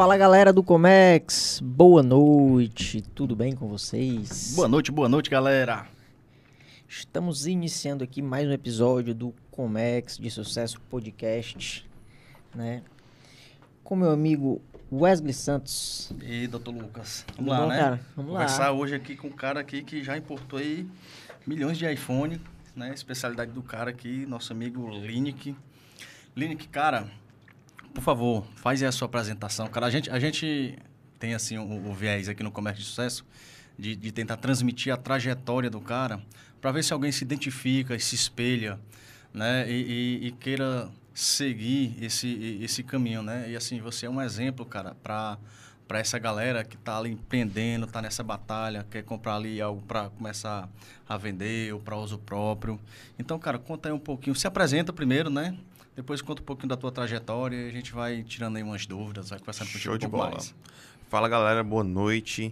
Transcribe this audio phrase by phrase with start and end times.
[0.00, 4.54] Fala galera do Comex, boa noite, tudo bem com vocês?
[4.56, 5.86] Boa noite, boa noite, galera.
[6.88, 11.86] Estamos iniciando aqui mais um episódio do Comex de Sucesso Podcast,
[12.54, 12.82] né?
[13.84, 16.10] Com meu amigo Wesley Santos.
[16.22, 17.76] E doutor Lucas, vamos Tudo lá, bom, né?
[17.78, 18.00] cara?
[18.16, 18.40] Vamos lá.
[18.40, 20.88] Conversar hoje aqui com um cara aqui que já importou aí
[21.46, 22.40] milhões de iPhone,
[22.74, 22.90] né?
[22.94, 25.54] Especialidade do cara aqui, nosso amigo Linick.
[26.34, 27.06] Linick, cara,
[27.94, 29.66] por favor, faz aí a sua apresentação.
[29.68, 30.78] Cara, a gente, a gente
[31.18, 33.24] tem assim o, viés aqui no Comércio de Sucesso
[33.78, 36.20] de, de tentar transmitir a trajetória do cara
[36.60, 38.78] para ver se alguém se identifica e se espelha,
[39.32, 39.70] né?
[39.70, 43.50] E, e- e queira seguir esse, esse caminho, né?
[43.50, 45.38] E assim, você é um exemplo, cara, para
[45.86, 50.08] para essa galera que tá ali empreendendo, tá nessa batalha, quer comprar ali algo para
[50.10, 50.68] começar
[51.08, 52.78] a vender ou para uso próprio.
[53.18, 54.36] Então, cara, conta aí um pouquinho.
[54.36, 55.52] Se apresenta primeiro, né?
[56.00, 59.28] Depois conta um pouquinho da tua trajetória e a gente vai tirando aí umas dúvidas,
[59.28, 60.30] vai conversando contigo Show um de bola.
[60.30, 60.54] mais.
[61.10, 62.50] Fala galera, boa noite.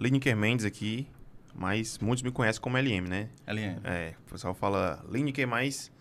[0.00, 1.06] Lineker Mendes aqui,
[1.54, 3.28] mas muitos me conhecem como LM, né?
[3.46, 3.80] LN.
[3.84, 5.92] É, o pessoal fala Lineker, mas.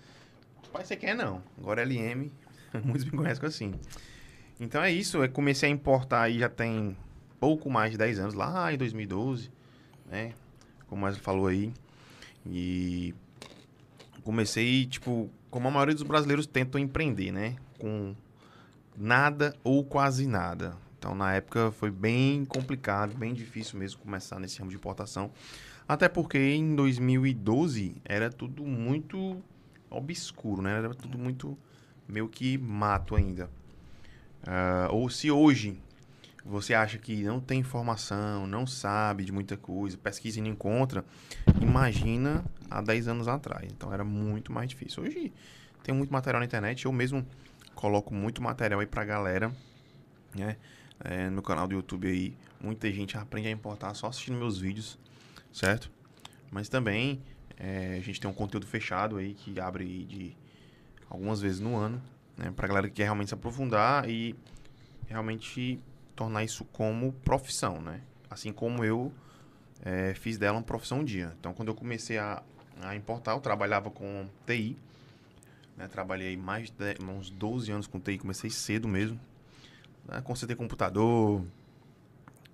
[0.71, 1.43] Pai, você quer não.
[1.57, 2.31] Agora é LM,
[2.81, 3.73] muitos me conhecem assim.
[4.57, 6.95] Então é isso, eu comecei a importar aí já tem
[7.41, 9.51] pouco mais de 10 anos, lá em 2012,
[10.09, 10.31] né?
[10.87, 11.73] Como o falou aí.
[12.45, 13.13] E
[14.23, 17.57] comecei, tipo, como a maioria dos brasileiros tentam empreender, né?
[17.77, 18.15] Com
[18.97, 20.75] nada ou quase nada.
[20.97, 25.29] Então, na época, foi bem complicado, bem difícil mesmo começar nesse ramo de importação.
[25.87, 29.39] Até porque em 2012 era tudo muito
[29.91, 30.75] obscuro, né?
[30.75, 31.55] Era tudo muito
[32.07, 33.47] meio que mato ainda.
[34.47, 35.79] Ah, ou se hoje
[36.45, 41.05] você acha que não tem informação, não sabe de muita coisa, pesquisa e não encontra,
[41.61, 43.71] imagina há 10 anos atrás.
[43.71, 45.03] Então era muito mais difícil.
[45.03, 45.31] Hoje
[45.83, 47.25] tem muito material na internet, eu mesmo
[47.75, 49.51] coloco muito material aí pra galera,
[50.35, 50.57] né?
[50.99, 54.57] É, no meu canal do YouTube aí, muita gente aprende a importar só assistindo meus
[54.59, 54.97] vídeos,
[55.51, 55.91] certo?
[56.51, 57.21] Mas também
[57.57, 60.37] é, a gente tem um conteúdo fechado aí que abre de
[61.09, 62.01] algumas vezes no ano,
[62.37, 62.51] né?
[62.55, 64.35] Pra galera que quer realmente se aprofundar e
[65.07, 65.79] realmente
[66.15, 68.01] tornar isso como profissão, né?
[68.29, 69.11] Assim como eu
[69.83, 71.33] é, fiz dela uma profissão um dia.
[71.39, 72.41] Então, quando eu comecei a,
[72.81, 74.77] a importar, eu trabalhava com TI,
[75.77, 75.87] né?
[75.87, 79.19] Trabalhei mais de uns 12 anos com TI, comecei cedo mesmo.
[80.07, 80.21] Né?
[80.21, 81.43] Consertei computador,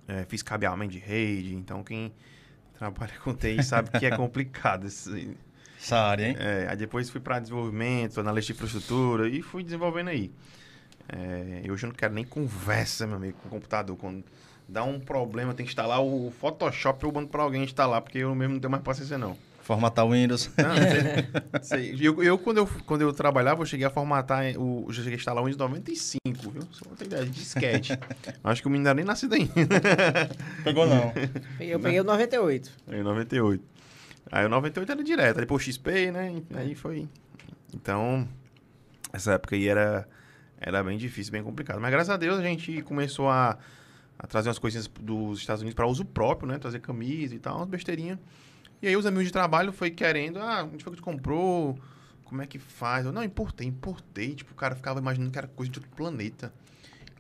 [0.08, 1.54] é, fiz cabeamento de rede.
[1.56, 2.12] Então, quem
[2.78, 4.86] trabalha com TI sabe que é complicado.
[4.88, 5.38] esse-
[5.80, 6.36] Essa área, hein?
[6.40, 10.32] é, aí depois fui para desenvolvimento, analista de infraestrutura e fui desenvolvendo aí.
[11.12, 13.98] É, e hoje eu não quero nem conversa, meu amigo, com o computador.
[13.98, 14.24] Quando
[14.68, 18.34] dá um problema, tem que instalar o Photoshop, eu mando para alguém instalar, porque eu
[18.36, 19.36] mesmo não tenho mais paciência, não.
[19.62, 20.50] Formatar o Windows.
[20.58, 20.76] Não,
[21.62, 22.08] sei- sei.
[22.08, 25.16] Eu, eu, quando eu, quando eu trabalhava, eu cheguei a formatar, o, eu cheguei a
[25.16, 26.62] instalar o Windows 95, viu?
[26.72, 27.94] Só pra ter ideia, de disquete.
[28.44, 29.52] Acho que o menino não era nem nascido ainda.
[30.64, 31.14] Pegou não.
[31.60, 32.72] Eu peguei o 98.
[32.92, 33.64] Em 98.
[34.32, 36.42] Aí o 98 era direto, aí depois XP, né?
[36.56, 37.08] Aí foi.
[37.74, 38.28] Então,
[39.14, 40.08] essa época aí era,
[40.60, 41.80] era bem difícil, bem complicado.
[41.80, 43.58] Mas graças a Deus a gente começou a,
[44.18, 46.58] a trazer umas coisinhas dos Estados Unidos para uso próprio, né?
[46.58, 48.20] Trazer camisa e tal, umas besteirinhas.
[48.82, 51.78] E aí os amigos de trabalho foi querendo, ah, onde foi que tu comprou?
[52.24, 53.06] Como é que faz?
[53.06, 54.36] Eu, não, importei, importei.
[54.36, 56.54] Tipo, o cara ficava imaginando que era coisa de outro planeta.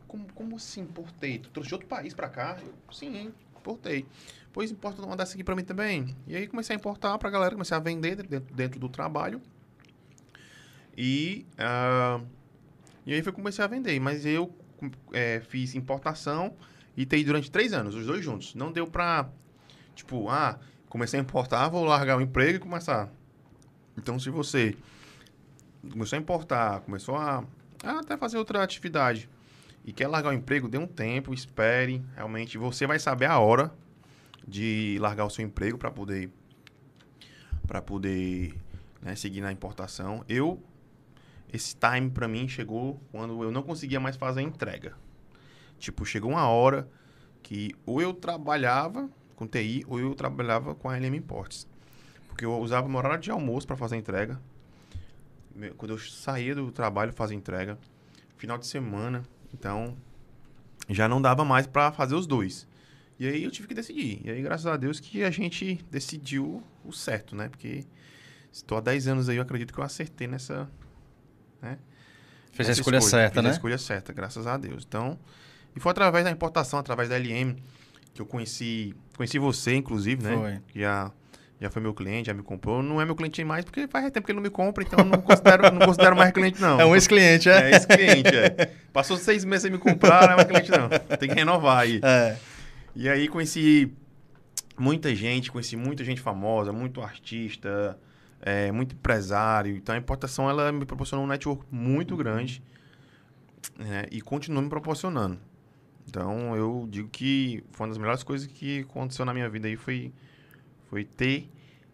[0.07, 1.39] Como, como assim importei?
[1.39, 2.57] Tu trouxe de outro país pra cá?
[2.61, 4.05] Eu, sim, importei.
[4.53, 6.15] Pois importa uma dessa aqui pra mim também.
[6.27, 9.41] E aí comecei a importar pra galera, comecei a vender dentro, dentro do trabalho.
[10.97, 12.21] E, ah,
[13.09, 13.99] e aí foi comecei a vender.
[13.99, 14.55] Mas eu
[15.11, 16.55] eh, fiz importação
[16.95, 18.53] e TI durante três anos, os dois juntos.
[18.53, 19.27] Não deu pra,
[19.95, 23.09] tipo, ah, comecei a importar, vou largar o emprego e começar.
[23.97, 24.77] Então, se você
[25.91, 27.43] começou a importar, começou a,
[27.83, 29.27] a até fazer outra atividade
[29.83, 32.05] e quer largar o emprego, dê um tempo, espere.
[32.15, 33.73] Realmente, você vai saber a hora
[34.47, 36.29] de largar o seu emprego para poder
[37.65, 38.55] para poder
[39.01, 40.23] né, seguir na importação.
[40.29, 40.61] Eu
[41.51, 44.95] esse time para mim chegou quando eu não conseguia mais fazer a entrega.
[45.77, 46.89] Tipo, chegou uma hora
[47.41, 51.67] que ou eu trabalhava com TI ou eu trabalhava com a LM Imports.
[52.27, 54.39] Porque eu usava meu horário de almoço para fazer a entrega.
[55.77, 57.77] Quando eu saía do trabalho, fazia entrega.
[58.37, 59.23] Final de semana.
[59.53, 59.97] Então,
[60.89, 62.67] já não dava mais para fazer os dois.
[63.19, 64.21] E aí eu tive que decidir.
[64.23, 67.49] E aí, graças a Deus, que a gente decidiu o certo, né?
[67.49, 67.83] Porque
[68.51, 70.69] estou há 10 anos aí, eu acredito que eu acertei nessa.
[71.61, 71.77] Né?
[72.51, 73.49] Fez a Nessa escolha certa, né?
[73.49, 74.85] a escolha certa, graças a Deus.
[74.87, 75.17] Então,
[75.75, 77.55] e foi através da importação, através da LM,
[78.13, 80.35] que eu conheci, conheci você, inclusive, né?
[80.35, 80.81] Foi.
[80.81, 81.11] Já,
[81.61, 82.81] já foi meu cliente, já me comprou.
[82.81, 85.21] Não é meu cliente mais porque faz tempo que ele não me compra, então não
[85.21, 86.79] considero, não considero mais cliente, não.
[86.79, 87.69] É um ex-cliente, é?
[87.69, 88.71] É ex-cliente, é.
[88.91, 90.89] Passou seis meses sem me comprar, não é mais cliente, não.
[91.17, 91.99] Tem que renovar aí.
[92.03, 92.35] É.
[92.95, 93.93] E aí conheci
[94.77, 97.97] muita gente, conheci muita gente famosa, muito artista,
[98.41, 99.75] é, muito empresário.
[99.75, 102.63] Então a importação ela me proporcionou um network muito grande
[103.77, 105.39] né, e continua me proporcionando.
[106.07, 109.75] Então eu digo que foi uma das melhores coisas que aconteceu na minha vida aí
[109.75, 110.11] foi,
[110.89, 111.49] foi ter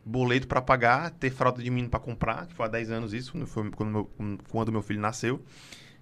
[0.06, 3.46] boleto para pagar, ter fralda de menino para comprar, que foi há 10 anos isso,
[3.48, 4.10] foi quando meu,
[4.50, 5.44] quando meu filho nasceu.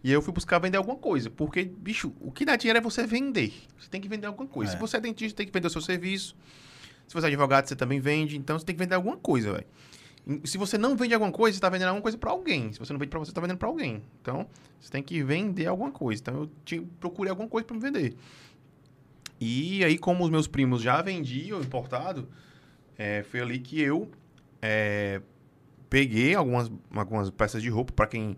[0.03, 1.29] E aí eu fui buscar vender alguma coisa.
[1.29, 3.53] Porque, bicho, o que dá dinheiro é você vender.
[3.79, 4.73] Você tem que vender alguma coisa.
[4.73, 4.75] É.
[4.75, 6.35] Se você é dentista, tem que vender o seu serviço.
[7.07, 8.37] Se você é advogado, você também vende.
[8.37, 9.65] Então você tem que vender alguma coisa, velho.
[10.45, 12.71] Se você não vende alguma coisa, você está vendendo alguma coisa para alguém.
[12.71, 14.01] Se você não vende para você, você está vendendo para alguém.
[14.21, 14.47] Então,
[14.79, 16.21] você tem que vender alguma coisa.
[16.21, 18.15] Então, eu procurei alguma coisa para me vender.
[19.39, 22.29] E aí, como os meus primos já vendiam importado,
[22.97, 24.09] é, foi ali que eu
[24.61, 25.21] é,
[25.89, 28.37] peguei algumas, algumas peças de roupa, para quem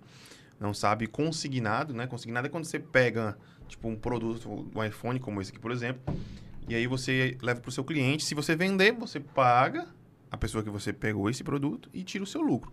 [0.59, 2.07] não sabe, consignado, né?
[2.07, 3.37] Consignado é quando você pega,
[3.67, 6.01] tipo, um produto, um iPhone como esse aqui, por exemplo,
[6.67, 8.25] e aí você leva para o seu cliente.
[8.25, 9.87] Se você vender, você paga
[10.35, 12.71] a pessoa que você pegou esse produto e tira o seu lucro.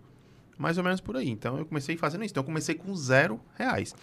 [0.59, 1.29] Mais ou menos por aí.
[1.29, 2.33] Então, eu comecei fazendo isso.
[2.33, 3.95] Então, eu comecei com zero reais.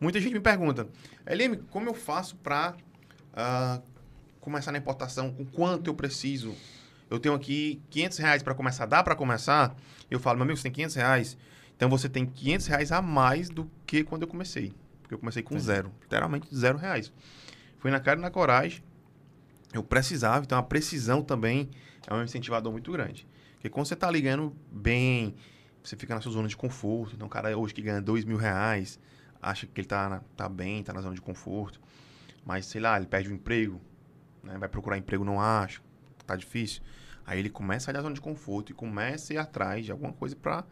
[0.00, 0.86] Muita gente me pergunta,
[1.26, 2.76] Elim, como eu faço para
[4.40, 5.32] começar na importação?
[5.32, 6.54] Com quanto eu preciso?
[7.10, 8.86] Eu tenho aqui 500 reais para começar.
[8.86, 9.76] Dá para começar?
[10.10, 11.38] Eu falo, meu amigo, você tem 500 reais.
[11.76, 14.72] Então, você tem 500 reais a mais do que quando eu comecei.
[15.02, 15.92] Porque eu comecei com zero.
[16.02, 17.12] Literalmente zero reais.
[17.78, 18.82] Fui na cara e na coragem.
[19.72, 20.44] Eu precisava.
[20.44, 21.70] Então, a precisão também
[22.06, 23.26] é um incentivador muito grande.
[23.54, 25.34] Porque quando você está ligando bem,
[25.82, 27.14] você fica na sua zona de conforto.
[27.14, 28.98] Então, o cara hoje que ganha dois mil reais,
[29.40, 31.80] acha que ele tá, na- tá bem, tá na zona de conforto.
[32.44, 33.80] Mas, sei lá, ele perde o emprego,
[34.42, 34.56] né?
[34.58, 35.80] vai procurar emprego, não acha,
[36.26, 36.82] tá difícil.
[37.26, 39.90] Aí ele começa a sair da zona de conforto e começa a ir atrás de
[39.90, 40.64] alguma coisa para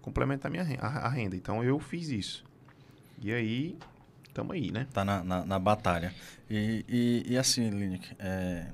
[0.00, 1.36] complementar minha ren- a, a renda.
[1.36, 2.44] Então, eu fiz isso.
[3.20, 3.78] E aí,
[4.34, 4.88] tamo aí, né?
[4.92, 6.12] Tá na, na, na batalha.
[6.50, 8.66] E, e, e assim, Lineker, é,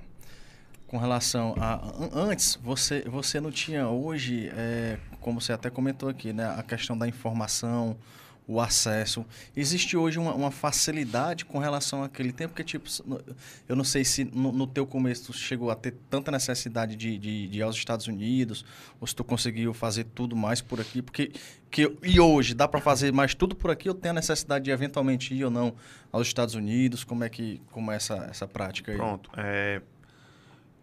[0.88, 1.74] com relação a...
[1.74, 6.46] an- Antes, você, você não tinha hoje, é, como você até comentou aqui, né?
[6.58, 7.96] A questão da informação,
[8.46, 9.26] o acesso.
[9.54, 12.88] Existe hoje uma, uma facilidade com relação àquele tempo, porque, tipo,
[13.68, 17.46] eu não sei se no, no teu começo chegou a ter tanta necessidade de, de,
[17.48, 18.64] de ir aos Estados Unidos,
[18.98, 21.30] ou se tu conseguiu fazer tudo mais por aqui, porque...
[21.70, 24.70] Que, e hoje, dá para fazer mais tudo por aqui ou tem a necessidade de
[24.70, 25.74] eventualmente ir ou não
[26.10, 27.04] aos Estados Unidos?
[27.04, 28.96] Como é que como é essa, essa prática aí?
[28.96, 29.30] Pronto.
[29.36, 29.82] É,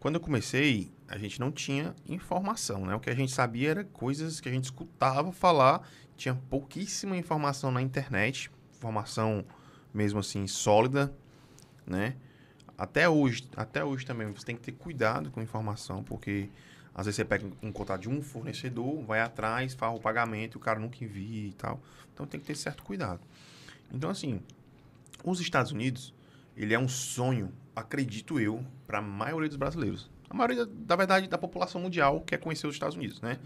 [0.06, 2.94] quando eu comecei, a gente não tinha informação, né?
[2.94, 5.82] O que a gente sabia era coisas que a gente escutava falar.
[6.16, 9.44] Tinha pouquíssima informação na internet, informação
[9.92, 11.12] mesmo assim sólida,
[11.88, 12.18] né?
[12.78, 16.52] Até hoje, até hoje também você tem que ter cuidado com a informação, porque
[16.94, 20.58] às vezes você pega um contato de um fornecedor, vai atrás, faz o pagamento, e
[20.58, 21.82] o cara nunca envia e tal.
[22.14, 23.22] Então tem que ter certo cuidado.
[23.92, 24.40] Então assim,
[25.24, 26.14] os Estados Unidos,
[26.56, 30.10] ele é um sonho, acredito eu, para a maioria dos brasileiros.
[30.30, 33.38] A maioria, da verdade, da população mundial quer conhecer os Estados Unidos, né?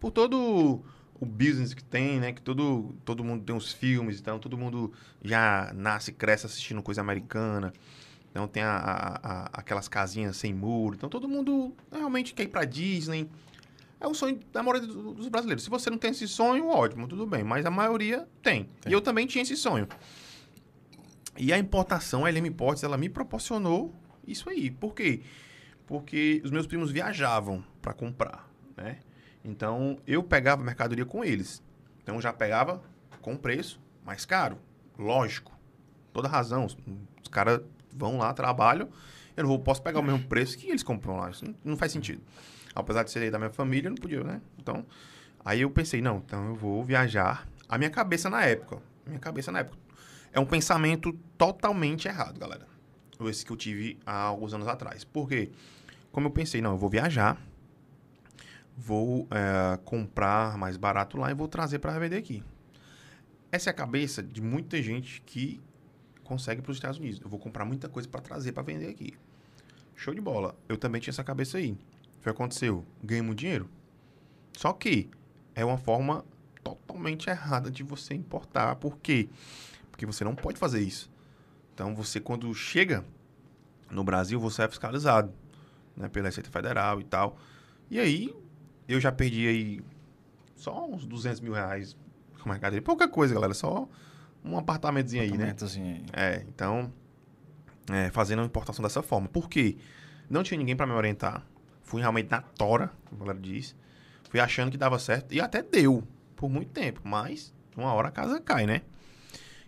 [0.00, 0.82] Por todo
[1.18, 2.32] o business que tem, né?
[2.32, 4.92] Que todo, todo mundo tem os filmes, então todo mundo
[5.22, 7.72] já nasce, cresce assistindo coisa americana.
[8.30, 10.94] Então tem a, a- a- aquelas casinhas sem muro.
[10.96, 13.30] Então todo mundo realmente quer ir para Disney.
[13.98, 15.64] É o sonho da maioria do- dos brasileiros.
[15.64, 17.42] Se você não tem esse sonho, ótimo, tudo bem.
[17.42, 18.64] Mas a maioria tem.
[18.82, 18.90] Tem.
[18.90, 19.88] E eu também tinha esse sonho.
[21.38, 23.94] E a importação, a LM Imports, ela me proporcionou
[24.26, 24.70] isso aí.
[24.70, 25.22] Por quê?
[25.86, 28.98] Porque os meus primos viajavam para comprar, né?
[29.44, 31.62] Então, eu pegava mercadoria com eles.
[32.02, 32.82] Então, eu já pegava
[33.20, 34.58] com preço mais caro.
[34.98, 35.56] Lógico.
[36.12, 36.64] Toda razão.
[36.64, 36.76] Os,
[37.22, 37.60] os caras
[37.94, 38.88] vão lá, trabalham.
[39.36, 41.30] Eu não vou, posso pegar o mesmo preço que eles compram lá.
[41.30, 42.20] Isso não, não faz sentido.
[42.74, 44.40] Apesar de ser da minha família, eu não podia, né?
[44.58, 44.84] Então,
[45.44, 47.46] aí eu pensei, não, então eu vou viajar.
[47.68, 49.78] A minha cabeça na época, minha cabeça na época,
[50.36, 52.68] é um pensamento totalmente errado, galera.
[53.22, 55.02] Esse que eu tive há alguns anos atrás.
[55.02, 55.50] Por quê?
[56.12, 57.40] Como eu pensei, não, eu vou viajar,
[58.76, 62.44] vou é, comprar mais barato lá e vou trazer para vender aqui.
[63.50, 65.58] Essa é a cabeça de muita gente que
[66.22, 67.18] consegue para os Estados Unidos.
[67.22, 69.14] Eu vou comprar muita coisa para trazer para vender aqui.
[69.94, 70.54] Show de bola.
[70.68, 71.78] Eu também tinha essa cabeça aí.
[72.18, 72.84] O que aconteceu.
[73.02, 73.70] Ganhei muito dinheiro.
[74.54, 75.08] Só que
[75.54, 76.26] é uma forma
[76.62, 78.76] totalmente errada de você importar.
[78.76, 79.30] Por quê?
[79.96, 81.10] Porque você não pode fazer isso.
[81.74, 83.02] Então, você, quando chega
[83.90, 85.32] no Brasil, você é fiscalizado
[85.96, 87.38] né, pela Receita Federal e tal.
[87.90, 88.36] E aí,
[88.86, 89.80] eu já perdi aí
[90.54, 91.96] só uns 200 mil reais
[92.42, 92.82] com mercadoria.
[92.82, 93.54] Pouca coisa, galera.
[93.54, 93.88] Só
[94.44, 95.44] um apartamentozinho aí, né?
[95.44, 96.04] Apartamentozinho aí.
[96.12, 96.92] É, então,
[97.90, 99.28] é, fazendo a importação dessa forma.
[99.28, 99.78] Por quê?
[100.28, 101.42] Não tinha ninguém para me orientar.
[101.84, 103.74] Fui realmente na tora, como a galera diz.
[104.28, 105.32] Fui achando que dava certo.
[105.32, 107.00] E até deu, por muito tempo.
[107.02, 108.82] Mas, uma hora a casa cai, né?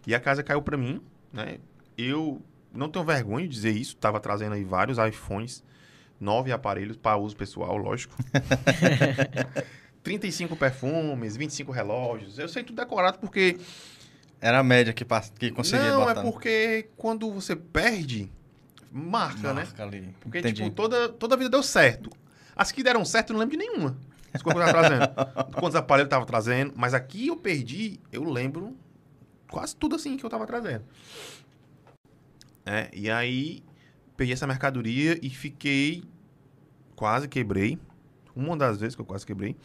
[0.07, 1.01] E a casa caiu pra mim,
[1.33, 1.59] né?
[1.97, 2.41] Eu
[2.73, 3.97] não tenho vergonha de dizer isso.
[3.97, 5.63] Tava trazendo aí vários iPhones,
[6.21, 8.15] nove aparelhos para uso pessoal, lógico.
[10.03, 12.39] 35 perfumes, 25 relógios.
[12.39, 13.59] Eu sei tudo decorado porque
[14.41, 15.05] Era a média que,
[15.39, 16.21] que conseguia não, botar.
[16.21, 18.31] é porque quando você perde,
[18.91, 19.65] marca, né?
[19.65, 20.15] Marca ali.
[20.21, 20.63] Porque, Entendi.
[20.63, 22.11] tipo, toda, toda a vida deu certo.
[22.57, 23.97] As que deram certo, eu não lembro de nenhuma.
[24.33, 25.53] As coisas que eu tava trazendo.
[25.59, 26.73] Quantos aparelhos eu tava trazendo.
[26.77, 28.77] Mas aqui eu perdi, eu lembro
[29.51, 30.85] quase tudo assim que eu tava trazendo.
[32.65, 33.63] É, e aí,
[34.17, 36.05] peguei essa mercadoria e fiquei...
[36.95, 37.79] Quase quebrei.
[38.35, 39.57] Uma das vezes que eu quase quebrei.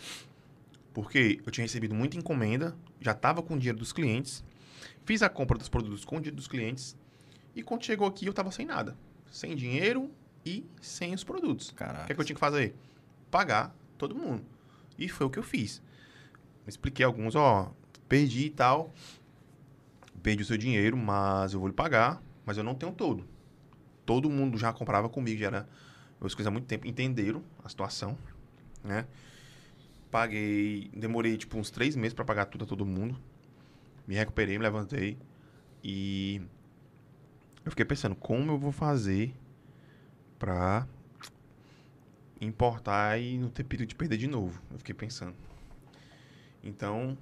[0.93, 4.43] Porque eu tinha recebido muita encomenda, já tava com o dinheiro dos clientes.
[5.03, 6.95] Fiz a compra dos produtos com o dinheiro dos clientes.
[7.55, 8.95] E quando chegou aqui, eu tava sem nada.
[9.31, 10.11] Sem dinheiro
[10.45, 11.69] e sem os produtos.
[11.69, 12.05] O Caraca.
[12.05, 12.75] que, é que eu tinha que fazer?
[13.31, 14.45] Pagar todo mundo.
[14.97, 15.81] E foi o que eu fiz.
[16.67, 17.73] Expliquei alguns, ó,
[18.07, 18.93] perdi e tal.
[20.23, 22.23] Perdi o seu dinheiro, mas eu vou lhe pagar.
[22.45, 23.25] Mas eu não tenho todo.
[24.05, 25.69] Todo mundo já comprava comigo, já era
[26.19, 26.87] meus coisas há muito tempo.
[26.87, 28.17] Entenderam a situação,
[28.83, 29.05] né?
[30.09, 33.19] Paguei, demorei tipo uns três meses para pagar tudo a todo mundo.
[34.07, 35.17] Me recuperei, me levantei.
[35.83, 36.41] E
[37.65, 39.33] eu fiquei pensando, como eu vou fazer
[40.37, 40.87] pra
[42.39, 44.61] importar e não ter perigo de perder de novo?
[44.71, 45.35] Eu fiquei pensando.
[46.61, 47.17] Então,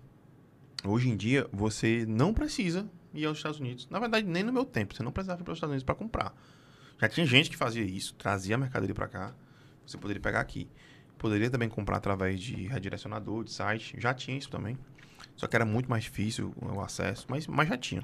[0.86, 3.88] hoje em dia, você não precisa ir aos Estados Unidos.
[3.90, 4.96] Na verdade, nem no meu tempo.
[4.96, 6.34] Você não precisava ir para os Estados Unidos para comprar.
[7.00, 9.34] Já tinha gente que fazia isso, trazia a mercadoria para cá.
[9.86, 10.68] Você poderia pegar aqui.
[11.18, 13.96] Poderia também comprar através de redirecionador, de site.
[14.00, 14.78] Já tinha isso também.
[15.36, 18.04] Só que era muito mais difícil o acesso, mas, mas já tinha.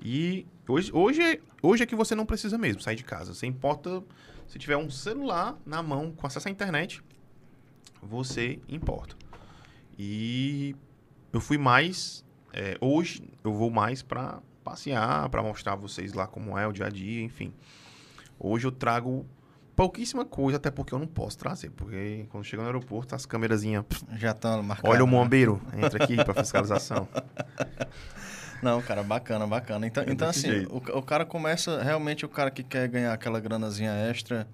[0.00, 3.34] E hoje, hoje, hoje é que você não precisa mesmo sair de casa.
[3.34, 4.02] Você importa,
[4.46, 7.02] se tiver um celular na mão com acesso à internet,
[8.02, 9.16] você importa.
[9.98, 10.76] E
[11.32, 12.24] eu fui mais.
[12.52, 16.72] é, hoje eu vou mais para passear, para mostrar a vocês lá como é o
[16.72, 17.52] dia a dia, enfim.
[18.38, 19.26] Hoje eu trago
[19.74, 23.84] pouquíssima coisa, até porque eu não posso trazer, porque quando chega no aeroporto, as câmerazinhas.
[24.16, 24.90] Já estão marcadas.
[24.90, 25.12] Olha o né?
[25.12, 27.08] mombeiro, entra aqui para fiscalização.
[28.62, 29.86] Não, cara, bacana, bacana.
[29.86, 33.38] Então, É então assim, o, o cara começa, realmente o cara que quer ganhar aquela
[33.38, 34.48] granazinha extra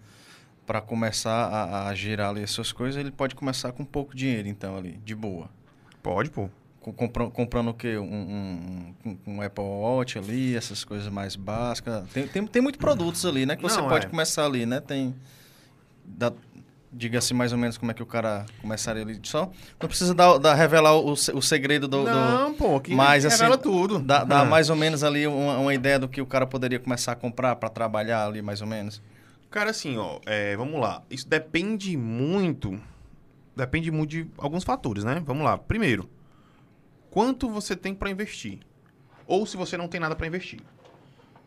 [0.66, 4.48] para começar a, a girar ali as suas coisas, ele pode começar com pouco dinheiro,
[4.48, 5.48] então, ali, de boa.
[6.02, 6.50] Pode, pô.
[6.84, 7.96] Com- compra- comprando o quê?
[7.96, 8.04] Um,
[9.06, 12.04] um, um- Apple Watch ali, essas coisas mais básicas.
[12.12, 13.56] Tem, tem, tem muitos produtos ali, né?
[13.56, 14.08] Que você Não, pode é.
[14.10, 14.80] começar ali, né?
[14.80, 15.14] Tem.
[16.04, 16.32] dá-
[16.96, 19.18] Diga-se mais ou menos como é que o cara começaria ali.
[19.24, 19.50] Só
[19.80, 23.38] não precisa dar, dar- revelar o, o segredo do, do- não, pô, aqui Mas, assim,
[23.42, 23.98] revela tudo.
[23.98, 24.44] Dá, dá Ah.
[24.44, 27.56] mais ou menos ali uma, uma ideia do que o cara poderia começar a comprar
[27.56, 29.02] para trabalhar ali, mais ou menos.
[29.50, 31.02] Cara, assim, ó, é, vamos lá.
[31.10, 32.78] Isso depende muito.
[33.56, 35.20] Depende muito de alguns fatores, né?
[35.26, 35.56] Vamos lá.
[35.58, 36.08] Primeiro,
[37.14, 38.58] quanto você tem para investir?
[39.24, 40.60] Ou se você não tem nada para investir.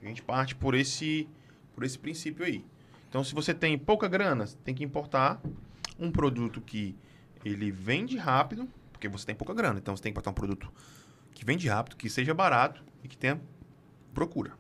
[0.01, 1.27] A gente parte por esse,
[1.75, 2.63] por esse princípio aí.
[3.09, 5.41] Então, se você tem pouca grana, tem que importar
[5.99, 6.95] um produto que
[7.43, 9.77] ele vende rápido, porque você tem pouca grana.
[9.77, 10.71] Então, você tem que importar um produto
[11.33, 13.37] que vende rápido, que seja barato e que tenha
[14.13, 14.53] procura.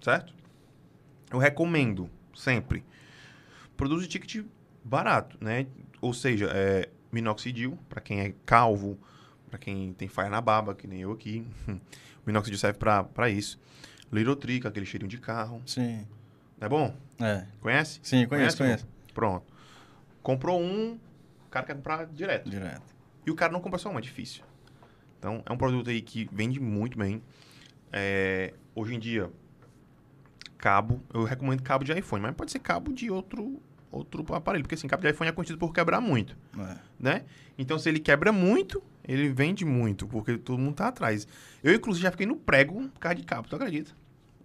[0.00, 0.32] Certo?
[1.30, 2.82] Eu recomendo sempre
[3.76, 4.46] produtos de ticket
[4.82, 5.66] barato, né?
[6.00, 8.98] Ou seja, é, minoxidil, para quem é calvo,
[9.54, 11.46] para quem tem faia na baba, que nem eu aqui.
[12.24, 13.60] O minoxidil serve para isso.
[14.10, 15.60] Lirotrica, aquele cheirinho de carro.
[15.66, 16.06] Sim.
[16.58, 16.96] Não é bom?
[17.20, 17.44] É.
[17.60, 18.00] Conhece?
[18.02, 18.88] Sim, conheço, Conhece, conheço.
[19.12, 19.44] Pronto.
[20.22, 20.98] Comprou um,
[21.46, 22.48] o cara quer comprar direto.
[22.48, 22.94] Direto.
[23.26, 24.42] E o cara não compra só um, é difícil.
[25.18, 27.22] Então, é um produto aí que vende muito bem.
[27.92, 29.30] É, hoje em dia,
[30.56, 33.60] cabo, eu recomendo cabo de iPhone, mas pode ser cabo de outro,
[33.96, 36.76] outro aparelho, porque assim, cabo de iPhone é conhecido por quebrar muito, É.
[36.98, 37.22] né?
[37.58, 41.26] Então, se ele quebra muito, ele vende muito, porque todo mundo tá atrás.
[41.62, 43.92] Eu, inclusive, já fiquei no prego por causa de cabo, tu acredita?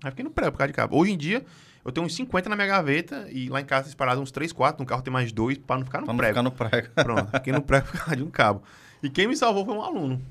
[0.03, 0.95] Já fiquei no prego por causa de cabo.
[0.97, 1.43] Hoje em dia,
[1.83, 4.81] eu tenho uns 50 na minha gaveta e lá em casa disparado uns 3, 4,
[4.81, 6.33] no carro tem mais dois, para não ficar no Pra não prego.
[6.33, 6.89] ficar no prego.
[6.95, 8.61] Pronto, fiquei no prego por causa de um cabo.
[9.01, 10.21] E quem me salvou foi um aluno.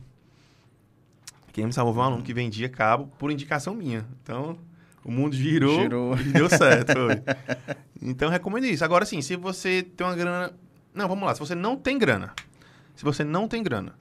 [1.52, 4.06] Quem me salvou foi um aluno que vendia cabo por indicação minha.
[4.22, 4.56] Então,
[5.04, 6.18] o mundo girou, Girou.
[6.18, 6.92] e deu certo.
[6.92, 7.76] Foi.
[8.00, 8.84] Então, recomendo isso.
[8.84, 10.52] Agora, sim, se você tem uma grana...
[10.94, 11.34] Não, vamos lá.
[11.34, 12.32] Se você não tem grana,
[12.94, 13.98] se você não tem grana,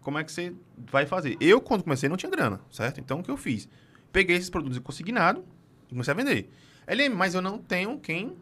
[0.00, 0.54] como é que você
[0.90, 1.36] vai fazer?
[1.40, 3.00] Eu, quando comecei, não tinha grana, certo?
[3.00, 3.68] Então, o que eu fiz?
[4.10, 5.44] Peguei esses produtos consignado
[5.86, 6.50] e comecei a vender.
[6.86, 8.34] LM, mas eu não tenho quem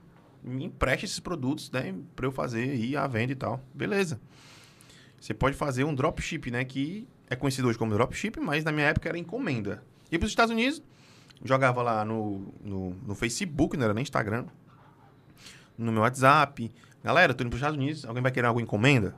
[0.42, 1.94] me empreste esses produtos, né?
[2.14, 3.60] Pra eu fazer aí a venda e tal.
[3.74, 4.20] Beleza.
[5.20, 6.64] Você pode fazer um dropship, né?
[6.64, 9.82] Que é conhecido hoje como dropship, mas na minha época era encomenda.
[10.10, 10.82] Ia para os Estados Unidos,
[11.44, 14.46] jogava lá no, no, no Facebook, não era nem Instagram.
[15.76, 16.70] no meu WhatsApp.
[17.02, 19.14] Galera, tô indo para os Estados Unidos, alguém vai querer alguma encomenda?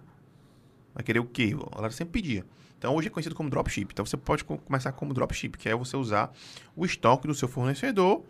[0.95, 1.55] Vai querer o quê?
[1.73, 2.45] A galera sempre pedia.
[2.79, 3.89] Então hoje é conhecido como dropship.
[3.93, 6.33] Então você pode começar como dropship, que é você usar
[6.77, 8.23] o estoque do seu fornecedor,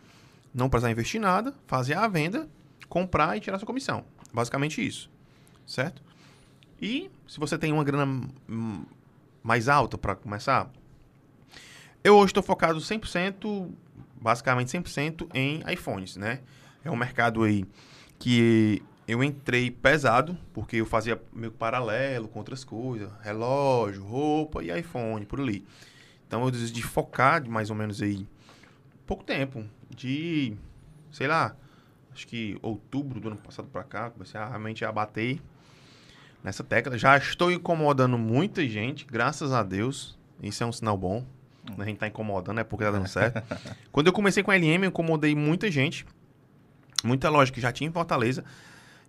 [0.52, 2.48] não precisar investir nada, fazer a venda,
[2.88, 4.04] comprar e tirar sua comissão.
[4.32, 5.10] Basicamente isso.
[5.66, 6.02] Certo?
[6.80, 8.84] E se você tem uma grana hum,
[9.42, 10.70] mais alta para começar,
[12.02, 13.70] eu hoje estou focado 100%,
[14.24, 16.40] basicamente 100% em iPhones, né?
[16.82, 17.66] É um mercado aí
[18.18, 24.76] que eu entrei pesado, porque eu fazia meio paralelo com outras coisas, relógio, roupa e
[24.80, 25.62] iPhone, por ali.
[26.26, 28.26] Então eu decidi focar de mais ou menos aí
[29.06, 29.62] pouco tempo,
[29.94, 30.56] de,
[31.12, 31.54] sei lá,
[32.10, 35.38] acho que outubro do ano passado para cá, comecei a realmente a bater
[36.42, 36.96] nessa tecla.
[36.96, 40.18] Já estou incomodando muita gente, graças a Deus.
[40.42, 41.26] Isso é um sinal bom.
[41.78, 43.42] A gente tá incomodando, é porque tá dando certo.
[43.90, 46.06] Quando eu comecei com a LM, eu incomodei muita gente.
[47.02, 48.44] Muita loja que já tinha em Fortaleza.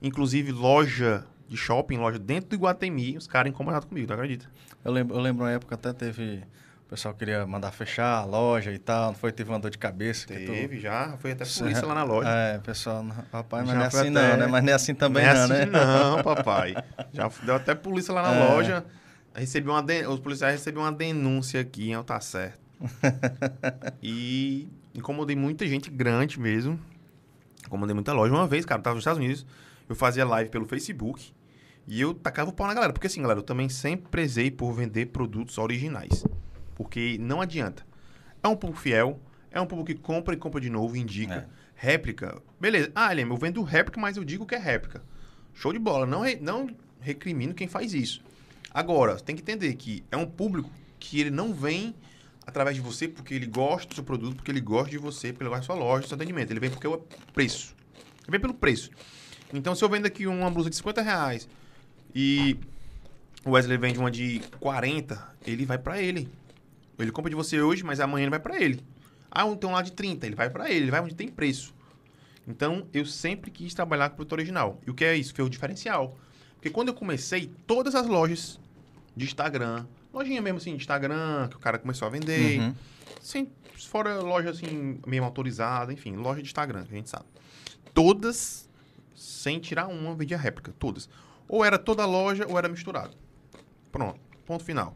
[0.02, 4.50] Inclusive loja de shopping, loja dentro do Iguatemi, os caras incomodados comigo, tu acredita?
[4.84, 6.44] Eu lembro, eu lembro uma época até teve.
[6.86, 9.32] O pessoal queria mandar fechar a loja e tal, não foi?
[9.32, 10.28] Teve uma dor de cabeça.
[10.28, 10.80] Teve, tu...
[10.80, 11.18] já.
[11.18, 12.30] Foi até polícia lá na loja.
[12.30, 14.10] É, pessoal, papai, mas já não é assim até...
[14.10, 14.48] não, né?
[14.48, 15.66] Mas não é assim também não, é assim né?
[15.66, 16.76] Não, papai.
[17.12, 18.50] Já deu até polícia lá na é.
[18.50, 18.86] loja.
[19.36, 20.08] Recebi uma den...
[20.08, 22.60] Os policiais receberam uma denúncia aqui, eu tá certo.
[24.02, 26.80] e incomodei muita gente grande mesmo.
[27.66, 28.34] Incomodei muita loja.
[28.34, 29.46] Uma vez, cara, eu tava nos Estados Unidos
[29.88, 31.32] eu fazia live pelo Facebook
[31.88, 32.92] e eu tacava o pau na galera.
[32.92, 36.26] Porque assim, galera, eu também sempre prezei por vender produtos originais.
[36.74, 37.86] Porque não adianta.
[38.42, 39.20] É um público fiel,
[39.52, 41.36] é um público que compra e compra de novo, indica.
[41.36, 41.66] É.
[41.76, 42.42] Réplica.
[42.60, 42.92] Beleza.
[42.96, 45.04] Ah, Lema, eu vendo réplica, mas eu digo que é réplica.
[45.54, 46.06] Show de bola.
[46.06, 48.24] Não, re, não recrimino quem faz isso.
[48.76, 51.96] Agora, tem que entender que é um público que ele não vem
[52.46, 55.44] através de você porque ele gosta do seu produto, porque ele gosta de você, porque
[55.44, 56.52] ele gosta da sua loja, do seu atendimento.
[56.52, 56.98] Ele vem porque é o
[57.34, 57.74] preço.
[58.24, 58.92] Ele vem pelo preço.
[59.54, 61.48] Então, se eu vendo aqui uma blusa de 50 reais
[62.14, 62.60] e
[63.46, 66.30] o Wesley vende uma de 40, ele vai para ele.
[67.00, 68.84] Ele compra de você hoje, mas amanhã ele vai para ele.
[69.32, 71.74] Ah, tem um lá de 30, ele vai para ele, ele vai onde tem preço.
[72.46, 74.82] Então, eu sempre quis trabalhar com produto original.
[74.86, 75.34] E o que é isso?
[75.34, 76.18] Foi o diferencial.
[76.56, 78.60] Porque quando eu comecei, todas as lojas
[79.16, 82.76] de Instagram, lojinha mesmo assim, de Instagram, que o cara começou a vender, uhum.
[83.22, 83.52] sem,
[83.88, 87.26] fora loja assim, mesmo autorizada, enfim, loja de Instagram, que a gente sabe.
[87.94, 88.70] Todas
[89.16, 91.10] sem tirar uma, vendia réplica, todas.
[91.48, 93.16] Ou era toda loja ou era misturado.
[93.92, 94.96] Pronto, ponto final.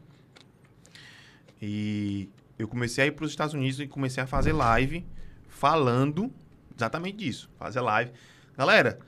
[1.62, 2.28] E
[2.58, 5.06] eu comecei a ir para os Estados Unidos e comecei a fazer live
[5.48, 6.32] falando
[6.76, 7.50] exatamente disso.
[7.58, 8.12] Fazer live.
[8.56, 8.98] Galera,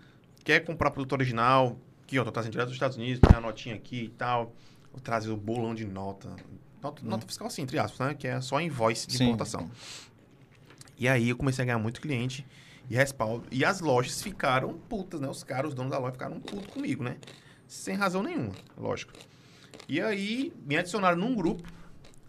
[0.44, 1.78] quer comprar produto original?
[2.02, 4.54] Aqui, ó, tô trazendo direto dos Estados Unidos, tem a notinha aqui e tal.
[5.02, 6.34] Trazer o bolão de nota.
[6.82, 7.08] Nota, hum.
[7.08, 8.14] nota fiscal assim, entre aspas, né?
[8.14, 9.24] Que é só invoice de Sim.
[9.24, 9.70] importação.
[10.98, 12.46] E aí eu comecei a ganhar muito cliente
[12.88, 13.44] e respaldo.
[13.50, 15.28] E as lojas ficaram putas, né?
[15.28, 17.16] Os caras, os donos da loja, ficaram putos comigo, né?
[17.66, 19.12] Sem razão nenhuma, lógico.
[19.88, 21.68] E aí me adicionaram num grupo.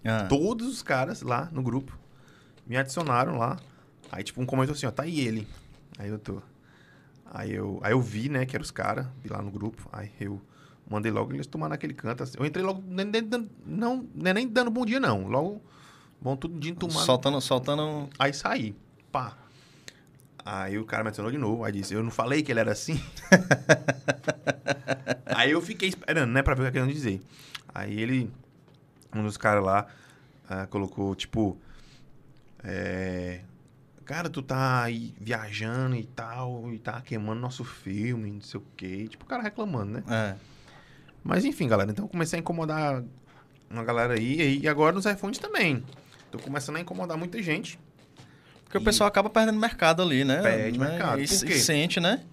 [0.06, 0.26] Ah.
[0.28, 1.97] Todos os caras lá no grupo
[2.65, 3.60] me adicionaram lá.
[4.12, 5.47] Aí, tipo, um comentou assim, ó, tá aí ele.
[5.97, 6.41] Aí eu tô.
[7.26, 9.89] Aí eu, aí eu vi, né, que eram os caras, vi lá no grupo.
[9.91, 10.41] Aí eu
[10.94, 12.24] mandei logo eles tomar naquele canto.
[12.24, 12.38] Assim.
[12.40, 15.28] Eu entrei logo, nem, nem, não, nem, nem dando bom dia, não.
[15.28, 15.62] Logo,
[16.22, 17.02] bom tudo de tomar.
[17.02, 18.10] Soltando, soltando.
[18.18, 18.76] Aí saí.
[19.12, 19.38] Pá.
[20.46, 21.64] Aí o cara me adicionou de novo.
[21.64, 23.02] Aí disse, eu não falei que ele era assim?
[25.26, 27.22] aí eu fiquei esperando, né, pra ver o que ele querendo dizer.
[27.74, 28.32] Aí ele,
[29.16, 29.88] um dos caras lá,
[30.50, 31.58] uh, colocou, tipo,
[32.64, 33.42] é,
[34.06, 38.64] cara, tu tá aí viajando e tal, e tá queimando nosso filme, não sei o
[38.76, 39.08] quê.
[39.10, 40.04] Tipo, o cara reclamando, né?
[40.08, 40.53] É.
[41.24, 43.04] Mas enfim, galera, então eu comecei a incomodar
[43.70, 45.84] uma galera aí, e agora nos iPhones também.
[46.32, 47.80] Tô começando a incomodar muita gente.
[48.64, 48.82] Porque e...
[48.82, 50.42] o pessoal acaba perdendo mercado ali, né?
[50.42, 50.90] Perde né?
[50.90, 51.22] mercado.
[51.22, 51.54] E, Por quê?
[51.56, 52.24] sente, né?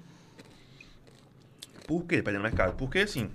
[1.87, 2.75] Por que perdendo mercado?
[2.77, 3.31] Porque assim,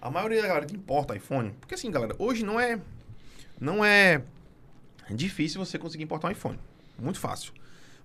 [0.00, 2.78] a maioria da galera que importa iPhone, porque assim, galera, hoje não é
[3.60, 4.22] não é
[5.10, 6.58] difícil você conseguir importar um iPhone.
[6.98, 7.52] Muito fácil.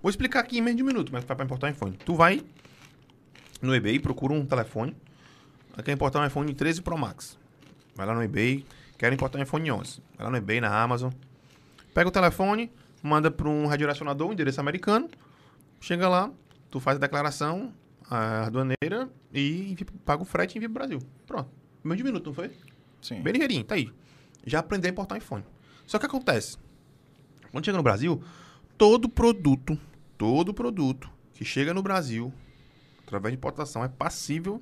[0.01, 1.97] Vou explicar aqui em menos de um minuto, mas para importar um iPhone.
[2.05, 2.41] Tu vai
[3.61, 4.95] no eBay, procura um telefone,
[5.83, 7.37] quer importar um iPhone 13 Pro Max.
[7.95, 8.65] Vai lá no eBay,
[8.97, 10.01] quer importar um iPhone 11.
[10.17, 11.11] Vai lá no eBay, na Amazon.
[11.93, 15.09] Pega o telefone, manda para um radiodirecionador, um endereço americano,
[15.79, 16.31] chega lá,
[16.69, 17.73] tu faz a declaração,
[18.09, 20.99] a aduaneira e paga o frete e envia pro Brasil.
[21.25, 21.49] Pronto.
[21.83, 22.51] Menos de minuto, não foi?
[23.01, 23.21] Sim.
[23.21, 23.91] Bem ligeirinho, tá aí.
[24.45, 25.43] Já aprendi a importar iPhone.
[25.85, 26.57] Só que acontece,
[27.51, 28.21] quando chega no Brasil,
[28.77, 29.77] todo produto,
[30.17, 32.33] todo produto que chega no Brasil,
[33.05, 34.61] através de importação, é passível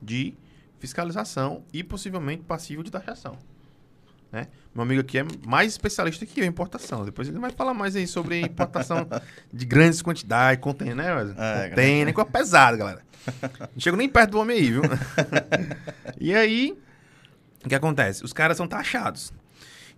[0.00, 0.34] de
[0.84, 3.38] fiscalização e possivelmente passível de taxação.
[4.30, 4.48] né?
[4.74, 7.06] Meu amigo aqui é mais especialista que eu em importação.
[7.06, 9.06] Depois ele vai falar mais aí sobre importação
[9.50, 11.14] de grandes quantidades, contém, né?
[11.14, 11.36] Wesley?
[11.38, 12.12] É, Contém, né?
[12.12, 13.02] Coisa pesada, galera.
[13.60, 14.82] Não chego nem perto do homem aí, viu?
[16.20, 16.76] e aí,
[17.64, 18.22] o que acontece?
[18.22, 19.32] Os caras são taxados.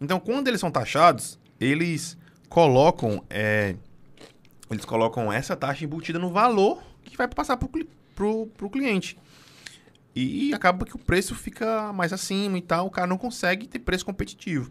[0.00, 2.16] Então, quando eles são taxados, eles
[2.48, 3.74] colocam, é,
[4.70, 9.18] eles colocam essa taxa embutida no valor que vai passar pro, pro cliente.
[10.18, 13.78] E acaba que o preço fica mais acima e tal, o cara não consegue ter
[13.80, 14.70] preço competitivo.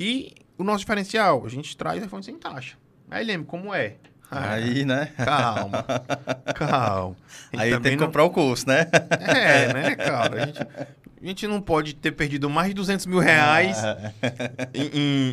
[0.00, 2.76] E o nosso diferencial, a gente traz iPhone sem taxa.
[3.10, 3.96] Aí lembra como é.
[4.30, 5.12] Ah, Aí, né?
[5.22, 5.84] Calma,
[6.54, 7.16] calma.
[7.56, 8.88] Aí tem que não- comprar o curso, né?
[9.20, 10.42] É, né, cara?
[10.42, 13.76] A gente, a gente não pode ter perdido mais de 200 mil reais
[14.72, 15.32] em, em-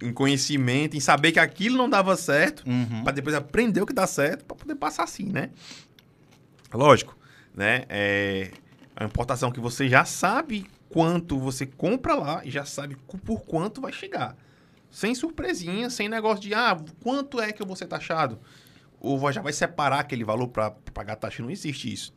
[0.00, 3.02] em- em conhecimento, em saber que aquilo não dava certo, Uhum.
[3.02, 5.50] pra depois aprender o que dá certo, pra poder passar assim, né?
[6.72, 7.17] Lógico,
[7.58, 7.84] né?
[7.88, 8.52] É
[8.96, 13.80] a importação que você já sabe quanto você compra lá e já sabe por quanto
[13.80, 14.36] vai chegar.
[14.90, 18.38] Sem surpresinha, sem negócio de, ah, quanto é que eu vou ser taxado?
[19.00, 21.42] Ou já vai separar aquele valor para pagar taxa.
[21.42, 22.14] Não existe isso.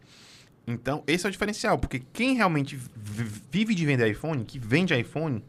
[0.65, 4.97] Então, esse é o diferencial, porque quem realmente vi- vive de vender iPhone, que vende
[4.97, 5.43] iPhone,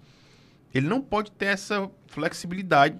[0.74, 2.98] ele não pode ter essa flexibilidade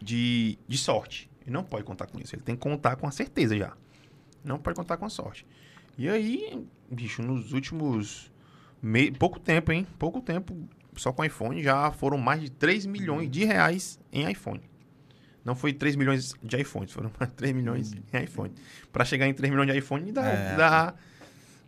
[0.00, 1.30] de, de sorte.
[1.42, 2.34] Ele não pode contar com isso.
[2.34, 3.72] Ele tem que contar com a certeza já.
[4.44, 5.46] Não pode contar com a sorte.
[5.96, 8.30] E aí, bicho, nos últimos.
[8.82, 9.86] mei- pouco tempo, hein?
[9.98, 10.54] Pouco tempo,
[10.96, 14.60] só com iPhone, já foram mais de 3 milhões de reais em iPhone.
[15.44, 18.52] Não foi 3 milhões de iPhones, foram mais de 3 milhões em iPhone.
[18.92, 20.56] Pra chegar em 3 milhões de iPhone, dá, É.
[20.56, 20.94] dá,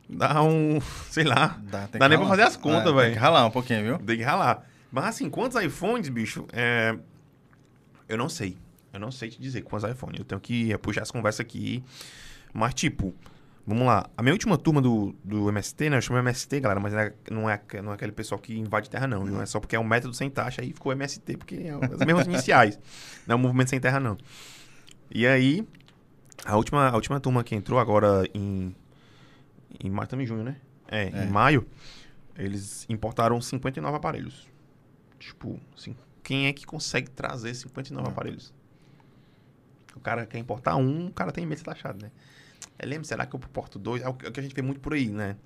[0.09, 0.81] dá um.
[1.11, 1.59] Sei lá.
[1.71, 2.29] Dá, Dá nem pra ralar.
[2.29, 3.01] fazer as contas, É, velho.
[3.05, 3.99] Tem que ralar um pouquinho, viu?
[3.99, 4.67] Tem que ralar.
[4.91, 6.47] Mas assim, quantos iPhones, bicho?
[6.53, 6.97] É...
[8.09, 8.57] Eu não sei.
[8.93, 10.19] Eu não sei te dizer quantos iPhones.
[10.21, 11.83] Eu tenho que puxar essa conversa aqui.
[12.57, 13.15] Mas, tipo,
[13.67, 14.09] vamos lá.
[14.17, 15.99] A minha última turma do, do MST, né?
[15.99, 18.89] Eu chamo MST, galera, mas não é, não, é, não é aquele pessoal que invade
[18.89, 19.25] terra, não.
[19.27, 22.01] Não é só porque é um método sem taxa, aí ficou MST, porque é as
[22.07, 22.79] mesmas iniciais.
[23.27, 24.17] Não é um movimento sem terra, não.
[25.11, 25.69] E aí,
[26.47, 28.75] a última, a última turma que entrou agora em.
[29.79, 30.57] Em maio, também em junho, né?
[30.89, 31.25] É, É.
[31.25, 31.67] em maio,
[32.39, 34.47] eles importaram 59 aparelhos.
[35.19, 38.11] Tipo, assim, quem é que consegue trazer 59 Não.
[38.13, 38.55] aparelhos?
[39.95, 42.11] O cara quer importar um, o cara tem medo de ser taxado, né?
[42.79, 44.03] Eu lembro, será que eu importo dois?
[44.03, 45.37] É o que é o que a gente vê muito por aí, né?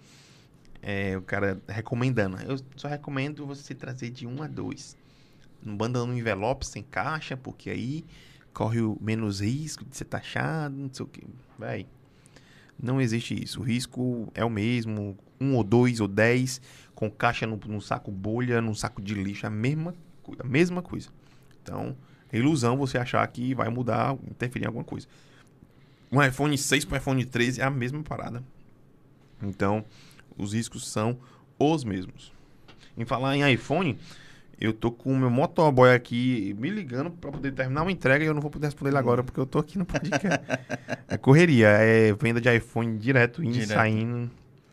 [0.82, 2.36] É, o cara recomendando.
[2.42, 4.96] Eu só recomendo você trazer de um a dois.
[5.62, 8.04] Não banda no envelope sem caixa, porque aí
[8.52, 11.22] corre o menos risco de ser taxado, não sei o que.
[11.58, 11.86] Véi,
[12.82, 13.60] não existe isso.
[13.60, 15.16] O risco é o mesmo.
[15.40, 16.60] Um ou dois ou dez,
[16.94, 19.94] com caixa no saco bolha, no saco de lixo, é a mesma.
[20.38, 21.08] A mesma coisa.
[21.62, 21.96] Então,
[22.32, 25.06] é ilusão você achar que vai mudar, interferir em alguma coisa.
[26.12, 28.42] Um iPhone 6 para um iPhone 13 é a mesma parada.
[29.42, 29.84] Então,
[30.36, 31.18] os riscos são
[31.58, 32.32] os mesmos.
[32.96, 33.98] Em falar em iPhone,
[34.60, 38.26] eu tô com o meu motoboy aqui me ligando para poder terminar uma entrega e
[38.26, 40.26] eu não vou poder responder ele agora porque eu tô aqui no podcast.
[41.08, 43.72] é correria, é venda de iPhone direto, indo e Direto.
[43.76, 44.30] saindo.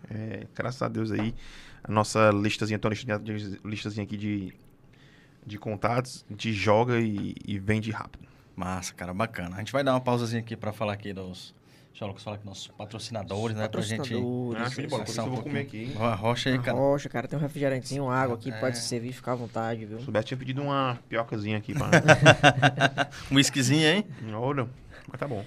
[0.10, 1.34] É, graças a Deus aí,
[1.84, 4.54] a nossa listazinha, listazinha, listazinha aqui de,
[5.46, 8.27] de contatos, a gente joga e, e vende rápido.
[8.58, 9.56] Massa, cara, bacana.
[9.56, 11.54] A gente vai dar uma pausazinha aqui pra falar aqui dos.
[11.92, 13.68] Deixa eu falar aqui nossos patrocinadores, né?
[13.68, 13.98] Pra gente.
[14.14, 15.90] Patrocinadores, Ah, bola, isso eu um vou comer pouquinho.
[15.90, 15.98] aqui.
[16.00, 16.78] Ó, Rocha aí, cara.
[16.78, 18.60] rocha, cara, tem um refrigerantezinho, água aqui, É.
[18.60, 20.00] pode servir, ficar à vontade, viu?
[20.00, 21.90] Se soubesse, tinha pedido uma piocazinha aqui pra.
[23.32, 24.06] Um whiskyzinho, hein?
[24.36, 24.70] Ouro,
[25.08, 25.46] mas tá bom.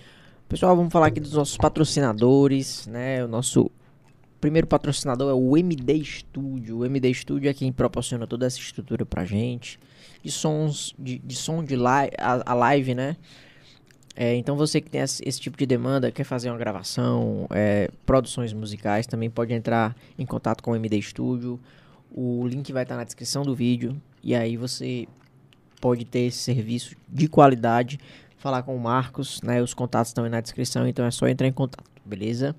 [0.49, 3.25] Pessoal, vamos falar aqui dos nossos patrocinadores, né?
[3.25, 3.71] O nosso
[4.41, 6.79] primeiro patrocinador é o MD Studio.
[6.79, 9.79] O MD Studio é quem proporciona toda essa estrutura pra gente.
[10.23, 13.17] De sons, de, de som de live, a, a live, né?
[14.15, 17.89] É, então você que tem esse, esse tipo de demanda, quer fazer uma gravação, é,
[18.05, 21.59] produções musicais, também pode entrar em contato com o MD Studio.
[22.13, 24.01] O link vai estar na descrição do vídeo.
[24.23, 25.07] E aí você
[25.81, 27.99] pode ter esse serviço de qualidade
[28.37, 29.63] falar com o Marcos, né?
[29.63, 32.57] Os contatos estão aí na descrição, então é só entrar em contato, beleza?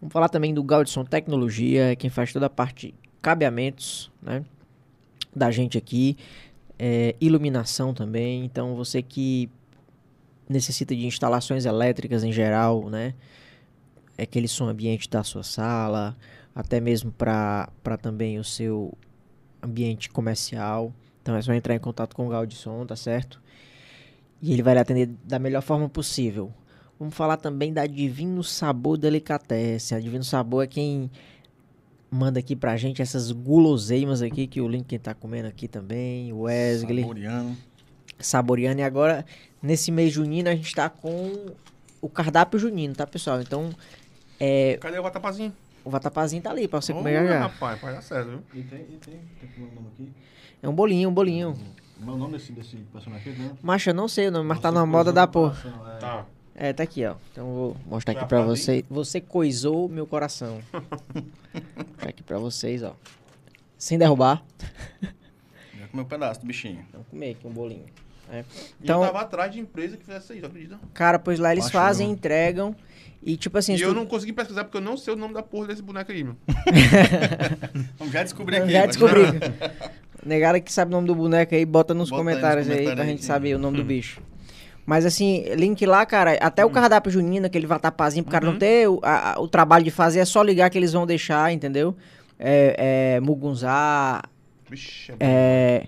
[0.00, 4.42] Vamos falar também do Gaudson Tecnologia, quem faz toda a parte de cabeamentos, né?
[5.34, 6.16] Da gente aqui,
[6.78, 8.44] é, iluminação também.
[8.44, 9.50] Então você que
[10.48, 13.14] necessita de instalações elétricas em geral, né?
[14.16, 16.16] É aquele som ambiente da sua sala,
[16.54, 18.92] até mesmo para também o seu
[19.62, 20.92] ambiente comercial.
[21.22, 23.40] Então é só entrar em contato com o Gaudson, tá certo?
[24.40, 26.52] E ele vai lhe atender da melhor forma possível.
[26.98, 29.98] Vamos falar também da Divino Sabor Delicatessen.
[29.98, 31.10] A Divino Sabor é quem
[32.10, 36.40] manda aqui pra gente essas guloseimas aqui, que o Lincoln tá comendo aqui também, o
[36.42, 37.56] Wesley, Saboreando.
[38.18, 38.80] saboreando.
[38.80, 39.24] E agora,
[39.62, 41.46] nesse mês junino, a gente tá com
[42.00, 43.40] o cardápio junino, tá, pessoal?
[43.40, 43.70] Então,
[44.40, 45.52] é, Cadê o Vatapazinho?
[45.84, 47.38] O vatapazinho tá ali pra você comer já já.
[47.40, 48.42] rapaz, vai dar certo, viu?
[48.52, 50.12] E tem, e tem, tem que o nome aqui.
[50.62, 51.56] É um bolinho, um bolinho.
[51.98, 53.52] Como é o nome desse, desse personagem aqui, né?
[53.62, 55.94] Macho, eu não sei o nome, mas tá na moda coisou da porra.
[55.94, 55.98] é.
[55.98, 56.26] Tá.
[56.60, 57.14] É, tá aqui, ó.
[57.30, 58.84] Então eu vou mostrar aqui pra faz você.
[58.90, 60.60] Você coisou meu coração.
[60.74, 62.94] Mostrar aqui pra vocês, ó.
[63.78, 64.42] Sem derrubar.
[65.00, 66.84] Já comeu um pedaço do bichinho.
[66.92, 67.84] Vamos comer aqui um bolinho.
[68.30, 68.44] É.
[68.82, 70.78] Então, eu tava atrás de empresa que fizesse isso, acredita?
[70.92, 72.14] cara, pois lá eles fazem, não.
[72.14, 72.74] entregam.
[73.22, 75.34] E tipo assim, e eu tu- não consegui pesquisar porque eu não sei o nome
[75.34, 76.36] da porra desse boneco aí, meu.
[77.98, 78.70] Vamos já descobrir aqui.
[78.72, 79.22] já descobri.
[80.26, 82.72] Negara que sabe o nome do boneco aí, bota nos Bota aí nos comentários aí,
[82.74, 84.20] comentários pra gente saber o nome do bicho.
[84.88, 88.88] Mas assim, link lá, cara, até o cardápio junino, aquele vatapazinho, pro cara não ter
[88.88, 91.94] o, a- o trabalho de fazer, é só ligar que eles vão deixar, entendeu?
[92.38, 94.22] É, é mugunzá,
[94.70, 95.86] Vixe, é é...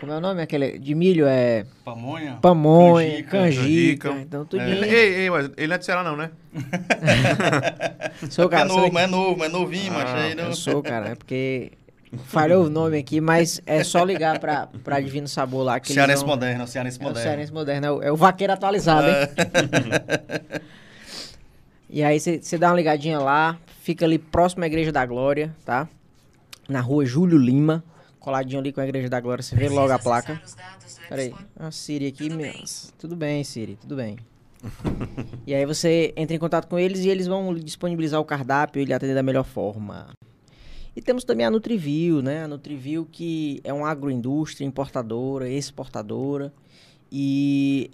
[0.00, 0.40] Como é o nome?
[0.40, 2.38] Aquele de milho, é Pamonha.
[2.40, 4.22] pamonha, Canjica, canjica, canjica.
[4.22, 4.84] então Ei, tudinho.
[4.86, 6.30] ei, mas ele não é de Ceará não, né?
[8.30, 8.94] Sou, é cara, sou novo, daqui.
[8.94, 10.34] mas é novo, mas é novinho, Ah, macho aí.
[10.34, 10.44] Não...
[10.44, 11.72] Eu sou, cara, é porque
[12.24, 16.20] falhou o nome aqui, mas é só ligar pra, pra Divino Sabor lá que Cearense
[16.20, 16.28] vão...
[16.28, 17.28] moderno, Cearense É o moderno.
[17.28, 19.14] Cearense moderno, é o, é o vaqueiro atualizado, hein?
[21.94, 25.86] E aí você dá uma ligadinha lá, fica ali próximo à Igreja da Glória, tá?
[26.66, 27.84] Na rua Júlio Lima,
[28.18, 30.40] coladinho ali com a Igreja da Glória, você vê logo a placa.
[31.06, 32.94] Peraí, a Siri aqui, minhas.
[32.98, 34.16] tudo bem, Siri, tudo bem.
[35.46, 38.86] e aí você entra em contato com eles e eles vão disponibilizar o cardápio e
[38.86, 40.06] lhe atender da melhor forma.
[40.94, 42.44] E temos também a Nutriview, né?
[42.44, 46.52] A Nutriview que é uma agroindústria importadora, exportadora
[47.10, 47.90] e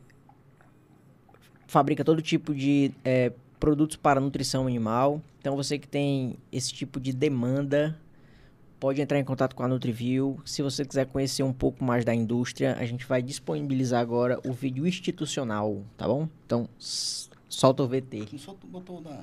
[1.66, 5.20] fabrica todo tipo de eh, produtos para nutrição animal.
[5.40, 7.96] Então você que tem esse tipo de demanda,
[8.78, 10.40] pode entrar em contato com a Nutriview.
[10.44, 14.52] Se você quiser conhecer um pouco mais da indústria, a gente vai disponibilizar agora o
[14.52, 16.28] vídeo institucional, tá bom?
[16.46, 18.38] Então, solta o VT.
[18.38, 19.22] Só tu botou da...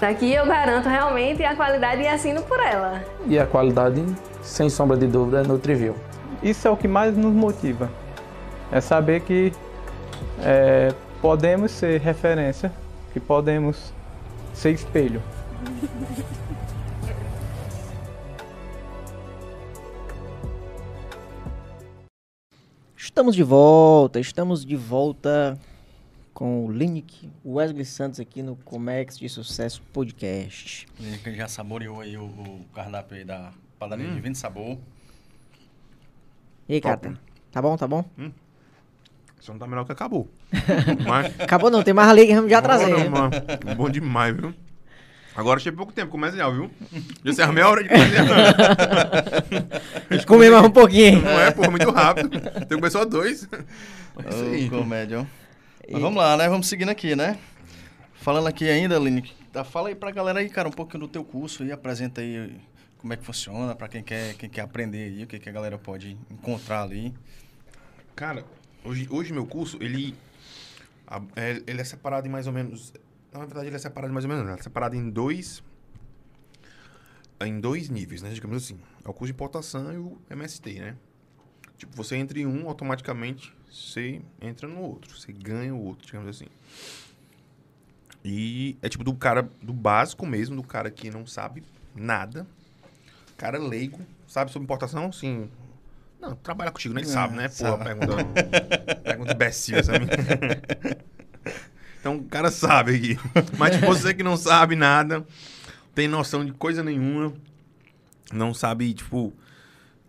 [0.00, 3.02] Daqui eu garanto realmente a qualidade e assino por ela.
[3.26, 4.04] E a qualidade,
[4.42, 5.96] sem sombra de dúvida, é Nutriview.
[6.40, 7.90] Isso é o que mais nos motiva.
[8.70, 9.52] É saber que
[10.40, 12.72] é, podemos ser referência,
[13.12, 13.92] que podemos
[14.54, 15.20] ser espelho.
[22.96, 25.58] Estamos de volta, estamos de volta
[26.38, 30.86] com o Link Wesley Santos aqui no Comex de Sucesso Podcast.
[31.26, 34.14] Ele já saboreou aí o, o cardápio aí da padaria Hum.
[34.14, 34.78] Divino Sabor.
[36.68, 37.12] E aí, cara, Top.
[37.16, 37.20] tá,
[37.50, 38.04] tá bom, tá bom?
[39.40, 40.28] Só não tá melhor que acabou.
[41.08, 41.40] Mas...
[41.40, 42.94] Acabou não, tem mais ali que vamos já trazer.
[42.94, 43.30] Olha, mano,
[43.76, 44.54] Bom demais, viu?
[45.34, 46.70] Agora achei pouco tempo, comercial, viu?
[47.24, 48.26] Já se meia hora de comercial.
[50.08, 51.20] A gente come mais um pouquinho.
[51.20, 52.30] Não é, porra, muito rápido.
[52.68, 53.48] Tem começou a dois.
[53.52, 54.66] É isso aí.
[54.68, 55.47] Ô, comédia, ó.
[55.90, 56.48] Mas vamos lá, né?
[56.48, 57.38] Vamos seguindo aqui, né?
[58.14, 59.22] Falando aqui ainda, Aline,
[59.52, 62.60] tá, fala aí pra galera aí, cara, um pouquinho do teu curso aí, apresenta aí
[62.98, 65.52] como é que funciona, pra quem quer, quem quer aprender aí, o que, que a
[65.52, 67.14] galera pode encontrar ali.
[68.16, 68.44] Cara,
[68.84, 70.14] hoje, hoje meu curso, ele,
[71.06, 72.92] a- é, ele é separado em mais ou menos
[73.32, 74.44] Na verdade, ele é separado mais ou menos.
[74.50, 75.62] Ele é separado em dois.
[77.40, 78.30] Em dois níveis, né?
[78.30, 78.78] Digamos assim.
[79.04, 80.96] É o custo de importação e o MST, né?
[81.76, 85.18] Tipo, você entra em um, automaticamente você entra no outro.
[85.18, 86.46] Você ganha o outro, digamos assim.
[88.24, 91.62] E é tipo do cara, do básico mesmo, do cara que não sabe
[91.94, 92.46] nada.
[93.36, 95.12] Cara leigo, sabe sobre importação?
[95.12, 95.48] Sim.
[96.20, 97.48] Não, trabalha contigo, nem É, sabe, né?
[97.48, 98.24] Porra, pergunta,
[99.04, 100.10] pergunta imbecil essa minha.
[102.00, 103.18] Então o cara sabe aqui.
[103.58, 105.26] Mas tipo, você que não sabe nada,
[105.94, 107.34] tem noção de coisa nenhuma,
[108.32, 109.32] não sabe, tipo,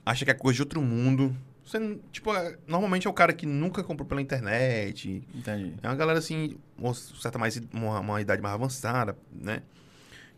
[0.05, 1.35] acha que é coisa de outro mundo.
[1.69, 5.21] Você, tipo, é- normalmente é o cara que nunca comprou pela internet.
[5.35, 5.75] Entendi.
[5.83, 9.61] É uma galera assim, uma certa mais, uma, uma idade mais avançada, né?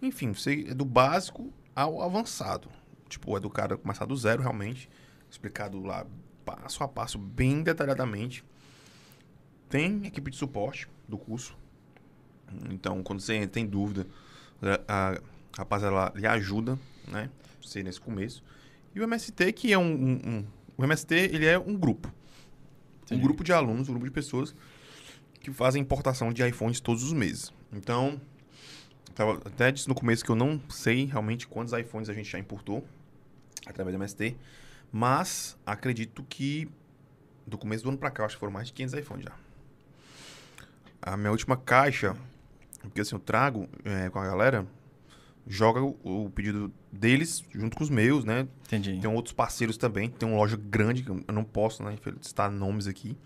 [0.02, 2.68] Enfim, você é do básico ao avançado.
[3.08, 4.90] Tipo, é do cara começar do zero realmente,
[5.30, 6.06] explicado lá
[6.44, 8.44] passo a passo, bem detalhadamente.
[9.70, 11.58] Tem equipe de suporte do curso.
[12.70, 14.06] Então, quando você tem dúvida,
[14.86, 15.22] a, a
[15.58, 17.30] rapaziada lá lhe ajuda, né?
[17.62, 18.44] Você nesse começo.
[18.94, 20.46] E o MST, que é um, um- um-
[20.82, 22.08] o MST, ele é um grupo.
[22.08, 23.22] Um Entendi.
[23.22, 24.56] grupo de alunos, um grupo de pessoas
[25.40, 27.52] que fazem importação de iPhones todos os meses.
[27.74, 28.22] Então,
[29.46, 32.86] até disse no começo que eu não sei realmente quantos iPhones a gente já importou
[33.66, 34.36] através do MST,
[34.92, 36.70] mas acredito que
[37.46, 39.34] do começo do ano pra cá, eu acho que foram mais de 500 iPhones já.
[41.02, 42.16] A minha última caixa,
[42.82, 44.66] porque assim, eu trago eh, com a galera,
[45.48, 48.48] joga o, o pedido deles junto com os meus, né?
[48.66, 49.00] Entendi.
[49.00, 50.10] Tem outros parceiros também.
[50.10, 53.18] Tem uma loja grande, que eu não posso, né, citar nomes aqui.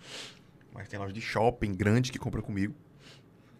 [0.73, 2.73] Mas tem loja de shopping grande que compra comigo.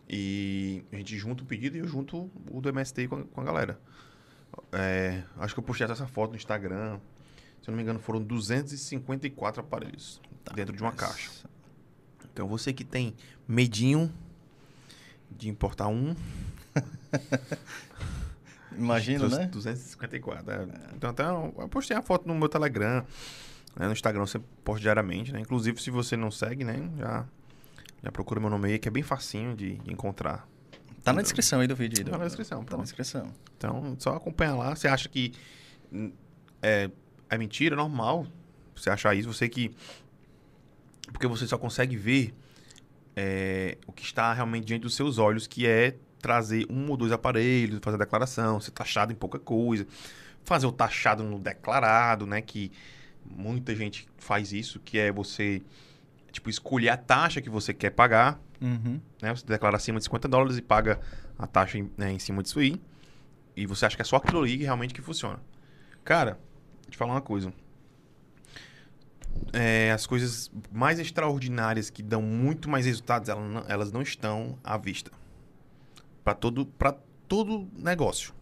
[0.08, 3.42] E a gente junta o pedido e eu junto o do MST com a, com
[3.42, 3.80] a galera.
[4.72, 7.00] É, acho que eu postei até essa foto no Instagram.
[7.62, 10.22] Se eu não me engano, foram 254 aparelhos
[10.54, 11.32] dentro de uma caixa.
[12.32, 13.16] Então você que tem
[13.48, 14.12] medinho
[15.32, 16.16] de importar um,
[18.78, 19.48] Imagina, Trouxe né?
[19.48, 20.52] 254.
[20.52, 20.68] é.
[20.96, 23.06] Então até eu postei a foto no meu Telegram,
[23.76, 25.40] né, no Instagram você posta diariamente, né?
[25.40, 27.26] Inclusive se você não segue, né, já
[28.04, 30.48] já procura meu nome aí que é bem facinho de encontrar.
[31.04, 32.04] Tá na descrição aí do vídeo.
[32.06, 32.84] Tá na descrição, Tá na pronto.
[32.84, 33.32] descrição.
[33.58, 34.76] Então só acompanha lá.
[34.76, 35.34] Você acha que
[35.92, 36.12] hum,
[36.62, 36.90] é,
[37.30, 38.28] é mentira, é normal.
[38.76, 39.72] Você achar isso, você que
[41.12, 42.34] porque você só consegue ver
[43.16, 47.12] é, o que está realmente diante dos seus olhos, que é trazer um ou dois
[47.12, 49.86] aparelhos, fazer a declaração, ser taxado em pouca coisa,
[50.44, 52.42] fazer o taxado no declarado, né?
[52.42, 52.72] Que
[53.24, 55.62] muita gente faz isso, que é você
[56.32, 59.00] tipo escolher a taxa que você quer pagar, Uhum.
[59.22, 59.36] né?
[59.36, 61.00] Você declara acima de 50 dólares e paga
[61.38, 62.82] a taxa em, né, em cima disso aí.
[63.56, 65.40] E você acha que é só aquilo ali que realmente que funciona.
[66.04, 66.40] Cara,
[66.82, 67.54] vou te falar uma coisa.
[69.54, 74.58] É, as coisas mais extraordinárias que dão muito mais resultados, elas não, elas não estão
[74.64, 75.12] à vista.
[76.26, 76.94] Para todo, pra
[77.28, 78.34] todo negócio.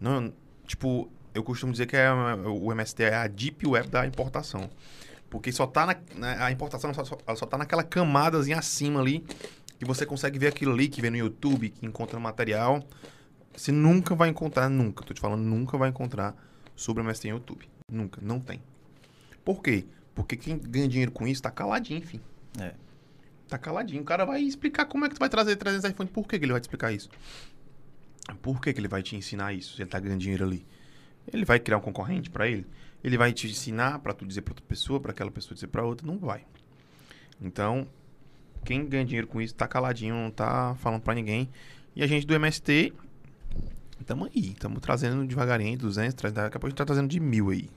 [0.00, 0.32] Não,
[0.66, 4.68] tipo, eu costumo dizer que é, o MST é a deep web da importação.
[5.30, 9.24] Porque só tá na, na- a importação só, só, só tá naquela camadazinha acima ali
[9.78, 12.82] que você consegue ver aquilo ali, que vê no YouTube, que encontra material.
[13.56, 16.34] Você nunca vai encontrar, nunca, tô te falando, nunca vai encontrar
[16.74, 17.68] sobre o MST em YouTube.
[17.90, 18.60] Nunca, não tem.
[19.44, 19.84] Por quê?
[20.14, 22.20] Porque quem ganha dinheiro com isso tá caladinho, enfim.
[22.60, 22.74] É.
[23.48, 24.02] Tá caladinho.
[24.02, 26.12] O cara vai explicar como é que tu vai trazer 300 iPhones.
[26.12, 27.08] Por que, que ele vai te explicar isso?
[28.42, 29.74] Por que, que ele vai te ensinar isso?
[29.74, 30.66] Se ele tá ganhando dinheiro ali.
[31.32, 32.66] Ele vai criar um concorrente pra ele?
[33.02, 35.82] Ele vai te ensinar pra tu dizer pra outra pessoa, pra aquela pessoa dizer pra
[35.84, 36.06] outra?
[36.06, 36.44] Não vai.
[37.40, 37.86] Então,
[38.64, 41.48] quem ganha dinheiro com isso tá caladinho, não tá falando pra ninguém.
[41.94, 42.92] E a gente do MST,
[44.04, 44.54] tamo aí.
[44.54, 47.68] Tamo trazendo devagarinho, 200, 300, daqui a pouco a gente tá trazendo de mil aí.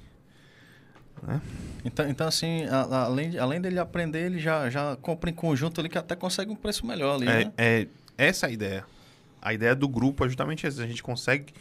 [1.86, 5.80] Então, então assim, a- a- além, além dele aprender, ele já, já compra em conjunto
[5.80, 7.52] ali que até consegue um preço melhor ali, É, né?
[7.58, 8.86] é essa é a ideia.
[9.42, 10.84] A ideia do grupo é justamente essa.
[10.84, 11.54] A gente consegue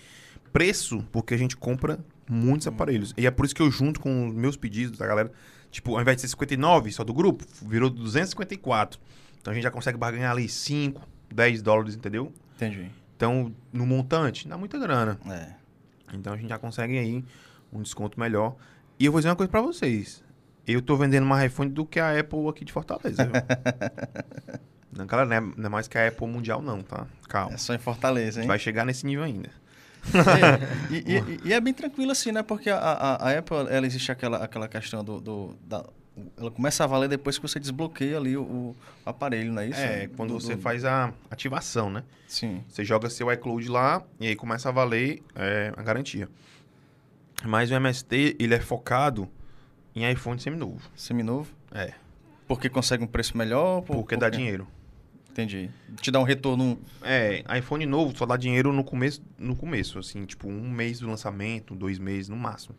[0.52, 3.14] preço porque a gente compra muitos aparelhos.
[3.16, 5.32] E é por isso que eu junto com os meus pedidos da galera,
[5.70, 9.00] tipo, ao invés de ser 59 só do grupo, virou 254.
[9.40, 12.32] Então a gente já consegue barganhar ali 5, 10 dólares, entendeu?
[12.56, 12.90] Entendi.
[13.16, 15.18] Então, no montante, dá muita grana.
[15.30, 15.52] É.
[16.12, 17.24] Então a gente já consegue aí
[17.72, 18.56] um desconto melhor.
[19.00, 20.22] E eu vou dizer uma coisa pra vocês.
[20.66, 23.28] Eu tô vendendo mais iPhone do que a Apple aqui de Fortaleza,
[24.92, 27.06] não, galera, não é, não é mais que a Apple mundial, não, tá?
[27.28, 27.54] Calma.
[27.54, 28.46] É só em Fortaleza, hein?
[28.46, 29.48] Vai chegar nesse nível ainda.
[30.14, 32.42] É, e, e- e é bem tranquilo assim, né?
[32.42, 35.84] Porque a, a, a Apple, ela existe aquela, aquela questão do, do- da,
[36.38, 39.80] ela começa a valer depois que você desbloqueia ali o, o aparelho, não é isso?
[39.80, 42.04] é, quando Do- você do- faz a ativação, né?
[42.28, 42.62] Sim.
[42.68, 46.28] Você joga seu iCloud lá e aí começa a valer é, a garantia.
[47.44, 49.28] Mas o MST, ele é focado
[49.94, 50.80] em iPhone seminovo.
[50.94, 51.50] Seminovo.
[51.72, 51.94] É,
[52.46, 53.82] Porque consegue um preço melhor?
[53.82, 54.66] por- porque por dá dinheiro.
[55.30, 55.70] Entendi.
[56.00, 56.78] Te dá um retorno.
[57.02, 61.06] É, iPhone novo só dá dinheiro no começo, no começo, assim, tipo, um mês do
[61.06, 62.74] lançamento, dois meses no máximo.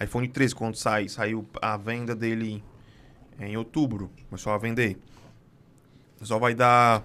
[0.00, 2.62] iPhone 13, quando sai, saiu a venda dele
[3.40, 4.98] em outubro, começou a vender.
[6.22, 7.02] Só vai dar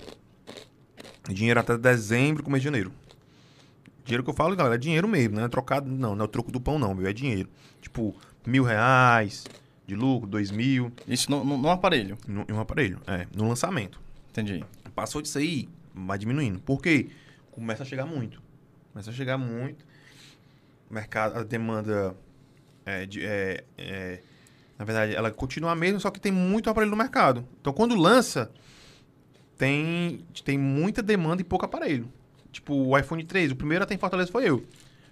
[1.29, 2.91] dinheiro até dezembro, começo de janeiro.
[4.03, 6.27] Dinheiro que eu falo, galera, é dinheiro mesmo, não é trocado, não, não é o
[6.27, 7.49] troco do pão, não, meu, é dinheiro.
[7.81, 8.13] Tipo,
[8.45, 9.45] mil reais
[9.87, 12.17] de lucro, dois mil, Isso no, no, no aparelho.
[12.27, 13.99] no- em um aparelho, é, no lançamento.
[14.29, 14.63] Entendi.
[14.95, 16.59] Passou disso aí, vai diminuindo.
[16.59, 17.09] Por quê?
[17.51, 18.41] Começa a chegar muito.
[18.91, 19.85] Começa a chegar muito.
[20.89, 22.15] O mercado, a demanda
[22.85, 24.21] é, de- é- é-
[24.77, 27.47] na verdade, ela continua a mesma, só que tem muito aparelho no mercado.
[27.61, 28.51] Então, quando lança,
[29.57, 32.11] tem, tem muita demanda e pouco aparelho.
[32.53, 34.63] Tipo, o iPhone 3, o primeiro até em Fortaleza foi eu.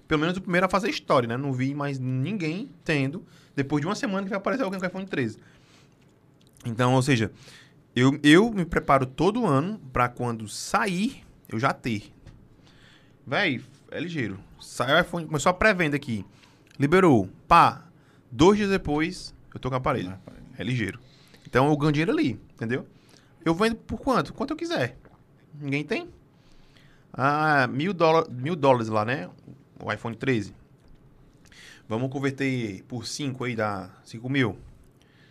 [0.08, 1.36] Pelo menos o primeiro a fazer história, né?
[1.36, 3.26] Não vi mais ninguém tendo.
[3.56, 5.40] Depois de uma semana que vai aparecer alguém com iPhone 13.
[6.66, 7.32] Então, ou seja,
[7.96, 12.14] eu, eu me preparo todo ano pra quando sair, eu já ter.
[13.26, 14.40] Véi, é ligeiro.
[14.60, 16.24] Saiu o iPhone, começou a pré-venda aqui.
[16.80, 17.28] Liberou.
[17.48, 17.86] Pá.
[18.32, 20.14] Dois dias depois, eu tô com o aparelho.
[20.58, 21.00] É ligeiro.
[21.46, 22.88] Então eu ganho dinheiro ali, entendeu?
[23.44, 24.34] Eu vendo por quanto?
[24.34, 24.98] Quanto eu quiser.
[25.60, 26.08] Ninguém tem?
[27.14, 27.94] Ah, mil,
[28.30, 29.30] mil dólares lá, né?
[29.84, 30.54] O iPhone 13.
[31.88, 34.58] Vamos converter por 5 aí, dá 5 mil.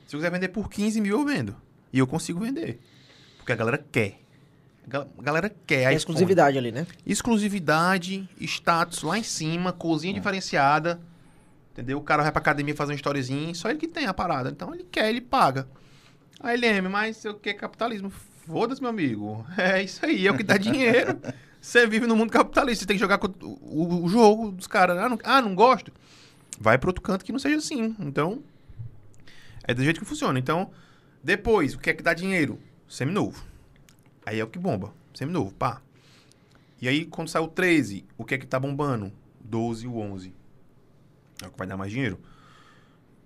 [0.06, 1.56] Se eu quiser vender por 15 mil, eu vendo.
[1.92, 2.80] E eu consigo vender.
[3.38, 4.20] Porque a galera quer.
[4.86, 5.76] A gal- a galera quer.
[5.76, 5.96] É iPhone.
[5.96, 6.86] exclusividade ali, né?
[7.06, 11.00] Exclusividade, status lá em cima, cozinha diferenciada.
[11.72, 11.98] Entendeu?
[11.98, 14.50] O cara vai pra academia fazer uma historiezinha, só ele que tem a parada.
[14.50, 15.66] Então ele quer, ele paga.
[16.40, 18.10] Aí ele mas o que é capitalismo?
[18.10, 19.46] Foda-se, meu amigo.
[19.56, 21.18] É isso aí, é o que dá dinheiro.
[21.60, 24.96] Você vive no mundo capitalista, você tem que jogar o, o- jogo dos caras.
[24.98, 25.92] Ah não, ah, não gosto?
[26.58, 27.94] Vai pro outro canto que não seja assim.
[28.00, 28.42] Então,
[29.64, 30.38] é do jeito que funciona.
[30.38, 30.70] Então,
[31.22, 32.58] depois, o que é que dá dinheiro?
[32.88, 33.44] Seminovo.
[34.24, 34.92] Aí é o que bomba.
[35.14, 35.80] Seminovo, pá.
[36.80, 39.12] E aí, quando sai o 13, o que é que tá bombando?
[39.40, 40.32] 12 e o 11.
[41.42, 42.18] É o que vai dar mais dinheiro.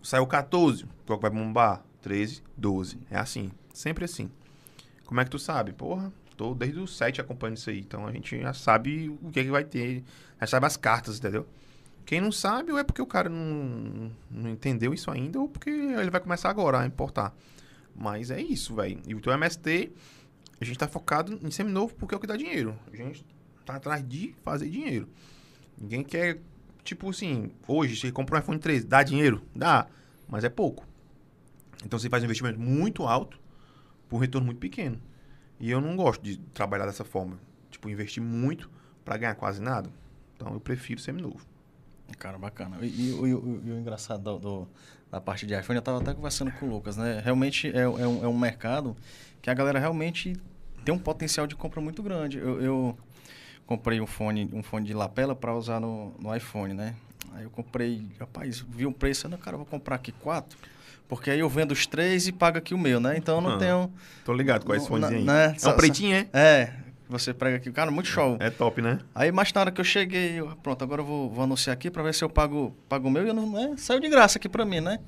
[0.03, 1.83] Sai o 14, qual que vai bombar?
[2.03, 2.99] 13, 12.
[3.11, 3.51] É assim.
[3.73, 4.31] Sempre assim.
[5.07, 5.73] Como é que tu sabe?
[5.73, 7.81] Porra, tô desde o 7 acompanhando isso aí.
[7.81, 10.05] Então a gente já sabe o que é que vai ter.
[10.41, 11.47] Já sabe as cartas, entendeu?
[12.05, 15.71] Quem não sabe, ou é porque o cara não, não entendeu isso ainda, ou porque
[15.71, 17.35] ele vai começar agora a importar.
[17.97, 19.01] Mas é isso, velho.
[19.07, 19.91] E o teu MST,
[20.61, 22.79] a gente tá focado em seminovo porque é o que dá dinheiro.
[22.93, 23.25] A gente
[23.65, 25.09] tá atrás de fazer dinheiro.
[25.81, 26.41] Ninguém quer,
[26.83, 29.43] tipo assim, hoje você compra um iPhone 13, dá dinheiro?
[29.55, 29.87] Dá,
[30.29, 30.87] mas é pouco.
[31.85, 33.39] Então você faz um investimento muito alto
[34.09, 35.01] por um retorno muito pequeno.
[35.61, 37.39] E eu não gosto de trabalhar dessa forma.
[37.71, 38.71] Tipo, investir muito
[39.05, 39.91] para ganhar quase nada.
[40.37, 41.41] Então eu prefiro seminovo.
[42.19, 42.79] Cara, bacana.
[42.83, 43.33] E, e e e
[43.73, 44.69] o engraçado do, do-
[45.11, 47.21] da parte de iPhone, eu tava até conversando com o Lucas, né?
[47.25, 48.97] Realmente é, é um, é um mercado
[49.41, 50.37] que a galera realmente
[50.85, 52.37] tem um potencial de compra muito grande.
[52.39, 52.99] Eu, eu
[53.65, 56.97] comprei um fone, um fone de lapela para usar no, no iPhone, né?
[57.33, 60.59] Aí eu comprei, rapaz, vi um preço, eu cara, eu vou comprar aqui quatro,
[61.09, 63.17] porque aí eu vendo os três e pago aqui o meu, né?
[63.17, 63.93] Então eu não Ah, tenho.
[64.25, 65.25] Tô ligado com esse Não, fonezinho aí.
[65.27, 65.53] né?
[65.57, 66.27] É Só- um pretinho, é?
[66.33, 66.73] É,
[67.09, 68.37] você prega aqui, cara, muito show.
[68.41, 68.99] É top, né?
[69.15, 71.91] Aí mais na hora que eu cheguei, eu, pronto, agora eu vou, vou anunciar aqui
[71.91, 73.75] pra ver se eu pago, pago o meu e eu não, né?
[73.77, 74.99] saiu de graça aqui pra mim, né?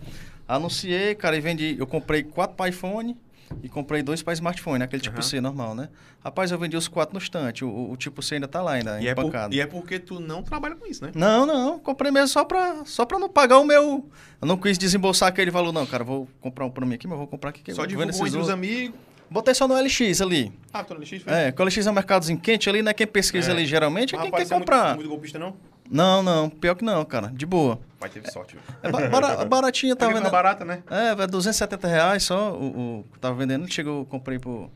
[0.46, 3.16] Anunciei, cara, e vendi, eu comprei quatro para iPhone
[3.62, 5.22] e comprei dois para smartphone, aquele tipo Aham.
[5.22, 5.88] C normal, né?
[6.24, 9.00] Rapaz, eu vendi os quatro no estante, o, o- tipo C ainda tá lá ainda,
[9.00, 9.54] E é, por- empancado.
[9.54, 11.12] e é porque tu não trabalha com isso, né?
[11.14, 14.08] Não, não, comprei mesmo só pra, só pra não pagar o meu...
[14.40, 17.16] Eu não quis desembolsar aquele valor, não, cara, vou comprar um pra mim aqui, mas
[17.18, 17.62] vou comprar aqui.
[17.62, 18.98] que Só eu vendo divulgou entre os amigos.
[19.28, 20.52] Botei só no LX ali.
[20.72, 21.32] Ah, tô no LX, foi?
[21.32, 22.92] É, que o LX é um mercadozinho quente ali, né?
[22.94, 23.54] Quem pesquisa É.
[23.54, 24.94] ali geralmente é Mas quem rapaz, quer você é muito- comprar.
[24.94, 25.56] Muito, golpista, não?
[25.90, 27.78] Não, não, pior que não, cara, de boa.
[27.98, 28.58] Pai teve sorte?
[28.82, 30.30] É bara- baratinha, tava vendendo.
[30.30, 30.82] barata, né?
[30.90, 32.64] É, vai 270 reais só o,
[33.00, 33.70] o tava vendendo.
[33.72, 34.70] Chegou, eu comprei por.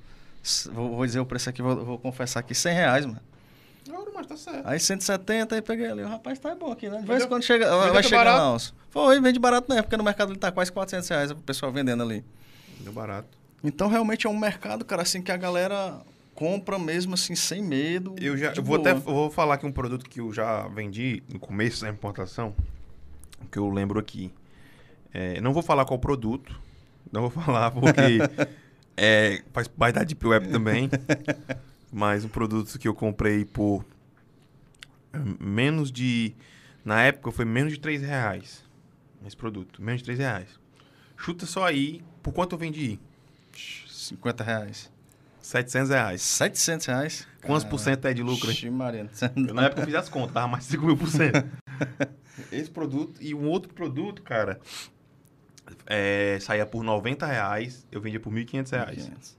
[0.72, 3.20] Vou, vou dizer o preço aqui, vou, vou confessar aqui, 100 reais, mano.
[3.86, 4.66] Não, mas tá certo.
[4.66, 6.02] Aí 170, aí peguei ali.
[6.02, 6.98] O rapaz tá bom aqui, né?
[7.00, 8.54] De vez Vendeu- em quando chega, vendeu vai chegar lá.
[8.54, 8.72] Os...
[8.90, 12.02] Foi, vende barato é, porque no mercado ele tá quase 400 reais o pessoal vendendo
[12.02, 12.24] ali.
[12.80, 13.28] Deu barato.
[13.62, 15.98] Então realmente é um mercado, cara, assim, que a galera
[16.40, 18.16] compra mesmo assim, sem medo.
[18.18, 18.80] Eu já eu vou boa.
[18.80, 22.56] até vou falar aqui um produto que eu já vendi no começo da importação,
[23.52, 24.32] que eu lembro aqui.
[25.12, 26.58] É, não vou falar qual produto,
[27.12, 28.20] não vou falar porque
[28.96, 30.88] é, faz parte da Deep Web também,
[31.92, 33.84] mas um produto que eu comprei por
[35.12, 36.34] é, menos de...
[36.82, 38.64] Na época foi menos de 3 reais
[39.26, 40.48] esse produto, menos de 3 reais.
[41.18, 42.98] Chuta só aí, por quanto eu vendi?
[43.86, 44.90] 50 reais.
[45.40, 46.22] 700 reais.
[46.22, 47.28] 700 reais?
[47.42, 48.52] Quantos por cento é de lucro, hein?
[48.52, 49.10] Ixi, Maria.
[49.36, 51.44] Eu, na época eu fiz as contas, dava mais de 5 mil por cento.
[52.52, 54.60] Esse produto e um outro produto, cara,
[55.86, 59.36] é, saía por 90 reais, eu vendia por 1.500 reais.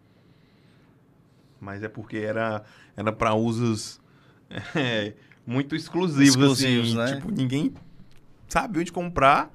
[1.59, 2.63] Mas é porque era,
[2.95, 4.01] era para usos
[4.75, 5.13] é,
[5.45, 7.13] muito exclusivos, Exclusivos, assim.
[7.13, 7.19] né?
[7.19, 7.73] Tipo, ninguém
[8.47, 9.51] sabia onde comprar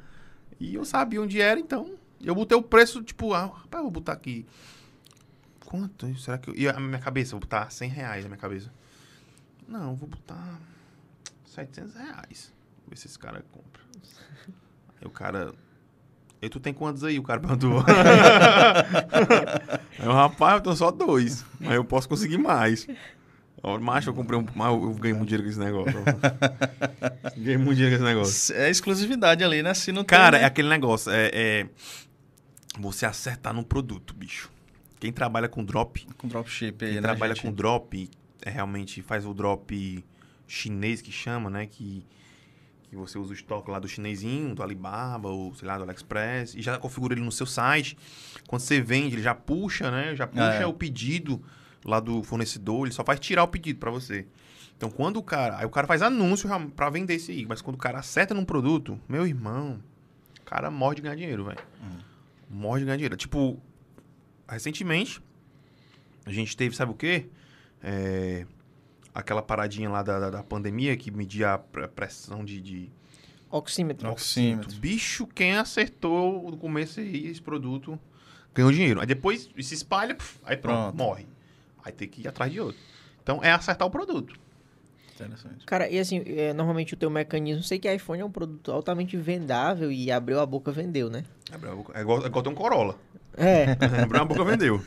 [0.59, 3.91] e eu sabia onde era, então eu botei o preço, tipo, ah, rapaz, eu vou
[3.91, 4.47] botar aqui.
[5.67, 6.17] Quanto?
[6.17, 6.55] Será que eu...
[6.57, 8.73] E a minha cabeça, vou botar 100 reais na minha cabeça.
[9.69, 10.61] Não, vou botar
[11.45, 12.55] 700 reais.
[12.89, 13.83] Ver se esse cara compra.
[15.01, 15.53] Aí o cara...
[16.41, 17.19] E tu tem quantos aí?
[17.19, 17.83] O cara perguntou.
[19.99, 21.45] aí o rapaz, eu tenho só dois.
[21.59, 22.87] Mas eu posso conseguir mais.
[23.81, 24.47] Macho, eu comprei um...
[24.67, 26.05] Eu ganhei muito dinheiro com esse negócio.
[27.37, 28.55] ganhei muito dinheiro com esse negócio.
[28.55, 29.73] É exclusividade ali, né?
[29.73, 30.47] Se não tem, Cara, é né?
[30.47, 31.11] aquele negócio.
[31.11, 31.67] É, é
[32.79, 34.51] você acertar no produto, bicho.
[34.99, 37.03] Quem trabalha com drop, com dropship aí, quem né?
[37.03, 37.43] trabalha gente?
[37.47, 38.11] com drop,
[38.43, 40.05] é realmente faz o drop
[40.47, 41.67] chinês que chama, né?
[41.67, 42.05] Que,
[42.89, 46.55] que você usa o estoque lá do chinesinho, do Alibaba, ou sei lá, do AliExpress,
[46.55, 47.97] e já configura ele no seu site.
[48.49, 50.15] Quando você vende, ele já puxa, né?
[50.15, 50.67] Já puxa É.
[50.67, 51.43] o pedido
[51.85, 54.27] lá do fornecedor, ele só faz tirar o pedido pra você.
[54.77, 55.59] Então, quando o cara.
[55.59, 57.47] Aí o cara faz anúncio pra vender esse aí.
[57.47, 59.81] Mas quando o cara acerta num produto, meu irmão,
[60.41, 61.59] o cara morre de ganhar dinheiro, velho.
[62.51, 63.17] Morre de ganhar dinheiro.
[63.17, 63.59] Tipo,
[64.49, 65.21] recentemente,
[66.25, 67.27] a gente teve, sabe o quê?
[67.83, 68.47] É,
[69.15, 72.91] aquela paradinha lá da, da, da pandemia que media a pre- pressão de, de
[73.51, 74.11] Oxímetro.
[74.11, 74.77] Oxímetro.
[74.79, 75.27] bicho.
[75.29, 77.99] Quem acertou no começo aí esse produto
[78.55, 79.01] ganhou dinheiro.
[79.01, 80.97] Aí depois se espalha, puf, aí pronto, Pronto.
[80.97, 81.27] morre.
[81.85, 82.81] Aí tem que ir atrás de outro.
[83.23, 84.35] Então é acertar o produto.
[85.15, 85.65] Interessante.
[85.65, 89.17] Cara, e assim, é, normalmente o teu mecanismo, sei que iPhone é um produto altamente
[89.17, 91.25] vendável e abriu a boca, vendeu, né?
[91.51, 91.57] É
[92.03, 92.99] igual, é igual ter um Corolla.
[93.37, 94.82] É, Abriu a boca, vendeu.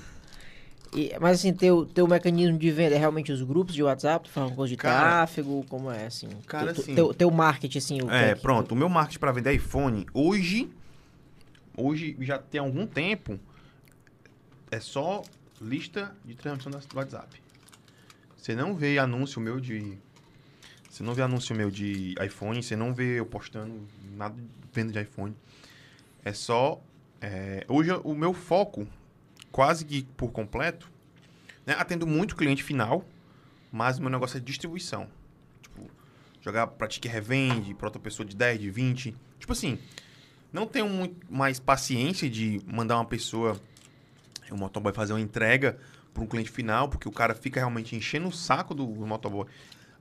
[0.93, 4.31] e- mas assim, teu, teu mecanismo de venda é realmente os grupos de WhatsApp, tu
[4.31, 6.29] fala uma coisa de Cara, tráfego, como é assim?
[6.47, 8.71] cara, teu, assim- teu, teu marketing, assim, o É, que- pronto.
[8.71, 10.69] O meu marketing para vender iPhone, hoje,
[11.77, 13.39] hoje já tem algum tempo,
[14.71, 15.21] é só
[15.61, 17.39] lista de transmissão do WhatsApp.
[18.37, 19.97] Você não vê anúncio meu de.
[20.89, 23.85] Você não vê anúncio meu de iPhone, você não vê eu postando
[24.15, 24.41] nada de
[24.73, 25.35] venda de iPhone.
[26.23, 26.81] É só.
[27.22, 28.88] É, hoje o meu foco,
[29.51, 30.89] quase que por completo,
[31.65, 33.05] né, atendo muito cliente final,
[33.72, 35.07] mas o meu negócio é distribuição.
[35.61, 35.89] Tipo,
[36.41, 39.15] jogar pra ti que revende, pra outra pessoa de 10, de 20.
[39.39, 39.78] Tipo assim,
[40.51, 43.59] não tenho muito mais paciência de mandar uma pessoa,
[44.51, 45.78] um motoboy, fazer uma entrega
[46.13, 49.45] para um cliente final, porque o cara fica realmente enchendo o saco do, do motoboy.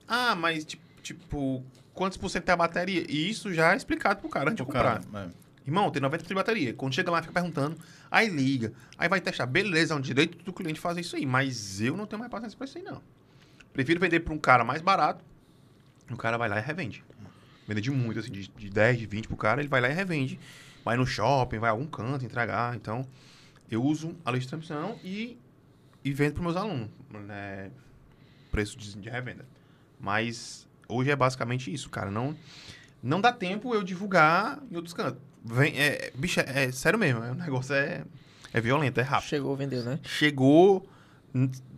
[0.07, 3.05] Ah, mas tipo, tipo, quantos por cento tem a bateria?
[3.09, 5.03] E isso já é explicado pro cara antes de comprar.
[5.05, 5.48] cara, é.
[5.69, 6.73] Irmão, tem 90% de bateria.
[6.73, 7.77] Quando chega lá, fica perguntando.
[8.11, 8.73] Aí liga.
[8.97, 9.45] Aí vai testar.
[9.45, 11.27] Beleza, é um direito do cliente fazer isso aí.
[11.27, 13.03] Mas eu não tenho mais paciência pra isso aí, não.
[13.75, 15.23] Prefiro vender pra um cara mais barato.
[16.11, 17.05] O cara vai lá e revende.
[17.67, 19.93] Vender de muito, assim, de, de 10, de 20 pro cara, ele vai lá e
[19.93, 20.41] revende.
[20.83, 22.75] Vai no shopping, vai a algum canto entregar.
[22.75, 23.07] Então,
[23.71, 25.39] eu uso a lista de transmissão e,
[26.03, 26.89] e vendo pros meus alunos.
[27.11, 27.71] Né?
[28.51, 29.45] Preço de, de revenda.
[30.01, 32.11] Mas hoje é basicamente isso, cara.
[32.11, 32.35] Não,
[33.03, 35.21] não dá tempo eu divulgar em outros cantos.
[35.49, 37.23] Vem, é, bicho, é, é sério mesmo.
[37.25, 38.05] é- O negócio é,
[38.53, 39.29] é violento, é rápido.
[39.29, 39.99] Chegou, vendeu, né?
[40.05, 40.87] Chegou.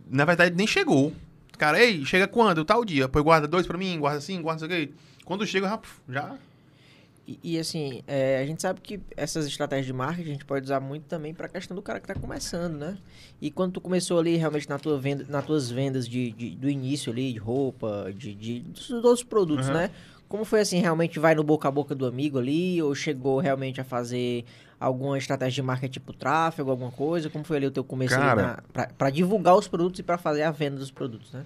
[0.09, 1.13] Na verdade, nem chegou.
[1.57, 2.65] Cara, ei, chega quando?
[2.65, 3.07] Tal dia.
[3.07, 4.93] Pô, guarda dois pra mim, guarda assim, guarda isso aqui.
[5.25, 5.79] Quando chega, já.
[6.09, 6.37] já
[7.27, 10.65] E, e, assim, é, a gente sabe que essas estratégias de marketing a gente pode
[10.65, 12.97] usar muito também para a questão do cara que está começando, né?
[13.39, 16.67] E quando tu começou ali realmente na tua venda, nas tuas vendas de, de- do
[16.69, 19.73] início ali, de roupa, de, de dos outros produtos, Uhum.
[19.75, 19.91] né?
[20.31, 23.81] Como foi assim, realmente vai no boca a boca do amigo ali, ou chegou realmente
[23.81, 24.45] a fazer
[24.79, 27.29] alguma estratégia de marketing tipo tráfego, alguma coisa?
[27.29, 28.63] Como foi ali o teu começo Cara-
[28.97, 31.43] para divulgar os produtos e para fazer a venda dos produtos, né?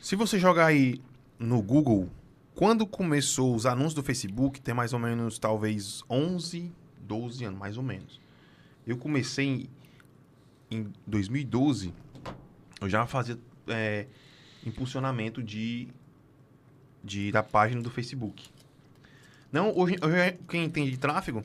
[0.00, 1.00] Se você jogar aí
[1.36, 2.08] no Google,
[2.54, 6.70] quando começou os anúncios do Facebook, tem mais ou menos, talvez, 11,
[7.00, 8.20] 12 anos, mais ou menos.
[8.86, 9.68] Eu comecei
[10.70, 11.92] em, em 2012,
[12.80, 14.06] eu já fazia é,
[14.64, 15.88] impulsionamento de,
[17.02, 18.48] de, da página do Facebook.
[19.50, 21.44] Não, hoje, hoje quem entende de tráfego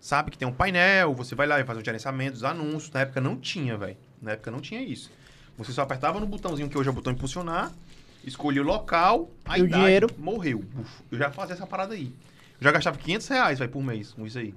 [0.00, 2.90] sabe que tem um painel, você vai lá e faz o gerenciamento dos anúncios.
[2.92, 3.96] Na época não tinha, velho.
[4.22, 5.10] Na época não tinha isso.
[5.56, 7.72] Você só apertava no botãozinho que hoje é o botão impulsionar,
[8.24, 10.06] escolhia o local, a E o idade, dinheiro?
[10.16, 10.64] morreu.
[10.78, 12.14] Uf, eu já fazia essa parada aí.
[12.60, 14.54] Eu já gastava 500 reais, vai, por mês com isso aí.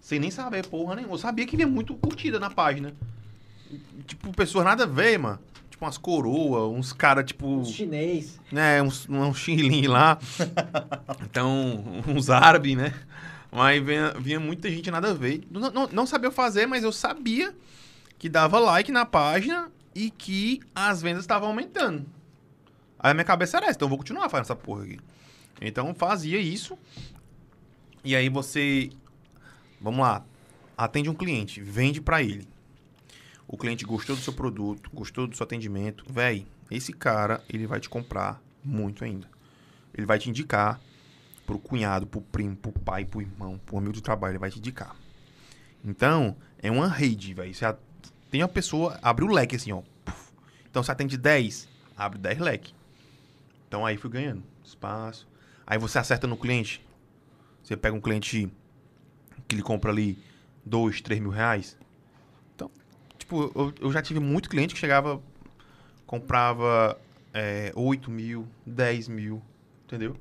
[0.00, 1.14] Sem nem saber, porra nenhuma.
[1.14, 2.94] Eu sabia que vinha muito curtida na página.
[4.06, 5.38] Tipo, pessoas nada a ver, mano.
[5.80, 7.64] Tipo, umas coroas, uns caras, tipo...
[7.64, 8.38] chinês.
[8.52, 10.18] né, uns, um chilim lá.
[11.24, 12.92] então, uns árabes, né?
[13.50, 15.42] Mas vinha, vinha muita gente nada a ver.
[15.50, 17.54] Não, não, não sabia fazer, mas eu sabia
[18.18, 22.04] que dava like na página e que as vendas estavam aumentando.
[22.98, 24.98] Aí a minha cabeça era essa, então eu vou continuar fazendo essa porra aqui.
[25.62, 26.76] Então fazia isso.
[28.04, 28.90] E aí você.
[29.80, 30.22] Vamos lá.
[30.76, 32.46] Atende um cliente, vende pra ele.
[33.52, 37.80] O cliente gostou do seu produto, gostou do seu atendimento, véi, esse cara, ele vai
[37.80, 39.28] te comprar muito ainda.
[39.92, 40.80] Ele vai te indicar
[41.44, 44.58] pro cunhado, pro primo, pro pai, pro irmão, pro amigo de trabalho, ele vai te
[44.58, 44.94] indicar.
[45.84, 47.52] Então, é uma rede, velho.
[47.52, 47.74] Você
[48.30, 49.82] tem uma pessoa, abre o leque assim, ó.
[50.70, 52.72] Então, você atende 10, abre 10 leque.
[53.66, 55.26] Então, aí fui ganhando espaço.
[55.66, 56.80] Aí você acerta no cliente.
[57.64, 58.48] Você pega um cliente
[59.48, 60.16] que ele compra ali
[60.64, 61.76] 2, 3 mil reais.
[63.30, 65.22] Tipo, eu, eu já tive muito cliente que chegava,
[66.04, 67.00] comprava
[67.32, 69.40] é, 8 mil, 10 mil,
[69.84, 70.16] entendeu?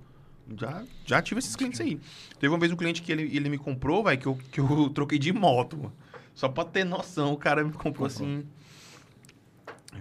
[0.55, 1.99] Já, já tive esses clientes aí.
[2.39, 4.89] Teve uma vez um cliente que ele, ele me comprou, vai, que eu, que eu
[4.93, 5.75] troquei de moto.
[5.75, 5.93] mano.
[6.35, 8.45] Só pra ter noção, o cara me comprou assim.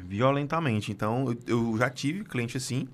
[0.05, 0.93] Violentamente.
[0.93, 2.87] Então, eu, eu já tive cliente assim.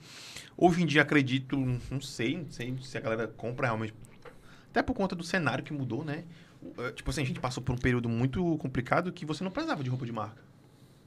[0.56, 3.94] Hoje em dia, acredito, não sei, não sei se a galera compra realmente.
[4.70, 6.22] Até por conta do cenário que mudou, né?
[6.78, 9.82] Eh, Tipo assim, a gente passou por um período muito complicado que você não precisava
[9.82, 10.42] de roupa de marca.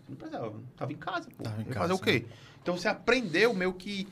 [0.05, 0.53] Você não precisava.
[0.75, 1.43] Tava em casa, pô.
[1.43, 2.25] Tava em casa, fazer o quê?
[2.61, 4.07] Então você aprendeu meio que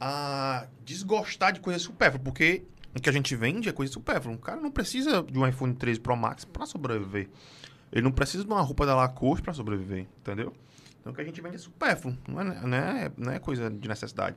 [0.00, 2.64] a desgostar de coisas supérfluas, porque
[2.94, 4.34] o que a gente vende é coisa supérflua.
[4.34, 7.28] Um cara não precisa de um iPhone 13 Pro Max pra sobreviver.
[7.92, 10.52] Ele não precisa de uma roupa da Lacoste pra sobreviver, entendeu?
[11.00, 13.70] Então o que a gente vende é supérfluo, não é, não é, não é coisa
[13.70, 14.36] de necessidade.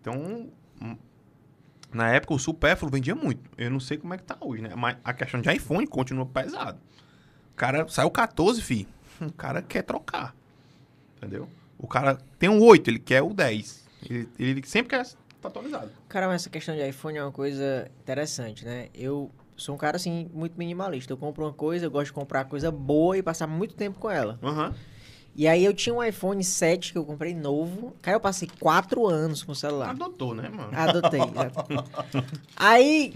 [0.00, 0.50] Então,
[0.82, 0.96] hum,
[1.94, 3.48] na época o supérfluo vendia muito.
[3.56, 4.74] Eu não sei como é que tá hoje, né?
[4.76, 6.78] Mas a questão de iPhone continua pesado.
[7.52, 8.86] O cara saiu 14, fi.
[9.20, 10.34] O cara quer trocar.
[11.16, 11.48] Entendeu?
[11.78, 13.84] O cara tem um 8, ele quer o 10.
[14.10, 15.90] Ele, ele sempre quer estar atualizado.
[16.08, 18.88] Cara, mas essa questão de iPhone é uma coisa interessante, né?
[18.92, 21.12] Eu sou um cara, assim, muito minimalista.
[21.12, 24.10] Eu compro uma coisa, eu gosto de comprar coisa boa e passar muito tempo com
[24.10, 24.38] ela.
[24.42, 24.74] Aham.
[25.36, 27.94] E aí eu tinha um iPhone 7 que eu comprei novo.
[28.00, 29.90] Cara, eu passei 4 anos com o celular.
[29.90, 30.70] Adotou, né, mano?
[30.72, 31.20] Adotei.
[32.56, 33.14] Aí,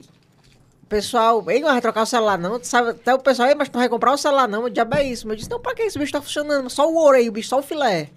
[0.83, 3.75] o pessoal, ei, não vai trocar o celular não, sabe, até o pessoal, mas tu
[3.75, 5.27] não vai comprar o celular não, o diabo é isso.
[5.27, 6.69] Mas eu disse, não, pra que esse bicho tá funcionando?
[6.69, 8.11] Só o ouro aí, o bicho, só o filé.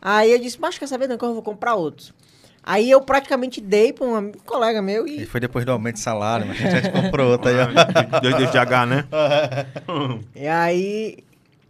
[0.00, 2.14] Aí eu disse, mas quer saber, não, que eu vou comprar outro.
[2.62, 5.26] Aí eu praticamente dei pra um amigo- colega meu E e...
[5.26, 8.20] foi depois do aumento de salário, mas a gente já comprou outra aí, ó.
[8.20, 9.04] Dois dedos de H, né?
[10.36, 11.18] E aí,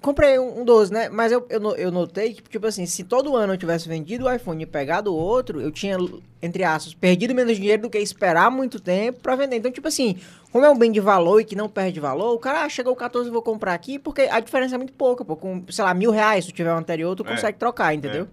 [0.00, 1.08] comprei um, um 12, né?
[1.08, 4.32] Mas eu, eu, eu notei que, tipo assim, se todo ano eu tivesse vendido o
[4.32, 5.96] iPhone e pegado o outro, eu tinha,
[6.42, 9.56] entre aspas, perdido menos dinheiro do que esperar muito tempo pra vender.
[9.56, 10.16] Então, tipo assim,
[10.52, 12.92] como é um bem de valor e que não perde valor, o cara, ah, chegou
[12.92, 15.36] o 14, vou comprar aqui, porque a diferença é muito pouca, pô.
[15.36, 17.30] Com, sei lá, mil reais, se tu tiver o anterior, tu É.
[17.30, 18.28] consegue trocar, entendeu?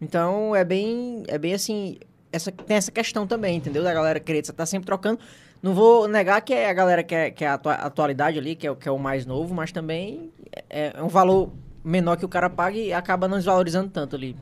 [0.00, 1.98] Então, é bem, é bem assim,
[2.32, 3.82] essa, tem essa questão também, entendeu?
[3.82, 5.18] Da galera querer estar sempre trocando.
[5.62, 8.70] Não vou negar que é a galera quer, quer a atua- atualidade ali, que é,
[8.70, 10.30] o- que é o mais novo, mas também
[10.70, 11.52] é, é um valor
[11.84, 14.36] menor que o cara paga e acaba não desvalorizando tanto ali.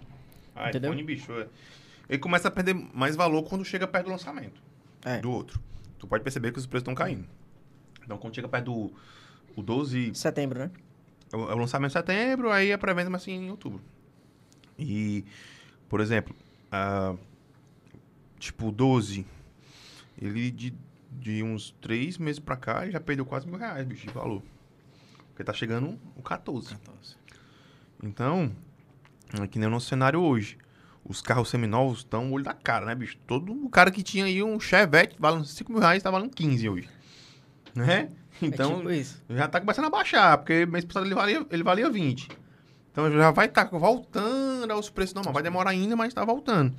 [0.55, 0.91] Ah, Entendeu?
[0.93, 1.47] iPhone, bicho, é-
[2.09, 4.61] ele começa a perder mais valor quando chega perto do lançamento
[5.05, 5.19] É.
[5.19, 5.61] do outro.
[5.99, 7.25] Tu pode perceber que os preços estão caindo.
[8.05, 8.93] Então, quando chega perto do
[9.57, 10.71] o 12, Setembro, né?
[11.33, 13.81] é o é lançamento em setembro, aí a pré-venda vai ser em outubro.
[14.79, 15.25] E,
[15.89, 16.35] por exemplo,
[16.71, 17.15] ah,
[18.39, 19.25] tipo, o 12,
[20.21, 20.75] ele de,
[21.19, 24.43] de uns três meses pra cá, ele já perdeu quase mil reais, bicho, de valor.
[25.29, 26.77] Porque tá chegando o 14.
[28.03, 28.53] Então,
[29.41, 30.59] é que nem o nosso cenário hoje.
[31.05, 33.17] Os carros seminovos estão olho da cara, né, bicho?
[33.27, 36.69] Todo o cara que tinha aí um Chevette valendo 5 mil reais tá valendo 15
[36.69, 36.89] hoje.
[37.75, 38.09] Né?
[38.43, 41.89] Então, é tipo já tá começando a baixar, porque mês passado ele valia, ele valia
[41.89, 42.29] 20.
[42.91, 45.35] Então já vai estar voltando aos preços normais.
[45.35, 46.75] Vai demorar ainda, mas tá voltando.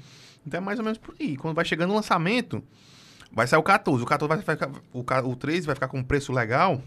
[0.46, 1.36] Então é mais ou menos por aí.
[1.38, 2.64] Quando vai chegando o lançamento,
[3.32, 4.04] vai sair o 14.
[4.04, 4.72] O 14 vai ficar.
[4.94, 6.82] O, ca- o 13 vai ficar com um preço legal.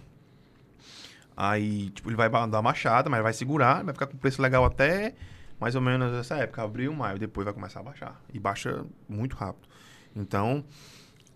[1.36, 4.64] Aí, tipo, ele vai dar uma machada, mas vai segurar, vai ficar com preço legal
[4.64, 5.14] até
[5.60, 7.18] mais ou menos essa época, abril, maio.
[7.18, 8.20] Depois vai começar a baixar.
[8.32, 9.68] E baixa muito rápido.
[10.16, 10.64] Então,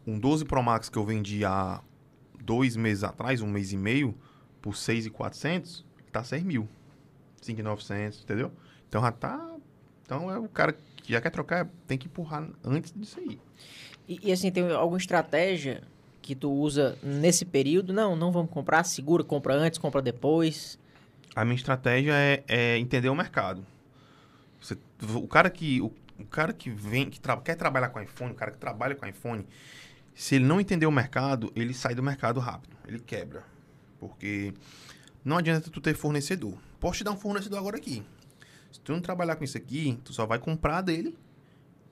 [0.07, 1.80] um 12 Pro Max que eu vendi há
[2.40, 4.16] dois meses atrás, um mês e meio,
[4.61, 6.68] por 6,400, tá 6 mil.
[7.40, 8.53] 5,900, entendeu?
[8.88, 9.55] Então já tá.
[10.05, 13.40] Então é o cara que já quer trocar, tem que empurrar antes disso aí.
[14.09, 15.82] E, e, assim, tem alguma estratégia
[16.20, 17.92] que tu usa nesse período?
[17.92, 20.78] Não, não vamos comprar, segura, compra antes, compra depois.
[21.34, 23.64] A minha estratégia é, é entender o mercado.
[24.61, 24.76] Você-
[25.14, 28.34] o cara que o, o cara que vem que tra- quer trabalhar com iPhone, o
[28.34, 29.46] cara que trabalha com iPhone,
[30.14, 33.42] se ele não entender o mercado, ele sai do mercado rápido, ele quebra,
[33.98, 34.53] porque
[35.24, 36.57] não adianta tu ter fornecedor.
[36.78, 38.03] Posso te dar um fornecedor agora aqui.
[38.70, 41.16] Se tu não trabalhar com isso aqui, tu só vai comprar dele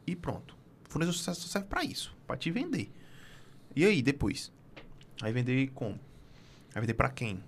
[0.06, 0.56] e pronto.
[0.90, 2.90] O fornecedor só só serve pra isso, pra te vender.
[3.74, 4.52] E aí depois?
[5.22, 5.98] Aí vender como?
[6.74, 7.42] Aí vender pra quem?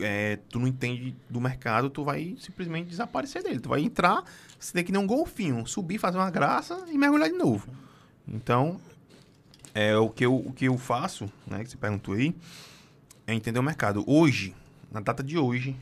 [0.00, 3.60] é, tu não entende do mercado, tu vai simplesmente desaparecer dele.
[3.60, 4.22] Tu vai entrar,
[4.58, 7.68] você tem que nem um golfinho, subir, fazer uma graça e mergulhar de novo.
[8.26, 8.80] Então,
[9.74, 12.34] é o que eu, o que eu faço, né, que você perguntou aí,
[13.26, 14.04] é entender o mercado.
[14.06, 14.54] Hoje,
[14.90, 15.76] na data de hoje,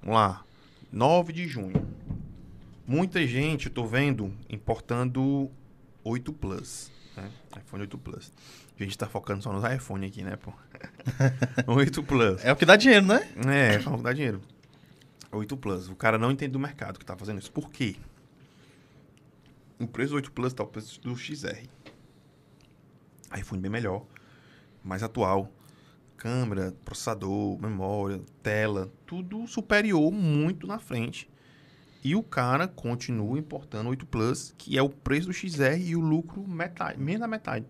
[0.00, 0.44] vamos lá,
[0.90, 1.86] 9 de junho,
[2.86, 5.50] muita gente, eu tô vendo, importando
[6.04, 7.30] 8 Plus, né?
[7.58, 8.32] iPhone 8 Plus.
[8.78, 10.52] A gente tá focando só nos iPhone aqui, né, pô?
[11.70, 12.44] 8 Plus.
[12.44, 13.28] É o que dá dinheiro, né?
[13.46, 14.40] É, fala que dá dinheiro.
[15.30, 15.88] 8 Plus.
[15.88, 17.52] O cara não entende do mercado que tá fazendo isso.
[17.52, 17.96] Por quê?
[19.78, 21.66] O preço do 8 Plus tá o preço do XR.
[23.38, 24.04] iPhone bem melhor,
[24.82, 25.50] mais atual.
[26.16, 31.28] Câmera, processador, memória, tela, tudo superior, muito na frente.
[32.04, 35.94] E o cara continua importando o 8 Plus, que é o preço do XR e
[35.94, 37.64] o lucro metade, menos da metade.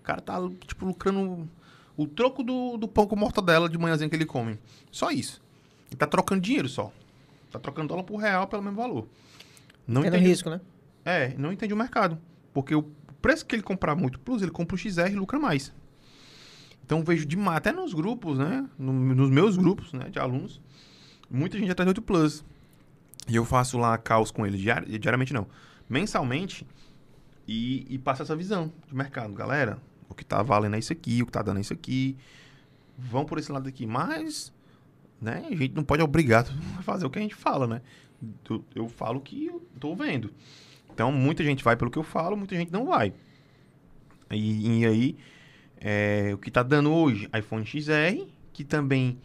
[0.00, 1.48] O cara tá, tipo, lucrando
[1.96, 4.58] o troco do, do pão com mortadela de manhãzinha que ele come.
[4.90, 5.40] Só isso.
[5.88, 6.92] Ele tá trocando dinheiro só.
[7.50, 9.06] Tá trocando dólar por real pelo mesmo valor.
[9.86, 10.60] Não Tendo entende, risco, né?
[11.04, 12.18] é, não entende o mercado.
[12.52, 12.82] Porque o
[13.22, 15.72] preço que ele comprar muito plus, ele compra o XR e lucra mais.
[16.84, 18.68] Então vejo demais, até nos grupos, né?
[18.78, 20.60] No- nos meus grupos, né, de alunos,
[21.30, 22.44] muita gente atrás do 8 Plus.
[23.30, 25.46] E eu faço lá caos com eles, diari- diariamente não,
[25.88, 26.66] mensalmente,
[27.46, 29.32] e, e passo essa visão de mercado.
[29.32, 29.78] Galera,
[30.08, 32.16] o que tá valendo é isso aqui, o que tá dando é isso aqui.
[32.98, 33.86] Vão por esse lado aqui.
[33.86, 34.52] Mas,
[35.20, 36.44] né, a gente não pode obrigar
[36.76, 37.82] a fazer o que a gente fala, né?
[38.48, 40.32] Eu, eu falo o que eu tô vendo.
[40.92, 43.12] Então, muita gente vai pelo que eu falo, muita gente não vai.
[44.30, 45.16] E, e aí,
[45.76, 47.28] é, o que tá dando hoje?
[47.36, 49.18] iPhone XR, que também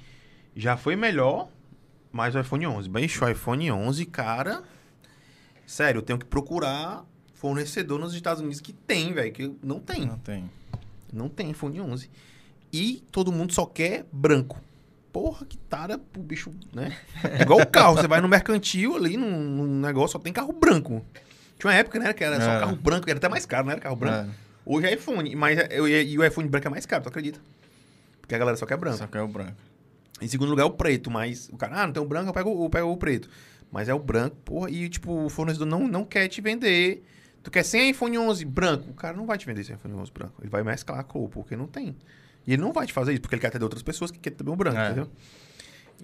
[0.56, 1.50] já foi melhor,
[2.16, 2.88] mas o iPhone 11.
[2.90, 4.64] Bicho, o iPhone 11, cara...
[5.68, 7.04] Sério, eu tenho que procurar
[7.34, 10.06] fornecedor nos Estados Unidos que tem, velho, que não tem.
[10.06, 10.50] Não tem.
[11.12, 12.10] Não tem iPhone 11.
[12.72, 14.62] E todo mundo só quer branco.
[15.12, 16.96] Porra, que tara pro bicho, né?
[17.24, 17.96] É igual o carro.
[17.98, 21.04] Você vai no mercantil ali, num, num negócio, só tem carro branco.
[21.60, 22.60] Tinha uma época, né, que era só Era.
[22.62, 24.30] carro branco, era até mais caro, não era carro branco.
[24.30, 27.40] É, Hoje é iPhone, mas é- e o iPhone branco é mais caro, tu acredita?
[28.22, 28.98] Porque a galera só quer branco.
[28.98, 29.58] só que é o branco.
[30.22, 32.34] Em segundo lugar, é o preto, mas o cara, ah, não tem o branco, eu
[32.34, 33.30] pego, eu pego o preto.
[33.72, 37.04] Mas é o branco, porra, e tipo, o fornecedor não, não quer te vender.
[37.44, 40.12] Tu quer 100 iPhone 11 branco, o cara não vai te vender esse iPhone 11
[40.12, 40.34] branco.
[40.42, 41.96] Ele vai mesclar a cor, porque não tem.
[42.48, 44.38] E ele não vai te fazer isso, porque ele quer atender outras pessoas que querem
[44.38, 44.86] também o branco, É.
[44.86, 45.10] entendeu?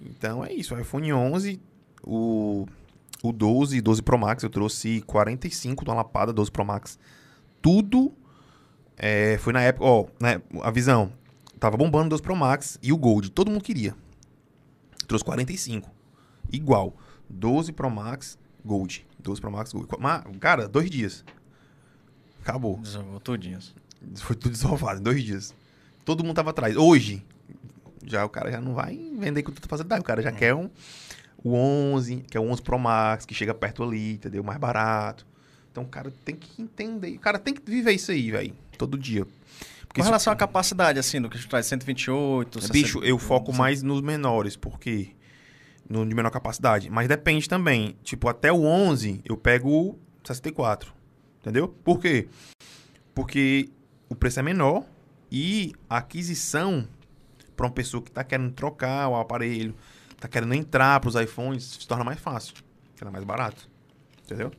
[0.04, 1.60] Então é isso, o iPhone 11,
[2.02, 2.66] o,
[3.22, 6.98] o 12 e 12 Pro Max, eu trouxe 45 de uma lapada, 12 Pro Max.
[7.60, 8.12] Tudo
[8.96, 11.12] é, foi na época, ó, né, a visão.
[11.58, 13.94] Tava bombando o 12 Pro Max e o Gold, todo mundo queria.
[15.12, 15.90] Trouxe 45.
[16.50, 16.96] Igual.
[17.28, 19.06] 12 Pro Max, Gold.
[19.18, 19.86] 12 Pro Max, Gold.
[19.98, 21.22] Ma- Cara, dois dias.
[22.40, 22.78] Acabou.
[22.78, 23.58] Desovou tudinho.
[24.16, 25.54] Foi tudo desovado em dois dias.
[26.02, 26.74] Todo mundo tava atrás.
[26.78, 27.22] Hoje,
[28.06, 30.00] já o cara já não vai vender com tanta facilidade.
[30.00, 30.70] O cara já quer um,
[31.44, 34.42] o 11, que é o 11 Pro Max, que chega perto ali, entendeu?
[34.42, 35.26] Mais barato.
[35.70, 37.14] Então o cara tem que entender.
[37.16, 38.54] O cara tem que viver isso aí, velho.
[38.78, 39.26] Todo dia.
[39.92, 43.52] Porque Com relação à capacidade, assim, do que a gente traz 128, Bicho, eu foco
[43.52, 45.10] 60, mais nos menores, porque
[45.86, 46.88] no de menor capacidade.
[46.88, 47.94] Mas depende também.
[48.02, 50.94] Tipo, até o 11 eu pego o 64.
[51.42, 51.68] Entendeu?
[51.68, 52.26] Por quê?
[53.14, 53.68] Porque
[54.08, 54.86] o preço é menor
[55.30, 56.88] e a aquisição
[57.54, 59.74] para uma pessoa que está querendo trocar o aparelho,
[60.12, 62.54] está querendo entrar para os iPhones, se torna mais fácil.
[62.94, 63.68] Fica mais barato.
[64.24, 64.50] Entendeu?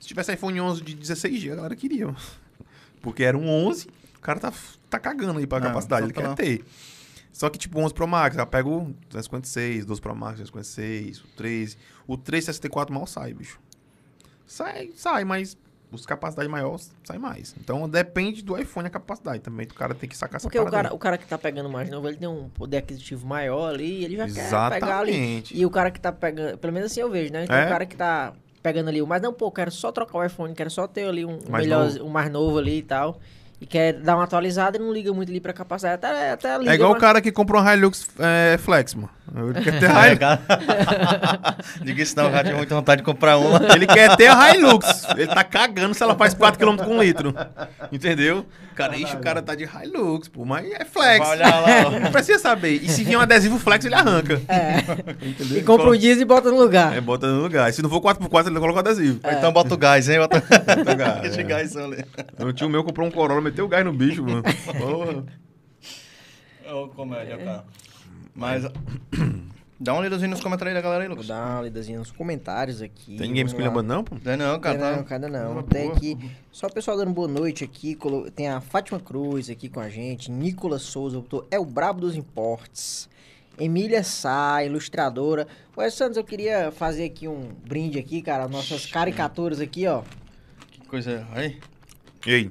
[0.00, 2.06] Se tivesse iPhone 11 de 16 GB, a galera queria.
[3.02, 3.86] Porque era um 11,
[4.18, 4.52] o cara tá,
[4.90, 6.64] tá cagando aí para a Não, capacidade, ele quer ter.
[7.32, 11.26] Só que, tipo, 11 Pro Max, eu pego o 256, 12 Pro Max, 256, o
[11.36, 11.76] 13.
[12.06, 13.60] O 364 mal sai, bicho.
[14.46, 15.56] Sai, sai, mas
[15.92, 17.54] os capacidades maiores saem mais.
[17.60, 19.66] Então depende do iPhone a capacidade também.
[19.66, 21.68] O cara tem que sacar essa Porque o parada cara, o cara que tá pegando
[21.68, 25.10] mais novo, ele tem um poder aquisitivo maior ali, e ele já quer pegar ali.
[25.12, 25.56] Exatamente.
[25.56, 27.44] E o cara que tá pegando, pelo menos assim eu vejo, né?
[27.44, 27.66] Então É?
[27.66, 30.70] o cara que tá pegando ali, mas não, pô, quero só trocar o iPhone, quero
[30.70, 32.04] só ter ali um Mais melhor, novo.
[32.04, 33.20] um mais novo ali e tal.
[33.60, 35.94] E quer dar uma atualizada e não liga muito ali pra capacidade.
[35.96, 39.10] Até, até liga, É igual o mas- cara que comprou um Hilux é, Flex, mano.
[39.34, 40.18] Ele quer ter É, Hilux.
[40.18, 40.40] cara.
[41.82, 43.60] Diga isso não, eu já tinha muita vontade de comprar uma.
[43.74, 45.04] Ele quer ter a Hilux.
[45.16, 47.34] Ele tá cagando se ela faz 4km com litro.
[47.92, 48.46] Entendeu?
[48.74, 51.26] Cara, ixi, o cara tá de Hilux, pô, mas é Flex.
[51.26, 51.90] Vai olhar lá, ó.
[51.98, 52.74] Não precisa saber.
[52.82, 54.40] E se vier um adesivo Flex, ele arranca.
[55.56, 56.96] E compra um diesel e bota no lugar.
[56.96, 57.68] É, bota no lugar.
[57.68, 59.20] E se não for 4x4, ele coloca o adesivo.
[59.24, 60.18] Ou Então bota o gás, hein?
[60.18, 61.42] Bota Bota o gás, é.
[61.42, 62.04] gás ali.
[62.38, 64.42] O tio meu comprou um Corolla, meteu o gás no bicho, mano.
[64.78, 65.24] Porra.
[66.72, 67.64] Ô, comédia, cara.
[68.38, 68.64] Mas.
[69.80, 71.28] Dá uma lidazinha nos comentários aí da galera aí, Vou Lucas.
[71.28, 73.16] dar uma lidazinha nos comentários aqui.
[73.16, 74.16] Tem ninguém me esculhambando, não, pô?
[74.24, 74.76] Não, não, cara.
[74.76, 75.04] Não, Tá...
[75.04, 75.52] cada não.
[75.52, 75.96] Uma Tem boa.
[75.96, 76.18] aqui.
[76.50, 77.96] Só o pessoal dando boa noite aqui.
[78.34, 80.32] Tem a Fátima Cruz aqui com a gente.
[80.32, 81.46] Nicolas Souza botou.
[81.48, 83.08] É o Brabo dos Importes.
[83.56, 85.46] Emília Sá, ilustradora.
[85.76, 88.48] Ué, Santos, eu queria fazer aqui um brinde aqui, cara.
[88.48, 90.02] Nossas caricaturas aqui, ó.
[90.72, 91.24] Que coisa.
[91.32, 91.56] Aí.
[92.26, 92.50] E aí?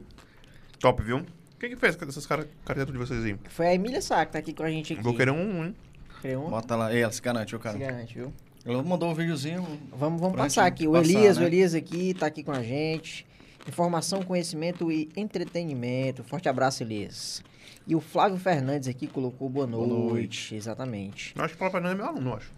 [0.80, 1.26] Top, viu?
[1.60, 3.36] Quem que fez essas cara- caricaturas de vocês aí?
[3.50, 5.02] Foi a Emília Sá que tá aqui com a gente aqui.
[5.02, 5.76] Vou querer um, hein?
[6.22, 6.50] Criou um?
[6.50, 6.94] Bota lá.
[6.94, 7.78] Ei, ela se Se cara?
[7.78, 8.34] garante, viu?
[8.66, 9.66] Ela mandou um videozinho.
[9.96, 10.88] Vamos, vamos passar aqui.
[10.88, 11.44] O passar, Elias, né?
[11.44, 13.26] o Elias aqui tá aqui com a gente.
[13.68, 16.24] Informação, conhecimento e entretenimento.
[16.24, 17.42] Forte abraço, Elias.
[17.88, 19.88] E o Flávio Fernandes aqui colocou boa noite.
[19.90, 20.56] Boa noite.
[20.56, 21.34] Exatamente.
[21.36, 22.52] Eu acho que o Paulo Fernando é meu aluno, eu acho.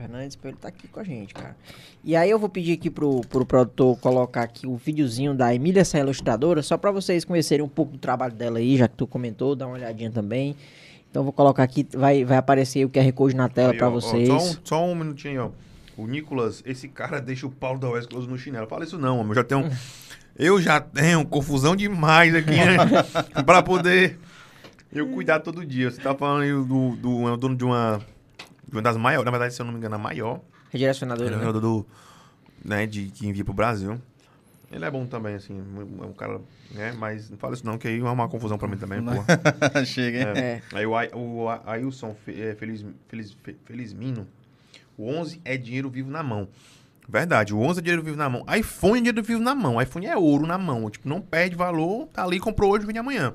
[0.00, 1.54] Fernandes, pra ele tá aqui com a gente, cara.
[2.02, 5.84] E aí eu vou pedir aqui pro, pro produtor colocar aqui o videozinho da Emília
[5.84, 9.06] Sá Ilustradora, só pra vocês conhecerem um pouco do trabalho dela aí, já que tu
[9.06, 10.56] comentou, dá uma olhadinha também.
[11.10, 13.88] Então eu vou colocar aqui, vai, vai aparecer o QR Code na tela Aí, pra
[13.88, 14.26] ó, vocês.
[14.26, 16.02] só, um, só um minutinho ó.
[16.02, 18.66] O Nicolas, esse cara deixa o Paulo da West Close no chinelo.
[18.66, 19.30] Fala isso não, homem.
[19.30, 19.70] Eu já tenho.
[20.38, 22.78] eu já tenho confusão demais aqui, né?
[23.44, 24.18] pra poder
[24.90, 25.90] eu cuidar todo dia.
[25.90, 28.00] Você tá falando aí do, do, é o dono de uma.
[28.72, 30.40] Uma das maiores, na verdade, se eu não me engano, a maior.
[30.70, 31.52] Redirecionadora, Ele é né?
[31.52, 31.86] do,
[32.64, 34.00] né, de, que envia pro Brasil.
[34.70, 35.60] Ele é bom também, assim.
[36.00, 36.40] É um cara.
[36.70, 39.24] Né, mas não fala isso não, que aí é uma confusão pra mim também, porra.
[39.84, 40.26] Chega, hein?
[40.36, 40.62] É.
[40.72, 44.24] Aí o, o Ailson é, Feliz, Feliz, Fe- Felizmino,
[44.96, 46.46] o 11 é dinheiro vivo na mão.
[47.08, 48.44] Verdade, o 11 é dinheiro vivo na mão.
[48.56, 49.82] iPhone é dinheiro vivo na mão.
[49.82, 50.88] iPhone é ouro na mão.
[50.88, 53.34] Tipo, não perde valor, tá ali, comprou hoje, vende amanhã.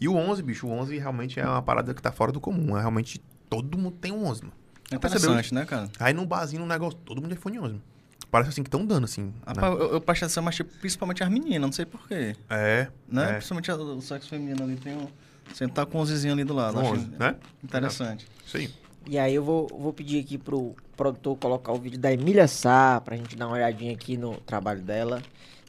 [0.00, 2.76] E o 11, bicho, o 11 realmente é uma parada que tá fora do comum.
[2.76, 4.54] É realmente, todo mundo tem um 11, mano.
[4.90, 5.90] É interessante, né, cara?
[5.98, 7.68] Aí no barzinho, no negócio, todo mundo tem iPhone 11.
[7.68, 7.82] mano.
[8.30, 9.26] Parece assim que estão dando, assim.
[9.46, 9.54] né?
[9.62, 12.34] Eu, eu prestei atenção, mas tipo, principalmente as meninas, não sei porquê.
[12.50, 13.30] É, Né?
[13.30, 13.32] é.
[13.34, 15.06] Principalmente a- o sexo feminino ali tem um.
[15.54, 16.80] Sentar com um zizinho ali do lado.
[16.80, 17.36] acho 11, né?
[17.62, 18.26] Interessante.
[18.44, 18.70] Isso aí.
[19.06, 23.00] E aí eu vou, vou pedir aqui pro produtor colocar o vídeo da Emília Sá,
[23.04, 25.22] pra gente dar uma olhadinha aqui no trabalho dela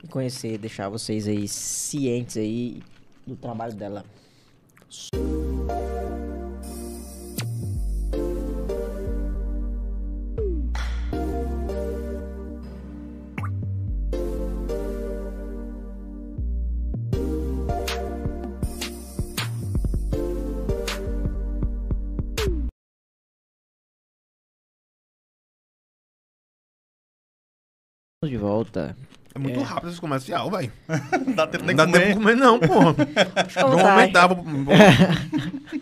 [0.03, 2.82] e conhecer, deixar vocês aí cientes aí
[3.28, 4.03] do trabalho dela.
[28.45, 28.95] Volta.
[29.33, 29.63] É muito É.
[29.63, 30.71] rápido esse comercial, velho.
[31.27, 31.99] Não dá tempo Não nem dá comer.
[31.99, 32.93] tempo de comer, não, porra.
[33.49, 34.27] Fica à Vamos aumentar.
[34.27, 34.45] vou-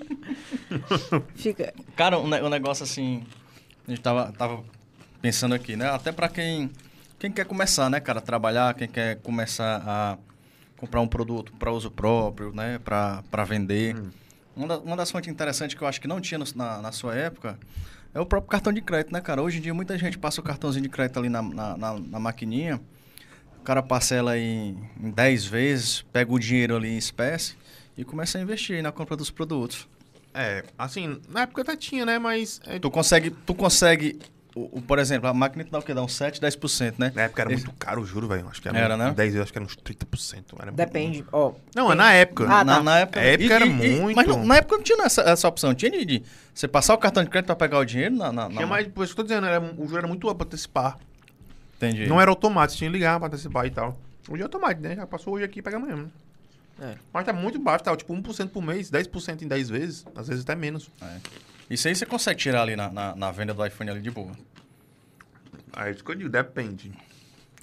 [1.36, 1.74] Fica.
[1.95, 3.24] Cara, um, um negócio assim.
[3.88, 4.64] A gente tava, tava
[5.22, 5.89] pensando aqui, né?
[5.89, 6.70] Até pra quem,
[7.20, 8.22] quem quer começar, né, cara?
[8.22, 10.18] Trabalhar, quem quer começar a
[10.78, 12.80] comprar um produto para uso próprio, né?
[12.84, 13.95] Pra, pra vender.
[14.55, 16.91] Uma, da- uma das fontes interessantes que eu acho que não tinha no- na, na
[16.91, 17.57] sua época
[18.14, 19.41] é o próprio cartão de crédito, né, cara?
[19.41, 22.20] Hoje em dia muita gente passa o cartãozinho de crédito ali na, na, na, na
[22.20, 22.80] maquininha.
[23.59, 27.55] O cara parcela em, em 10 vezes, pega o dinheiro ali em espécie
[27.97, 29.88] e começa a investir na compra dos produtos.
[30.34, 32.20] É, assim, na época até tinha, né?
[32.20, 34.20] Mas é, Tu consegue, tu consegue,
[34.56, 35.93] o, o- por exemplo, a máquina te dá o quê?
[35.93, 37.12] Dá uns 7, 10%, né?
[37.16, 38.47] na época era Esse- muito caro, eu juro, velho.
[38.47, 39.06] Acho que era, Era, né?
[39.12, 40.56] 10 vezes, acho que era uns 30%.
[40.60, 41.54] Era Depende, ó.
[41.76, 42.43] Não, é na época.
[42.45, 42.84] Ah, na, tá.
[42.84, 44.16] na época, época era muito.
[44.16, 45.74] Mas não- na época não tinha essa, essa opção.
[45.74, 46.24] Tinha de, de
[46.54, 48.32] você passar o cartão de crédito pra pegar o dinheiro na.
[48.32, 50.28] na, na Tinha mais, por isso que eu tô dizendo, era, o juro era muito
[50.28, 50.97] alto pra antecipar.
[51.78, 52.08] Entendi.
[52.08, 53.97] Não era automático, tinha que ligar pra antecipar e tal.
[54.30, 54.95] Hoje é automático, né?
[54.95, 56.06] Já passou hoje aqui e pega amanhã, né?
[56.82, 56.95] É.
[57.14, 57.95] Mas tá muito baixo, tá?
[57.95, 60.89] Tipo 1% por mês, 10% em 10 vezes, às vezes até menos.
[61.74, 64.32] Isso aí você consegue tirar ali na, na, na venda do iPhone ali de boa.
[65.74, 66.94] Aí isso que eu digo, depende.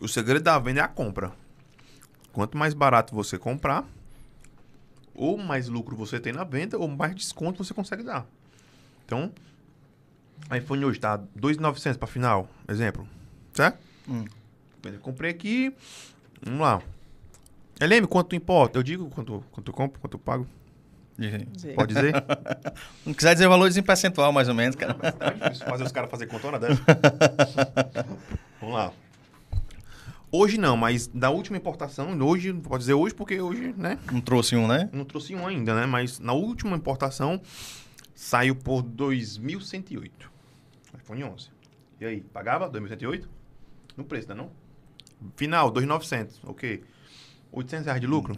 [0.00, 1.30] O segredo da venda é a compra.
[2.32, 3.86] Quanto mais barato você comprar,
[5.14, 8.26] ou mais lucro você tem na venda, ou mais desconto você consegue dar.
[9.06, 9.32] Então,
[10.56, 13.06] iPhone hoje tá 2.900 para final, exemplo.
[13.52, 13.78] Certo?
[14.08, 14.24] Hum.
[14.82, 15.72] Eu comprei aqui,
[16.42, 16.82] vamos lá.
[17.80, 18.76] LM, quanto importa?
[18.76, 20.48] Eu digo quanto, quanto eu compro, quanto eu pago.
[21.28, 22.14] De- Pode dizer?
[23.04, 24.96] Não quiser dizer valores em percentual, mais ou menos, cara.
[25.20, 26.80] É difícil fazer os caras fazer contona dessa.
[28.60, 28.92] Vamos lá.
[30.32, 33.98] Hoje não, mas da última importação, hoje, pode dizer hoje porque hoje, né?
[34.12, 34.88] Não trouxe um, né?
[34.92, 35.86] Não trouxe um ainda, né?
[35.86, 37.40] Mas na última importação
[38.14, 40.08] saiu por 2.108.
[41.02, 41.48] iPhone 11.
[42.00, 43.24] E aí, pagava 2.108?
[43.96, 44.50] No preço, né não?
[45.36, 46.28] Final, 2.900.
[46.44, 46.82] Ok.
[47.50, 48.36] 800 reais de lucro?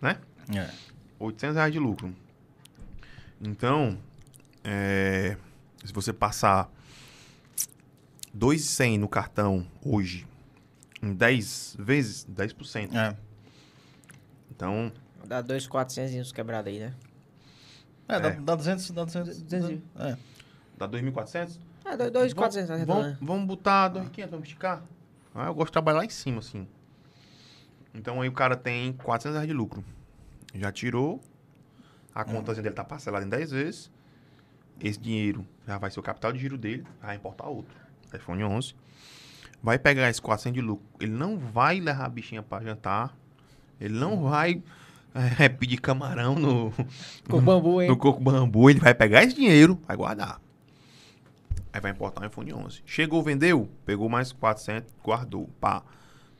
[0.00, 0.18] Né?
[0.54, 0.70] É.
[1.18, 2.14] 800 reais de lucro.
[3.40, 3.98] Então,
[4.64, 5.36] é,
[5.84, 6.70] se você passar
[8.32, 10.26] 2,100 no cartão hoje,
[11.02, 12.94] em 10 vezes, 10%.
[12.94, 13.16] É.
[14.50, 16.94] Então, Então, Dá dois 400 quebrados aí, né?
[18.08, 18.32] É, dá, É.
[18.40, 19.42] dá 200, dá 200.
[19.42, 19.80] 200.
[19.98, 20.16] É.
[20.78, 21.58] dá 2.400?
[21.84, 24.82] Ah, dois- dois 400 vamos, vamos, vamos botar 2.500, vamos esticar.
[25.34, 26.66] Ah, eu gosto de trabalhar lá em cima, assim.
[27.92, 29.84] Então, aí o cara tem 400 reais de lucro.
[30.58, 31.20] Já tirou,
[32.14, 33.90] a contazinha dele tá parcelada em 10 vezes.
[34.80, 37.74] Esse dinheiro já vai ser o capital de giro dele, vai importar outro.
[38.14, 38.74] iPhone 11.
[39.62, 40.86] Vai pegar esse 400 de lucro.
[41.00, 43.16] Ele não vai levar a bichinha pra jantar.
[43.80, 44.62] Ele não vai
[45.38, 46.72] é, pedir camarão no,
[47.28, 47.88] Com bambu, hein?
[47.88, 48.70] no coco bambu.
[48.70, 50.40] Ele vai pegar esse dinheiro, vai guardar.
[51.72, 52.82] Aí vai importar um iPhone 11.
[52.86, 55.82] Chegou, vendeu, pegou mais 400, guardou, pá.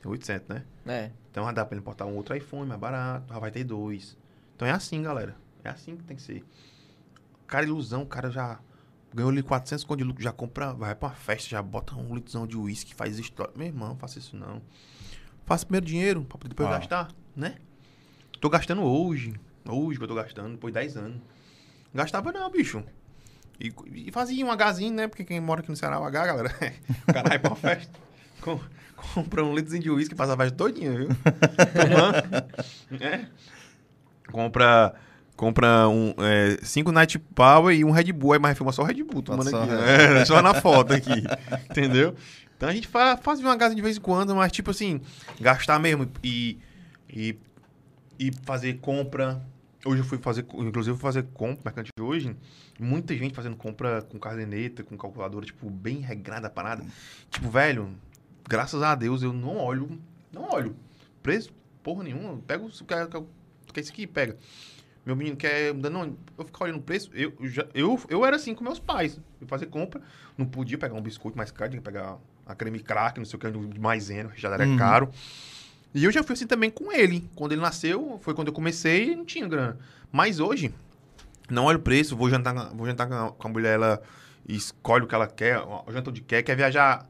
[0.00, 0.62] Tem 800, né?
[0.86, 1.10] É.
[1.36, 4.16] Então dá pra ele importar um outro iPhone mais barato, já vai ter dois.
[4.54, 5.36] Então é assim, galera.
[5.62, 6.42] É assim que tem que ser.
[7.46, 8.58] Cara, ilusão, o cara já
[9.12, 12.14] ganhou ali 400 conto de lucro, já compra, vai pra uma festa, já bota um
[12.14, 13.52] litrozão de uísque, faz história.
[13.54, 14.62] Meu irmão, faça isso não.
[15.44, 16.78] Faça primeiro dinheiro, pra poder depois Ah.
[16.78, 17.56] gastar, né?
[18.40, 19.34] Tô gastando hoje,
[19.68, 21.20] hoje que eu tô gastando, depois de 10 anos.
[21.94, 22.82] Gastava não, bicho.
[23.60, 23.70] E,
[24.08, 25.06] e fazia um Hzinho, né?
[25.06, 26.48] Porque quem mora aqui no Ceará, o H, galera,
[27.08, 27.92] o cara vai pra uma festa.
[28.40, 28.58] com-
[29.14, 31.08] compra um litrozinho de uísque e passa a festa todinha, viu?
[31.72, 33.02] Tomando.
[33.02, 33.26] É.
[34.30, 34.94] Compra,
[35.36, 38.32] compra um, é, cinco Night Power e um Red Bull.
[38.32, 39.70] Aí mais filma só o Red Bull, tomando Só- aqui.
[39.70, 40.20] né?
[40.20, 41.24] É, só na foto aqui.
[41.70, 42.14] entendeu?
[42.56, 45.00] Então a gente faz, faz um Hzinho de vez em quando, mas tipo assim,
[45.40, 46.58] gastar mesmo e,
[47.08, 47.38] e,
[48.18, 49.42] e fazer compra.
[49.84, 52.34] Hoje eu fui fazer, inclusive eu fui fazer compra, mercante de hoje.
[52.80, 56.84] Muita gente fazendo compra com caderneta, com calculadora, tipo, bem regrada a parada.
[57.30, 57.90] Tipo, velho,
[58.48, 59.98] graças a Deus eu não olho,
[60.32, 60.76] não olho.
[61.22, 61.50] Preço,
[61.82, 62.30] porra nenhuma.
[62.30, 64.36] eu Pego o que é que é isso aqui, pega.
[65.04, 65.72] Meu menino quer.
[65.74, 67.10] Não, eu ficar olhando o preço.
[67.14, 69.20] Eu, já, eu, eu era assim com meus pais.
[69.40, 70.00] Eu fazia compra,
[70.36, 73.36] não podia pegar um biscoito mais caro, tinha que pegar a creme crack, não sei
[73.36, 74.76] o que, de maisena, já era Uhum.
[74.76, 75.10] caro.
[75.94, 77.28] E eu já fui assim também com ele.
[77.34, 79.78] Quando ele nasceu, foi quando eu comecei e não tinha grana.
[80.10, 80.74] Mas hoje,
[81.48, 84.02] não olho o preço, vou jantar, vou jantar com a- mulher, ela
[84.48, 87.08] escolhe o que ela quer, o janta onde quer, quer viajar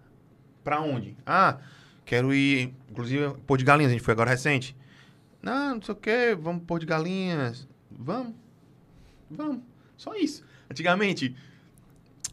[0.66, 1.16] pra onde?
[1.24, 1.58] Ah,
[2.04, 4.76] quero ir, inclusive, Pôr de Galinhas, a gente foi agora recente.
[5.40, 7.68] Não, não sei o que, vamos Pôr de Galinhas.
[7.88, 8.34] Vamos,
[9.30, 9.60] vamos,
[9.96, 10.42] só isso.
[10.68, 11.36] Antigamente,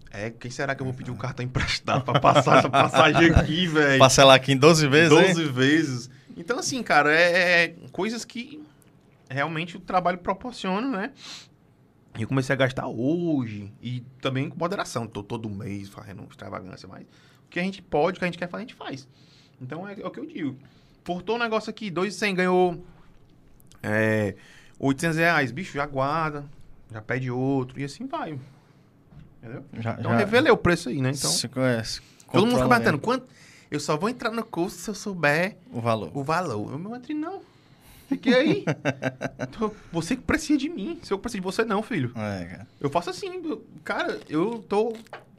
[0.10, 3.68] é, quem será que eu vou pedir um cartão emprestado pra passar essa passagem aqui,
[3.68, 4.00] velho?
[4.00, 5.28] Parcelar aqui em 12 vezes, hein?
[5.36, 6.10] 12 vezes.
[6.36, 8.64] Então, assim, cara, é, é coisas que
[9.30, 11.12] realmente o trabalho proporciona, né?
[12.18, 13.72] E eu comecei a gastar hoje.
[13.80, 15.06] E também com moderação.
[15.06, 17.06] Tô todo mês fazendo extravagância, mas
[17.54, 19.08] que a gente pode, o que a gente quer fazer, a gente faz.
[19.62, 20.58] Então é, é o que eu digo.
[21.04, 22.84] Portou um negócio aqui, 2,100, ganhou
[23.82, 24.36] é,
[24.80, 25.52] 800 reais.
[25.52, 26.46] Bicho, já guarda,
[26.92, 28.40] já pede outro, e assim vai.
[29.42, 29.64] Entendeu?
[29.80, 31.12] Já, Então revelei o preço aí, né?
[31.16, 32.02] Então, se conhece.
[32.32, 33.28] todo mundo fica perguntando, quanto...
[33.70, 36.12] Eu só vou entrar no curso se eu souber O valor.
[36.14, 36.72] o valor.
[36.74, 37.42] Eu não entrei, não.
[38.08, 38.66] Fiquei aí.
[39.58, 41.00] Tô- você que precisa de mim.
[41.02, 42.12] Se eu preciso de você, não, filho.
[42.16, 42.68] É, cara.
[42.80, 43.42] Eu faço assim.
[43.44, 44.94] eu- cara, eu tô.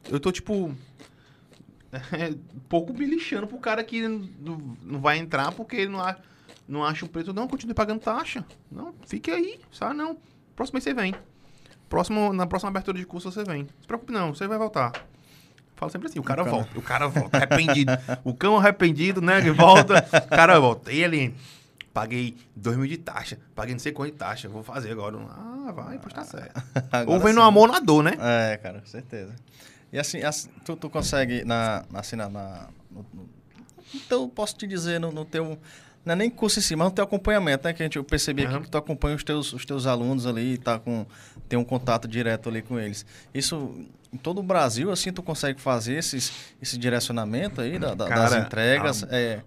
[0.09, 0.75] Eu tô, tipo.
[1.91, 2.33] É,
[2.69, 6.17] pouco me lixando pro cara que não, vai entrar porque ele não, a-
[6.67, 7.33] não acha o preço.
[7.33, 8.43] Não, continue pagando taxa.
[8.71, 9.59] Não, fique aí.
[9.71, 10.17] Sabe, não.
[10.55, 11.13] Próximo mês você vem.
[11.89, 13.63] Próximo, na próxima abertura de curso você vem.
[13.63, 14.33] Não se preocupe, não.
[14.33, 14.91] Você vai voltar.
[15.75, 17.91] Falo sempre assim, o cara, volta, o cara volta, arrependido.
[18.23, 20.89] o cão arrependido, né, que volta, o cara volta.
[20.89, 21.35] E ele,
[21.93, 25.17] paguei dois mil de taxa, paguei não sei quanto de taxa, vou fazer agora.
[25.17, 26.63] Ah, vai, pois tá certo.
[26.89, 27.39] Agora Ou vem sim.
[27.39, 28.13] no amor na dor, né?
[28.17, 29.35] É, cara, com certeza.
[29.91, 33.29] E assim, assim, tu, tu consegue, na, assim, na, na- no, no-
[33.93, 35.57] então, posso te dizer, no, no teu,
[36.05, 37.73] não é nem curso em si, mas no teu acompanhamento, né?
[37.73, 38.61] Que a gente, eu percebi aqui Aham.
[38.61, 41.05] que tu acompanha os teus, os teus alunos ali, tá com,
[41.49, 43.05] tem um contato direto ali com eles.
[43.33, 43.73] Isso,
[44.13, 46.31] em todo o Brasil, assim, tu consegue fazer esses,
[46.61, 49.03] esse direcionamento aí da- da- das Cara, entregas.
[49.09, 49.41] é,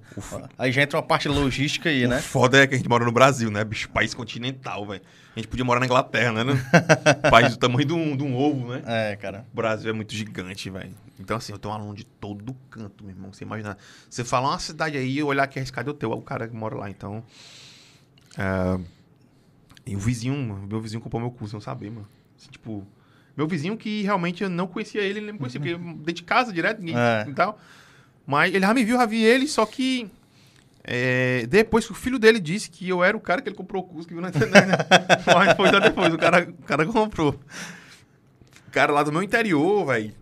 [0.58, 2.18] aí já entra uma parte logística aí, né?
[2.18, 3.88] O foda é que a gente mora no Brasil, né, bicho?
[3.90, 5.02] País continental, velho.
[5.36, 6.52] A gente podia morar na Inglaterra, né?
[7.30, 8.82] País do tamanho de um, de um ovo, né?
[8.84, 9.46] É, cara.
[9.52, 10.90] O Brasil é muito gigante, velho.
[11.18, 13.32] Então, assim, eu tenho um aluno de todo canto, meu irmão.
[13.32, 13.76] Você imagina.
[14.08, 16.46] Você falar uma cidade aí, eu olhar aqui, arriscado é o teu, é o cara
[16.46, 16.88] que mora lá.
[16.90, 17.24] Então.
[18.36, 18.78] é,
[19.86, 20.34] E o vizinho,
[20.68, 22.06] meu vizinho comprou meu curso, eu saber, mano.
[22.38, 22.86] Assim, tipo.
[23.36, 26.22] Meu vizinho que realmente eu não conhecia ele, ele nem me conhecia, porque dentro de
[26.24, 27.24] casa direto, ninguém É.
[27.28, 27.58] e tal.
[28.26, 30.10] Mas ele já me viu, já vi ele, só que.
[30.84, 33.82] é, depois que o filho dele disse que eu era o cara que ele comprou
[33.82, 34.66] o curso, que viu na internet.
[34.66, 34.76] né?
[35.34, 37.38] Mas foi já depois, o cara, o cara comprou.
[38.66, 40.12] O cara lá do meu interior, velho.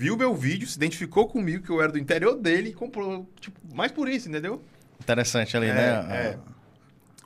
[0.00, 3.28] Viu meu vídeo, se identificou comigo, que eu era do interior dele e comprou.
[3.38, 4.62] Tipo, mais por isso, entendeu?
[4.98, 5.90] Interessante ali, É, né?
[6.10, 6.38] é.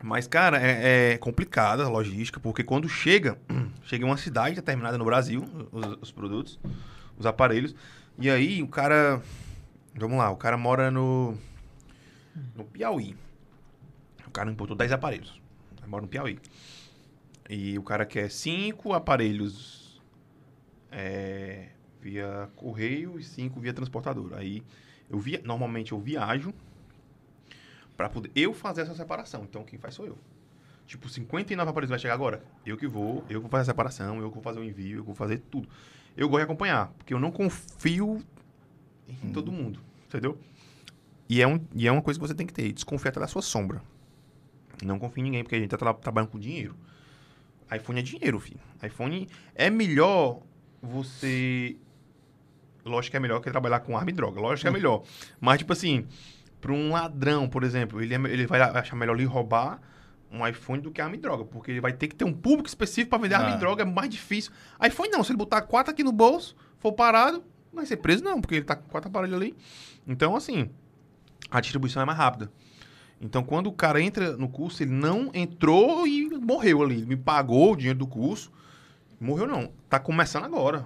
[0.02, 3.38] Mas, cara, é, é complicada a logística, porque quando chega,
[3.84, 6.58] chega em uma cidade determinada no Brasil, os, os produtos,
[7.16, 7.76] os aparelhos,
[8.18, 9.22] e aí o cara.
[9.94, 11.38] Vamos lá, o cara mora no.
[12.56, 13.16] No Piauí.
[14.26, 15.40] O cara importou 10 aparelhos.
[15.78, 16.40] Ele mora no Piauí.
[17.48, 20.02] E o cara quer 5 aparelhos
[20.90, 21.68] é,
[22.04, 24.38] via correio e 5 via transportadora.
[24.38, 24.62] Aí
[25.08, 26.52] eu via, normalmente eu viajo
[27.96, 29.44] para poder eu fazer essa separação.
[29.44, 30.18] Então quem faz sou eu.
[30.86, 32.44] Tipo, 59 aparelhos vai chegar agora.
[32.66, 34.98] Eu que vou, eu que vou fazer a separação, eu que vou fazer o envio,
[34.98, 35.66] eu que vou fazer tudo.
[36.14, 38.22] Eu gosto de acompanhar, porque eu não confio
[39.22, 40.38] em todo mundo, entendeu?
[41.28, 43.26] E é, um, e é uma coisa que você tem que ter, desconfiar até da
[43.26, 43.82] sua sombra.
[44.84, 46.76] Não confie em ninguém, porque a gente tá tra- trabalhando com dinheiro.
[47.74, 48.60] iPhone é dinheiro, filho.
[48.82, 50.42] iPhone é melhor
[50.82, 51.76] você
[52.84, 54.40] lógico que é melhor que trabalhar com arma e droga.
[54.40, 55.02] Lógico que é melhor.
[55.40, 56.06] Mas, tipo assim,
[56.60, 59.80] pra um ladrão, por exemplo, ele, é ele vai achar melhor lhe roubar
[60.30, 61.44] um iPhone do que arma e droga.
[61.44, 63.56] Porque ele vai ter que ter um público específico pra vender arma Ah.
[63.56, 64.52] e droga, é mais difícil.
[64.84, 67.38] iPhone não, se ele botar quatro aqui no bolso, for parado,
[67.72, 69.54] não vai ser preso não, porque ele tá com quatro aparelhos ali.
[70.06, 70.68] Então, assim,
[71.50, 72.50] a distribuição é mais rápida.
[73.20, 76.96] Então, quando o cara entra no curso, ele não entrou e morreu ali.
[76.96, 78.52] Ele me pagou o dinheiro do curso.
[79.20, 79.70] Morreu não.
[79.88, 80.84] Tá começando agora.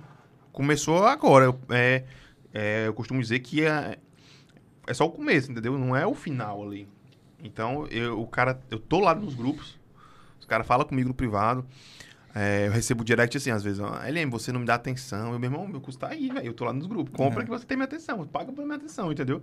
[0.59, 1.45] Começou agora.
[1.45, 2.03] Eu, é,
[2.53, 3.97] é, eu costumo dizer que é,
[4.89, 5.79] é só o começo, entendeu?
[5.79, 6.89] Não é o final ali.
[7.41, 9.79] Então, eu, o cara, eu tô lá nos grupos.
[10.41, 11.65] Os caras falam comigo no privado.
[12.35, 15.33] É, eu recebo direct assim, às vezes, ó, LM, você não me dá atenção.
[15.33, 16.47] Eu, meu irmão, meu custo tá aí, velho.
[16.49, 17.15] Eu tô lá nos grupos.
[17.15, 17.45] Compra Uhum.
[17.45, 18.27] que você tem minha atenção.
[18.27, 19.41] Paga pela minha atenção, entendeu?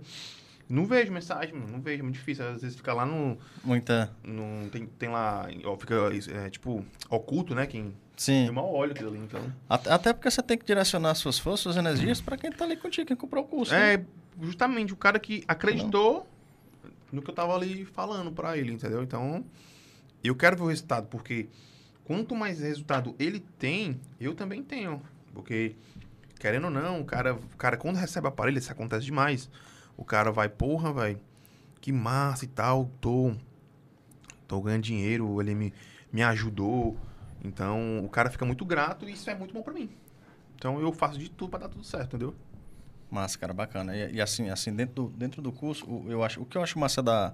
[0.68, 1.72] Não vejo mensagem, mano.
[1.72, 2.00] Não vejo.
[2.00, 2.46] É muito difícil.
[2.46, 3.38] Às vezes fica lá no.
[3.64, 4.14] Muita.
[4.22, 5.48] no tem, tem lá.
[5.64, 5.94] Ó, fica,
[6.44, 7.66] é, tipo, oculto, né?
[7.66, 7.94] Quem.
[8.16, 8.46] Sim.
[8.46, 9.40] Eu mal olho aquilo ali, então.
[9.68, 12.76] Até, até porque você tem que direcionar suas forças, suas energias pra quem tá ali
[12.76, 13.72] contigo, quem comprou o curso.
[13.72, 13.94] né?
[13.94, 14.04] É,
[14.40, 16.26] justamente o cara que acreditou
[17.12, 19.02] no que eu tava ali falando pra ele, entendeu?
[19.02, 19.44] Então,
[20.24, 21.48] eu quero ver o resultado, porque
[22.04, 25.02] quanto mais resultado ele tem, eu também tenho.
[25.34, 25.76] Porque,
[26.40, 29.50] querendo ou não, o cara, o cara quando recebe o aparelho, isso acontece demais.
[29.94, 31.18] O cara vai, porra, vai,
[31.82, 33.34] que massa e tal, tô,
[34.48, 35.74] tô ganhando dinheiro, ele me,
[36.10, 36.96] me ajudou.
[37.44, 39.90] Então, o cara fica muito grato e isso é muito bom pra mim.
[40.56, 42.34] Então, eu faço de tudo pra dar tudo certo, entendeu?
[43.10, 43.96] Massa, cara, bacana.
[43.96, 46.62] E, e assim, assim dentro, do, dentro do curso, o, eu acho, o que eu
[46.62, 47.32] acho massa da,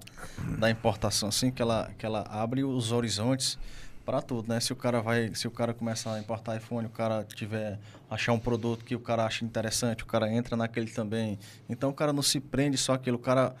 [0.59, 3.57] da importação, assim, que ela, que ela abre os horizontes
[4.05, 4.59] para tudo, né?
[4.59, 7.79] Se o cara vai, se o cara começar a importar iPhone, o cara tiver
[8.09, 11.39] achar um produto que o cara acha interessante, o cara entra naquele também.
[11.69, 13.55] Então o cara não se prende só aquilo, o cara,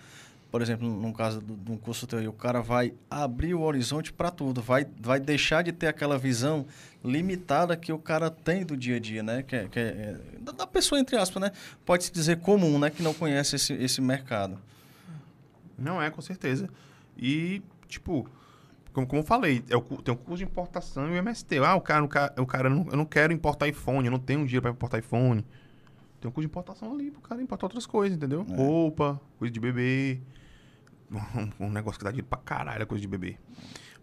[0.53, 4.29] por exemplo, no caso de um curso teu, o cara vai abrir o horizonte para
[4.29, 6.67] tudo, vai, vai deixar de ter aquela visão
[7.03, 9.41] limitada que o cara tem do dia a dia, né?
[9.41, 11.51] Que, é- que é, é, da, pessoa entre aspas, né?
[11.83, 12.91] Pode se dizer comum, né?
[12.91, 14.59] Que não conhece esse, esse mercado.
[15.75, 16.69] Não é, com certeza.
[17.17, 18.29] E, tipo,
[18.93, 21.57] como, como eu falei, é o, tem o curso de importação e o MST.
[21.65, 24.19] Ah, o cara, o cara, o cara não, eu não quero importar iPhone, eu não
[24.19, 25.43] tenho dinheiro para importar iPhone.
[26.21, 28.45] Tem um curso de importação ali pro cara importar outras coisas, entendeu?
[28.47, 28.55] É.
[28.55, 30.21] Roupa, coisa de bebê.
[31.59, 33.37] Um, negócio que dá dinheiro pra caralho, é coisa de bebê.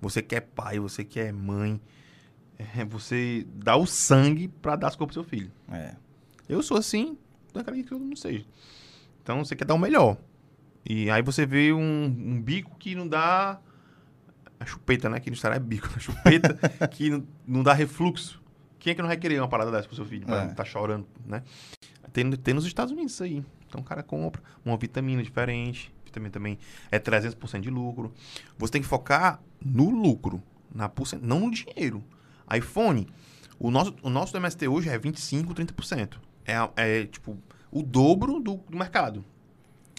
[0.00, 1.80] Você que é pai, você que é mãe,
[2.58, 5.50] é, você dá o sangue pra dar as coisas pro seu filho.
[5.70, 5.94] É.
[6.48, 7.18] Eu sou assim,
[7.54, 8.44] não acredito que eu não seja.
[9.22, 10.16] Então você quer dar o melhor.
[10.88, 13.60] E aí você vê um, um bico que não dá.
[14.58, 15.20] A chupeta, né?
[15.20, 15.88] Que no Instagram é bico.
[15.96, 16.58] A chupeta
[16.88, 18.40] que não, não dá refluxo.
[18.78, 20.26] Quem é que não vai querer uma parada dessa pro seu filho?
[20.26, 20.46] Pra É.
[20.46, 21.42] não tá chorando, né?
[22.12, 23.44] Tem, tem nos Estados Unidos isso aí.
[23.68, 25.92] Então o cara compra uma vitamina diferente.
[26.10, 26.58] Vitamina também
[26.90, 28.12] é 300% de lucro.
[28.58, 30.42] Você tem que focar no lucro,
[30.74, 31.20] na porcent...
[31.22, 32.02] não no dinheiro.
[32.52, 33.08] iPhone,
[33.58, 36.16] o nosso, o nosso MST hoje é 25%, 30%.
[36.44, 37.38] É, é tipo
[37.70, 39.24] o dobro do, do mercado.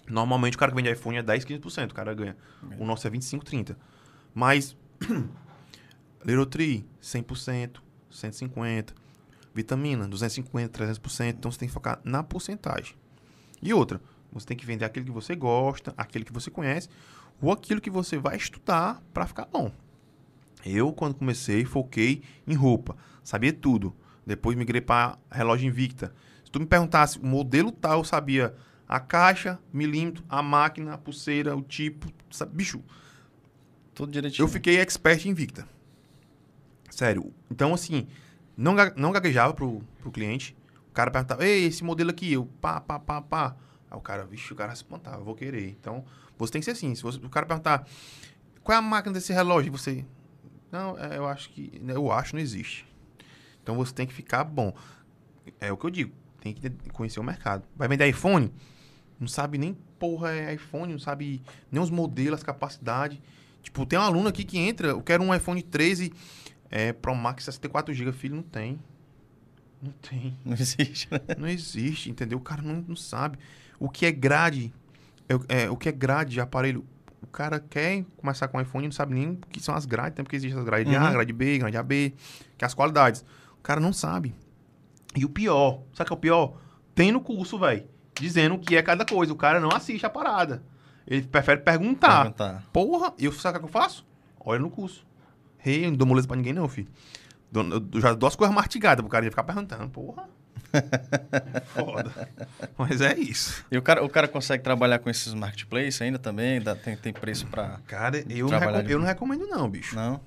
[0.07, 2.35] Normalmente o cara que vende iPhone é 10, 15%, o cara ganha.
[2.77, 3.77] O nosso é 25, 30.
[4.33, 4.75] Mas
[6.25, 7.77] Little Tree, 100%,
[8.09, 8.93] 150.
[9.53, 11.29] Vitamina, 250, 300%.
[11.29, 12.95] Então você tem que focar na porcentagem.
[13.61, 14.01] E outra,
[14.31, 16.89] você tem que vender aquilo que você gosta, aquele que você conhece,
[17.41, 19.71] ou aquilo que você vai estudar para ficar bom.
[20.65, 22.95] Eu, quando comecei, foquei em roupa.
[23.23, 23.95] Sabia tudo.
[24.25, 26.13] Depois migrei para relógio Invicta.
[26.45, 28.53] Se tu me perguntasse o modelo tal, eu sabia
[28.87, 32.11] a caixa, milímetro, a máquina, a pulseira, o tipo.
[32.29, 32.55] Sabe?
[32.55, 32.83] Bicho,
[33.95, 34.43] Tudo direitinho.
[34.43, 35.67] eu fiquei expert em Invicta.
[36.89, 37.33] Sério.
[37.49, 38.07] Então, assim,
[38.55, 40.55] não, não gaguejava pro, pro cliente.
[40.89, 43.55] O cara perguntava, ei, esse modelo aqui, eu pá, pá, pá, pá.
[43.91, 45.69] Aí o cara, vixe, o cara se espantava, vou querer.
[45.69, 46.03] Então,
[46.37, 46.95] você tem que ser assim.
[46.95, 47.85] Se você- o cara perguntar,
[48.63, 49.71] qual é a máquina desse relógio?
[49.73, 50.05] Você,
[50.71, 52.87] não, é, eu acho que, eu acho, não existe.
[53.61, 54.73] Então, você tem que ficar bom.
[55.59, 57.63] É o que eu digo, tem que conhecer o mercado.
[57.75, 58.51] Vai vender iPhone?
[59.19, 63.19] Não sabe nem porra é iPhone, não sabe nem os modelos, as capacidades.
[63.61, 66.11] Tipo, tem um aluno aqui que entra, eu quero um iPhone 13
[66.71, 68.11] é, Pro Max 64GB.
[68.13, 68.79] Filho, não tem.
[69.81, 70.35] Não tem.
[70.43, 71.19] Não existe, né?
[71.37, 72.37] Não existe, entendeu?
[72.39, 73.37] O cara não, não sabe.
[73.81, 74.71] O que é grade,
[75.27, 76.85] é, é, o que é grade de aparelho,
[77.21, 80.15] o cara quer começar com iPhone e não sabe nem o que são as grades,
[80.15, 81.11] tem porque existem as grades A, Uhum.
[81.13, 82.13] grade B, grade AB,
[82.57, 83.25] que é as qualidades.
[83.57, 84.35] O cara não sabe.
[85.15, 86.57] E o pior, sabe o que é o pior?
[86.93, 89.33] Tem no curso, velho, dizendo o que é cada coisa.
[89.33, 90.63] O cara não assiste a parada.
[91.07, 92.21] Ele prefere perguntar.
[92.21, 92.63] Perguntar.
[92.71, 94.05] Porra, eu sabe o que eu faço?
[94.39, 95.05] Olha no curso.
[95.57, 96.87] Rei, não dou moleza pra ninguém, não, filho.
[97.93, 99.89] Eu já dou as coisas mastigadas pro cara ficar perguntando.
[99.89, 100.29] Porra.
[101.73, 102.29] Foda.
[102.77, 103.65] Mas é isso.
[103.71, 106.61] E o cara, o cara consegue trabalhar com esses marketplaces ainda também?
[106.61, 107.79] Dá- tem, tem preço pra.
[107.87, 109.95] Cara, eu, não, recom- de- eu não recomendo, não, bicho.
[109.95, 110.19] Não?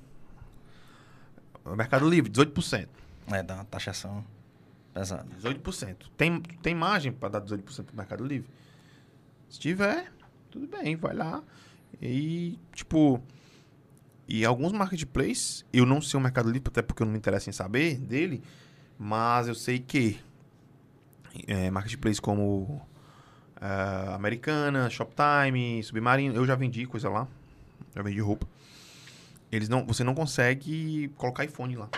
[1.65, 2.89] O Mercado Livre, 18%.
[3.33, 4.25] É, dá uma taxação.
[4.93, 5.29] Pesado.
[5.43, 5.97] 18%.
[6.17, 8.49] Tem, tem margem para dar 18% pro Mercado Livre?
[9.49, 10.13] Se tiver,
[10.51, 11.43] tudo bem, vai lá.
[12.03, 13.23] E, tipo,
[14.29, 17.49] e alguns marketplaces, eu não sei o Mercado Livre, até porque eu não me interesso
[17.49, 18.43] em saber dele,
[18.99, 20.21] mas eu sei que
[21.47, 22.81] é, marketplace como
[23.61, 27.27] é, Americana, Shoptime, Submarino, eu já vendi coisa lá,
[27.95, 28.47] já vendi roupa.
[29.51, 31.89] Eles não, você não consegue colocar iPhone lá.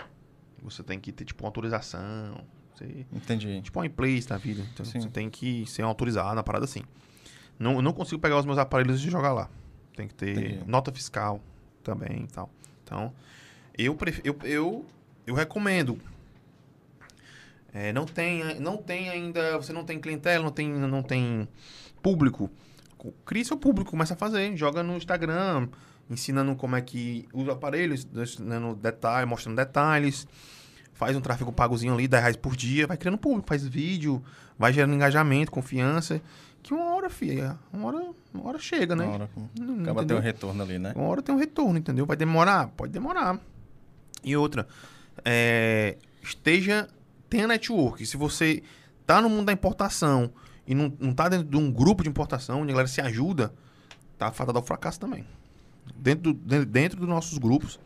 [0.62, 2.44] Você tem que ter, tipo, uma autorização.
[2.74, 3.62] Você, Entendi.
[3.62, 4.62] tipo uma place da vida.
[4.74, 5.00] Então Sim.
[5.00, 6.82] você tem que ser autorizado, uma parada assim.
[7.58, 9.48] Não, não consigo pegar os meus aparelhos e jogar lá.
[9.94, 10.64] Tem que ter Entendi.
[10.66, 11.40] nota fiscal
[11.82, 12.50] também e tal.
[12.84, 13.12] Então,
[13.78, 14.20] eu, pref...
[14.22, 14.84] eu, eu,
[15.26, 15.98] eu recomendo.
[17.72, 19.56] É, não, tem, não tem ainda.
[19.58, 21.46] Você não tem clientela, não tem, não tem
[22.02, 22.50] público.
[22.96, 24.56] Co- Cria seu público, começa a fazer.
[24.56, 25.68] Joga no Instagram,
[26.08, 30.26] ensinando como é que usa aparelhos, ensinando detalhes, mostrando detalhes.
[30.94, 34.22] Faz um tráfego pagozinho ali, 10 reais por dia, vai criando público, faz vídeo,
[34.58, 36.22] vai gerando engajamento, confiança.
[36.62, 39.04] Que uma hora, filha, uma hora, uma hora chega, né?
[39.04, 39.30] Na hora,
[39.60, 40.06] Não- acaba entendeu?
[40.06, 40.92] ter um retorno ali, né?
[40.96, 42.06] Uma hora tem um retorno, entendeu?
[42.06, 42.68] Vai demorar?
[42.68, 43.38] Pode demorar.
[44.24, 44.66] E outra,
[45.24, 46.88] é, esteja,
[47.28, 48.04] tenha network.
[48.06, 48.62] Se você
[49.06, 50.30] tá no mundo da importação
[50.66, 53.52] e não, não tá dentro de um grupo de importação, onde a galera se ajuda,
[54.18, 55.24] tá fadado ao fracasso também.
[55.96, 57.78] Dentro, do- dentro, dentro dos nossos grupos,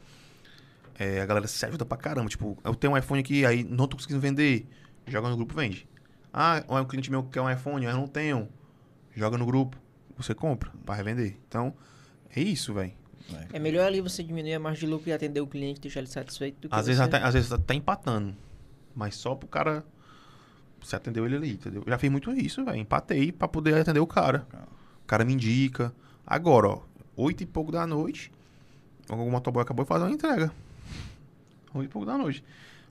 [0.98, 2.28] é, a galera se ajuda pra caramba.
[2.28, 4.66] Tipo, eu tenho um iPhone aqui, aí não tô conseguindo vender.
[5.06, 5.88] Joga no grupo, vende.
[6.32, 8.48] Ah, é um cliente meu que quer um iPhone, eu não tenho.
[9.14, 9.76] Joga no grupo.
[10.16, 11.36] Você compra pra revender.
[11.48, 11.74] Então,
[12.34, 12.92] é isso, velho.
[13.52, 16.08] É melhor ali você diminuir a margem de lucro e atender o cliente, deixar ele
[16.08, 16.86] satisfeito do que Às você...
[16.88, 18.34] vezes, até, às vezes até empatando.
[18.94, 19.84] Mas só pro cara.
[20.80, 21.82] Você atendeu ele ali, entendeu?
[21.84, 22.78] Eu já fiz muito isso, velho.
[22.78, 24.46] Empatei pra poder atender o cara.
[25.02, 25.92] O cara me indica.
[26.26, 26.80] Agora, ó,
[27.16, 28.32] oito e pouco da noite.
[29.10, 30.52] O motoboy acabou de fazer uma entrega.
[31.74, 32.42] Oito e pouco da noite.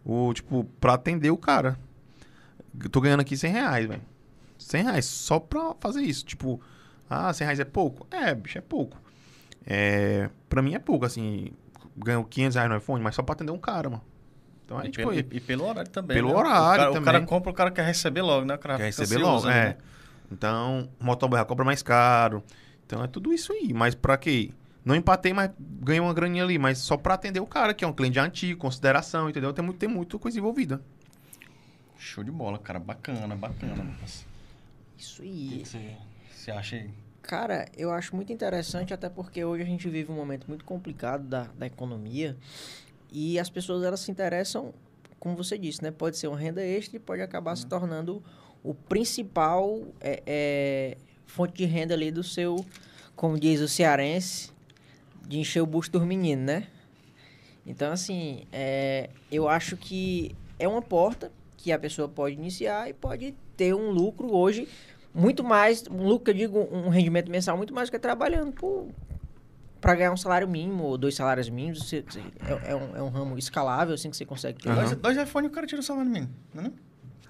[0.06, 1.80] O, tipo, pra atender o cara.
[2.82, 4.02] Eu tô ganhando aqui 100 reais, velho.
[4.58, 6.26] 100 reais só pra fazer isso.
[6.26, 6.62] Tipo,
[7.10, 8.06] ah, 100 reais é pouco?
[8.12, 8.98] É, bicho, é pouco.
[9.66, 11.52] É, pra mim é pouco, assim.
[11.98, 14.04] Ganho 500 reais no iPhone, mas só pra atender um cara, mano.
[14.70, 16.16] Então, aí, E, tipo, pelo, e- e pelo horário também.
[16.16, 16.36] Pelo né?
[16.36, 17.26] horário o cara, O cara também.
[17.26, 18.54] compra, o cara quer receber logo, né?
[18.54, 19.64] O cara Quer receber logo, ali, é.
[19.70, 19.78] né?
[20.32, 22.44] Então, o motoboy cobra mais caro.
[22.86, 23.74] Então é tudo isso aí.
[23.74, 24.52] Mas pra quê?
[24.86, 26.60] Não empatei, mas ganhei uma graninha ali.
[26.60, 29.52] Mas só pra atender o cara, que é um cliente antigo, consideração, entendeu?
[29.54, 30.80] Tem, muito, tem muita coisa envolvida.
[31.98, 32.80] Show de bola, cara.
[32.80, 33.88] Bacana, bacana.
[34.98, 35.62] Isso O aí.
[35.64, 35.92] que você,
[36.32, 36.90] você acha aí?
[37.24, 41.24] Cara, eu acho muito interessante, até porque hoje a gente vive um momento muito complicado
[41.24, 42.36] da, da economia
[43.12, 44.74] e as pessoas elas se interessam,
[45.20, 45.92] como você disse, né?
[45.92, 48.24] Pode ser uma renda extra e pode acabar se tornando
[48.64, 52.66] o principal é, é, fonte de renda ali do seu,
[53.16, 54.52] como diz o cearense,
[55.28, 56.68] de encher o busto dos meninos, né?
[57.66, 62.94] Então, assim, é, eu acho que é uma porta que a pessoa pode iniciar e
[62.94, 64.68] pode ter um lucro hoje
[65.14, 68.54] muito mais, um lucro eu digo, um rendimento mensal muito mais do que trabalhando
[69.82, 71.88] para ganhar um salário mínimo ou dois salários mínimos.
[71.88, 74.74] Você- você- é, é um, é um ramo escalável, assim, que você consegue ter.
[74.74, 76.66] Dois, dois iPhones o cara tira o salário mínimo, não é?
[76.68, 76.74] não?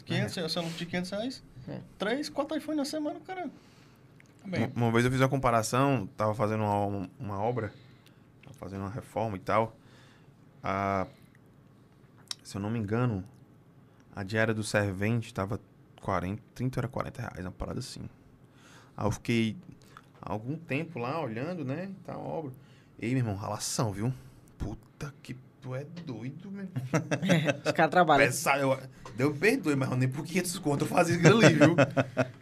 [0.06, 0.50] 500, é.
[0.50, 1.44] Seu lucro de 500 reais.
[1.68, 1.80] É.
[1.98, 3.44] Três, quatro iPhones na semana, o cara...
[4.42, 4.72] Tá bem.
[4.76, 7.72] Uma, vez eu fiz uma comparação, tava fazendo uma, uma obra,
[8.44, 9.76] tava fazendo uma reforma e tal.
[10.64, 11.06] Ah,
[12.44, 13.24] se eu não me engano,
[14.16, 15.60] a diária do servente tava
[16.02, 18.02] 40, 30 era 40 reais, uma parada assim.
[18.98, 19.56] Aí eu fiquei
[20.22, 21.90] algum tempo lá olhando, né?
[22.06, 22.52] Tá a obra.
[23.00, 24.14] Ei, meu irmão, ralação, viu?
[24.58, 26.68] Puta que tu é doido, meu.
[27.66, 28.26] Os caras trabalham.
[28.26, 28.80] Pesado, eu,
[29.16, 31.76] Deus me perdoe, mas nem por 500 conto eu fazia aquilo ali, viu?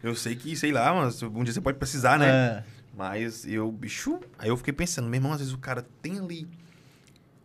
[0.04, 2.28] eu sei que, sei lá, mas um dia você pode precisar, né?
[2.30, 2.64] É.
[2.96, 6.48] Mas eu, bicho, aí eu fiquei pensando, meu irmão, às vezes o cara tem ali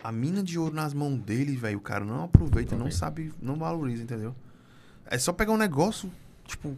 [0.03, 1.79] a mina de ouro nas mãos dele, velho.
[1.79, 4.35] O cara não aproveita, não sabe, não valoriza, entendeu?
[5.07, 6.11] É só pegar um negócio,
[6.47, 6.77] tipo,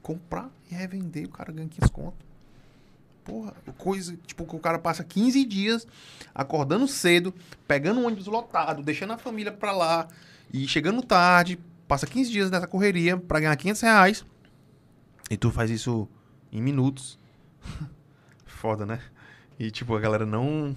[0.00, 2.25] comprar e revender, o cara ganha 500 conto.
[3.26, 5.84] Porra, coisa, tipo, que o cara passa 15 dias
[6.32, 7.34] acordando cedo,
[7.66, 10.06] pegando um ônibus lotado, deixando a família pra lá
[10.54, 11.58] e chegando tarde,
[11.88, 14.24] passa 15 dias nessa correria pra ganhar 500 reais.
[15.28, 16.08] E tu faz isso
[16.52, 17.18] em minutos.
[18.46, 19.00] Foda, né?
[19.58, 20.76] E, tipo, a galera não.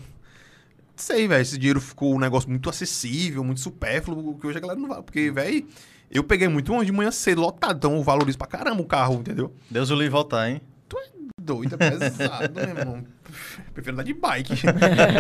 [0.95, 1.41] Sei, velho.
[1.43, 5.03] Esse dinheiro ficou um negócio muito acessível, muito supérfluo, que hoje a galera não vai.
[5.03, 5.67] Porque, velho,
[6.09, 7.77] eu peguei muito ônibus de manhã cedo, lotado.
[7.77, 9.53] Então eu valorizo pra caramba o carro, entendeu?
[9.69, 10.61] Deus o livre voltar, hein?
[11.41, 13.06] Doido, é pesado, meu irmão.
[13.73, 14.53] Prefiro andar de bike.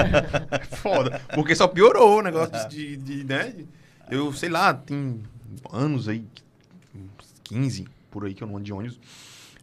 [0.81, 1.21] Foda.
[1.33, 3.53] Porque só piorou o negócio de, de, né?
[4.09, 5.23] Eu, sei lá, tem
[5.71, 6.25] anos aí,
[6.95, 8.99] uns 15 por aí que eu não ando de ônibus.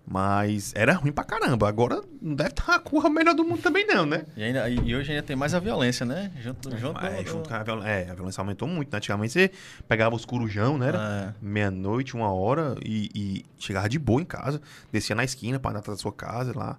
[0.09, 1.69] Mas era ruim pra caramba.
[1.69, 4.25] Agora não deve estar a curva melhor do mundo também, não, né?
[4.37, 6.31] E, ainda, e hoje ainda tem mais a violência, né?
[6.41, 8.93] Junto, junto, É, do- junto com a, viol- é, a violência aumentou muito.
[8.93, 8.99] Né?
[8.99, 9.51] Antigamente você
[9.89, 10.89] pegava os corujão, né?
[10.89, 11.45] Era É.
[11.45, 14.61] meia-noite, uma hora, e, e chegava de boa em casa,
[14.93, 16.77] descia na esquina pra andar atrás da sua casa lá.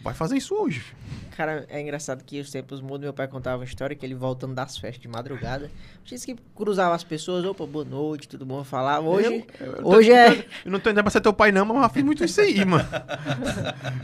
[0.00, 0.82] Vai fazer isso hoje.
[1.36, 3.00] Cara, é engraçado que os tempos mudam.
[3.02, 5.70] Meu pai contava uma história que ele voltando das festas de madrugada.
[6.04, 8.62] Disse que cruzava as pessoas, opa, boa noite, tudo bom?
[8.64, 9.06] Falava.
[9.06, 10.38] Hoje, Eu- eu tô- hoje é.
[10.64, 12.40] Eu não tô entendendo pra ser teu pai, não, mas eu já fiz muito isso
[12.40, 12.88] aí, mano.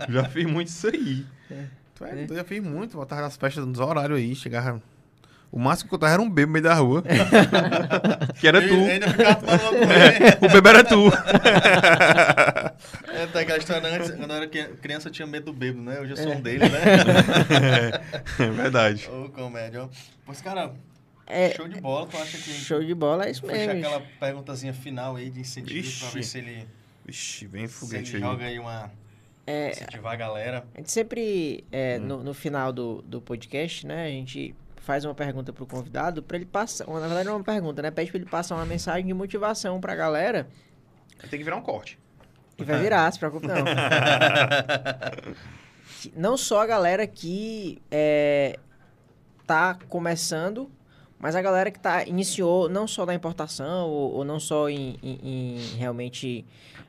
[0.08, 1.24] já fiz muito isso aí.
[1.94, 4.82] Tu é, doido, Eu já fiz muito, voltava nas festas nos horários aí, chegava.
[5.56, 7.04] O máximo que eu tava era um bebo no meio da rua.
[8.40, 8.74] que era tu.
[8.74, 11.06] É, o bebê era tu.
[13.12, 15.82] É, tem aquela história antes, quando eu era que- criança eu tinha medo do bêbado,
[15.84, 16.00] né?
[16.00, 16.36] Hoje eu sou É.
[16.36, 16.80] um dele, né?
[18.40, 19.08] é verdade.
[19.08, 19.84] Ô, comédia.
[19.84, 19.88] ó.
[20.26, 20.72] Pois, cara,
[21.26, 22.06] É, show de bola.
[22.08, 23.72] Tu acha que show de bola, é isso mesmo.
[23.78, 26.28] aquela perguntazinha final aí de incentivo pra ver Ixi.
[26.30, 26.66] se ele,
[27.06, 28.20] Vixe, vem se ele foguete aí.
[28.22, 28.90] joga aí uma...
[29.46, 30.64] É, incentivar a galera.
[30.74, 34.54] A gente sempre, é, no, no final do, do podcast, né, a gente
[34.84, 37.90] faz uma pergunta pro convidado para ele passar, na verdade não é uma pergunta, né,
[37.90, 40.46] pede para ele passar uma mensagem de motivação pra galera
[41.30, 41.98] Tem que virar um corte.
[42.56, 43.56] que vai virar, se preocupe não.
[46.14, 48.58] Não só a galera que é,
[49.46, 50.70] tá começando,
[51.24, 54.98] mas a galera que tá, iniciou não só na importação ou, ou não só em,
[55.02, 56.44] em- em realmente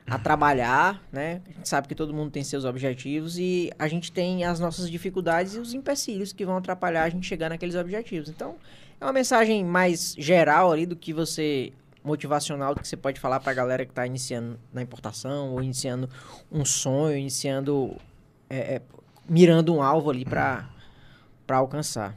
[0.06, 1.40] a trabalhar, né?
[1.48, 4.90] A gente sabe que todo mundo tem seus objetivos e a gente tem as nossas
[4.90, 8.28] dificuldades e os empecilhos que vão atrapalhar a gente chegar naqueles objetivos.
[8.28, 8.56] Então,
[9.00, 11.72] é uma mensagem mais geral ali do que você
[12.04, 16.10] motivacional do que você pode falar pra galera que tá iniciando na importação ou iniciando
[16.52, 17.96] um sonho, iniciando
[18.50, 18.82] é, é,
[19.26, 20.68] mirando um alvo ali pra
[21.46, 22.14] para alcançar.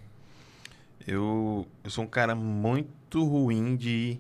[1.11, 4.19] Eu, eu sou um cara muito ruim de.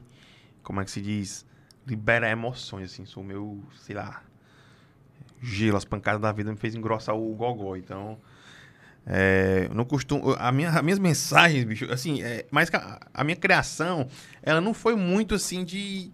[0.63, 1.45] Como é que se diz?
[1.85, 3.05] Liberar emoções, assim.
[3.05, 4.23] Sou meu, sei lá.
[5.39, 7.75] Gelo, as pancadas da vida me fez engrossar o gogó.
[7.75, 8.17] Então.
[9.05, 10.35] É, não costumo.
[10.39, 14.07] A minha, as minhas mensagens, bicho, assim, é, mas a, a minha criação,
[14.41, 16.11] ela não foi muito assim de,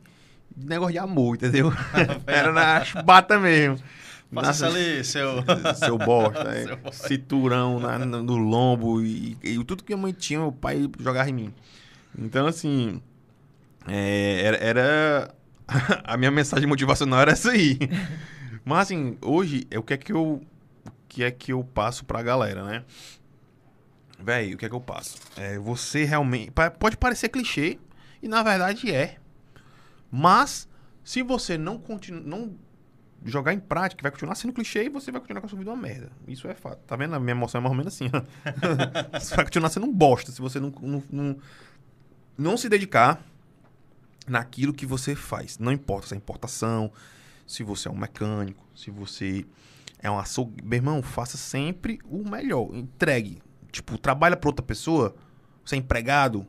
[0.55, 1.71] de negócio de amor, entendeu?
[2.27, 3.81] Era na chubata mesmo.
[4.41, 5.43] Na- ali seu...
[5.75, 7.07] seu bosta, é, Seu bosta.
[7.07, 11.33] cinturão na- no, lombo e, e tudo que a mãe tinha, o pai jogava em
[11.33, 11.53] mim.
[12.17, 13.01] Então, assim,
[13.87, 15.35] é, era, era-
[16.03, 17.77] a minha mensagem motivacional era essa aí.
[18.63, 20.41] Mas, assim, hoje, é o que é que eu,
[20.85, 22.83] o que é que eu passo pra galera, né?
[24.19, 25.17] Véi, o que é que eu passo?
[25.35, 27.77] É, você realmente, pode parecer clichê,
[28.23, 29.17] e na verdade é.
[30.09, 30.67] Mas,
[31.03, 32.55] se você não continua, não
[33.25, 35.71] jogar em prática, vai continuar sendo clichê e você vai continuar com a sua vida
[35.71, 36.11] uma merda.
[36.27, 36.79] Isso é fato.
[36.85, 37.15] Tá vendo?
[37.15, 38.09] A minha emoção é mais ou menos assim.
[39.11, 41.37] você vai continuar sendo um bosta se você não, não, não,
[42.37, 43.19] não se dedicar
[44.27, 45.57] naquilo que você faz.
[45.57, 46.91] Não importa se é importação,
[47.47, 49.43] se você é um mecânico, se você
[49.99, 50.63] é um açougue.
[50.63, 52.75] Meu irmão, faça sempre o melhor.
[52.75, 53.41] Entregue.
[53.71, 55.15] Tipo, trabalha para outra pessoa,
[55.63, 56.45] você é empregado,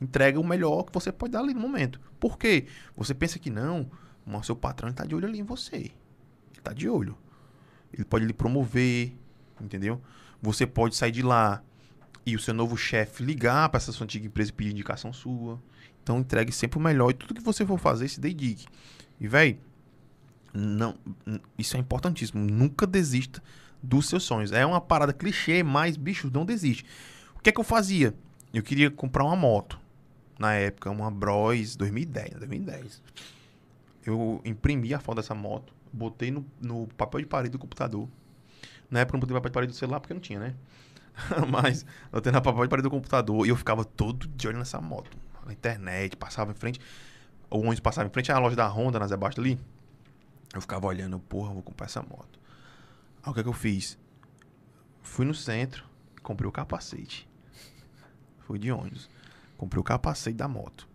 [0.00, 2.00] entrega o melhor que você pode dar ali no momento.
[2.20, 2.66] Por quê?
[2.96, 3.90] Você pensa que não,
[4.24, 5.90] mas seu patrão está de olho ali em você.
[6.64, 7.16] Tá de olho.
[7.92, 9.12] Ele pode lhe promover,
[9.60, 10.00] entendeu?
[10.42, 11.62] Você pode sair de lá
[12.26, 15.62] e o seu novo chefe ligar para essa sua antiga empresa e pedir indicação sua.
[16.02, 18.66] Então entregue sempre o melhor e tudo que você for fazer, se dedique.
[19.20, 19.60] E véi,
[20.52, 20.96] não,
[21.56, 22.42] isso é importantíssimo.
[22.42, 23.42] Nunca desista
[23.82, 24.50] dos seus sonhos.
[24.50, 26.84] É uma parada clichê, mas bicho, não desiste.
[27.36, 28.14] O que é que eu fazia?
[28.52, 29.78] Eu queria comprar uma moto.
[30.38, 33.02] Na época, uma Bros 2010, 2010
[34.06, 38.08] eu imprimi a foto dessa moto, botei no, no papel de parede do computador.
[38.90, 40.54] Na época eu não botei papel de parede do celular porque não tinha, né?
[41.48, 44.58] Mas eu tenho na papel de parede do computador e eu ficava todo de olho
[44.58, 45.16] nessa moto.
[45.46, 46.80] Na internet, passava em frente.
[47.50, 49.58] O ônibus passava em frente à loja da Honda, na Zé Basta ali.
[50.52, 52.38] Eu ficava olhando, porra, vou comprar essa moto.
[53.22, 53.98] Aí o que é que eu fiz?
[55.02, 55.84] Fui no centro,
[56.22, 57.28] comprei o capacete.
[58.40, 59.08] Fui de ônibus.
[59.56, 60.88] Comprei o capacete da moto.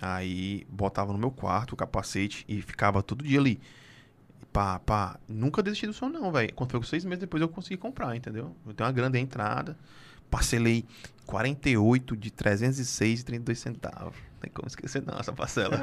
[0.00, 3.60] Aí botava no meu quarto o capacete e ficava todo dia ali.
[4.52, 5.18] Pá, pá.
[5.28, 6.52] Nunca desisti do sonho, não, velho.
[6.54, 8.56] Quando foi com seis meses depois eu consegui comprar, entendeu?
[8.66, 9.76] Eu tenho uma grande entrada.
[10.30, 10.84] Parcelei
[11.26, 14.16] 48 de 306,32 centavos.
[14.32, 15.78] Não tem como esquecer, não, essa parcela.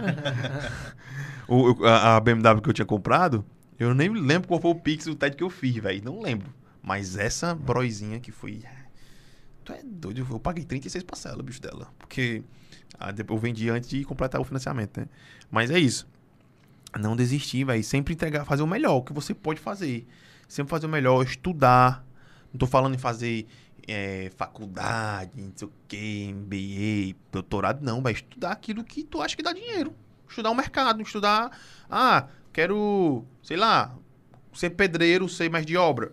[1.48, 3.46] o, a, a BMW que eu tinha comprado,
[3.78, 6.04] eu nem lembro qual foi o Pix do TED que eu fiz, velho.
[6.04, 6.54] Não lembro.
[6.82, 8.64] Mas essa broizinha que foi.
[9.64, 11.92] Tu é doido, eu paguei 36 parcelas, bicho dela.
[11.98, 12.44] Porque
[13.00, 15.08] ah, eu vendi antes de completar o financiamento, né?
[15.50, 16.08] Mas é isso.
[17.00, 17.84] Não desistir, velho.
[17.84, 20.08] Sempre entregar, fazer o melhor, o que você pode fazer.
[20.48, 22.06] Sempre fazer o melhor, estudar.
[22.52, 23.48] Não tô falando em fazer
[23.88, 29.36] é, faculdade, não sei o que, MBA, doutorado, não, vai estudar aquilo que tu acha
[29.36, 29.94] que dá dinheiro.
[30.28, 31.52] Estudar o mercado, estudar.
[31.90, 33.96] Ah, quero, sei lá,
[34.54, 36.12] ser pedreiro, ser mais de obra.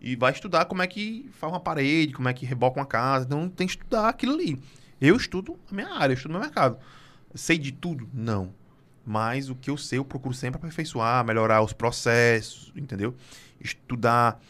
[0.00, 3.24] E vai estudar como é que faz uma parede, como é que reboca uma casa.
[3.26, 4.60] Então tem que estudar aquilo ali.
[5.00, 6.78] Eu estudo a minha área, eu estudo meu mercado.
[7.34, 8.08] Sei de tudo?
[8.12, 8.52] Não.
[9.04, 13.14] Mas o que eu sei, eu procuro sempre aperfeiçoar, melhorar os processos, entendeu?
[13.60, 14.40] Estudar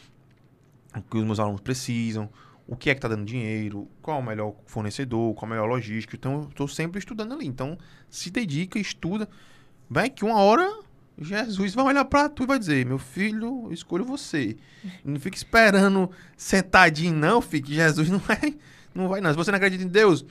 [0.95, 2.29] o que os meus alunos precisam,
[2.67, 5.57] o que é que está dando dinheiro, qual é o melhor fornecedor, qual é a
[5.57, 6.17] melhor logística.
[6.17, 7.47] Então, eu estou sempre estudando ali.
[7.47, 7.79] Então,
[8.11, 9.29] se dedica, estuda.
[9.89, 10.71] Vai que uma hora
[11.19, 14.57] Jesus vai olhar para tu e vai dizer: Meu filho, eu escolho você.
[15.05, 18.57] Não fica esperando sentadinho, não, filho, que Jesus não vai,
[18.95, 19.31] não vai, não.
[19.31, 20.25] Se você não acredita em Deus,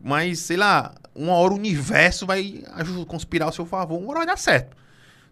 [0.00, 2.62] mas sei lá, uma hora o universo vai
[3.08, 4.76] conspirar ao seu favor, uma hora vai dar certo.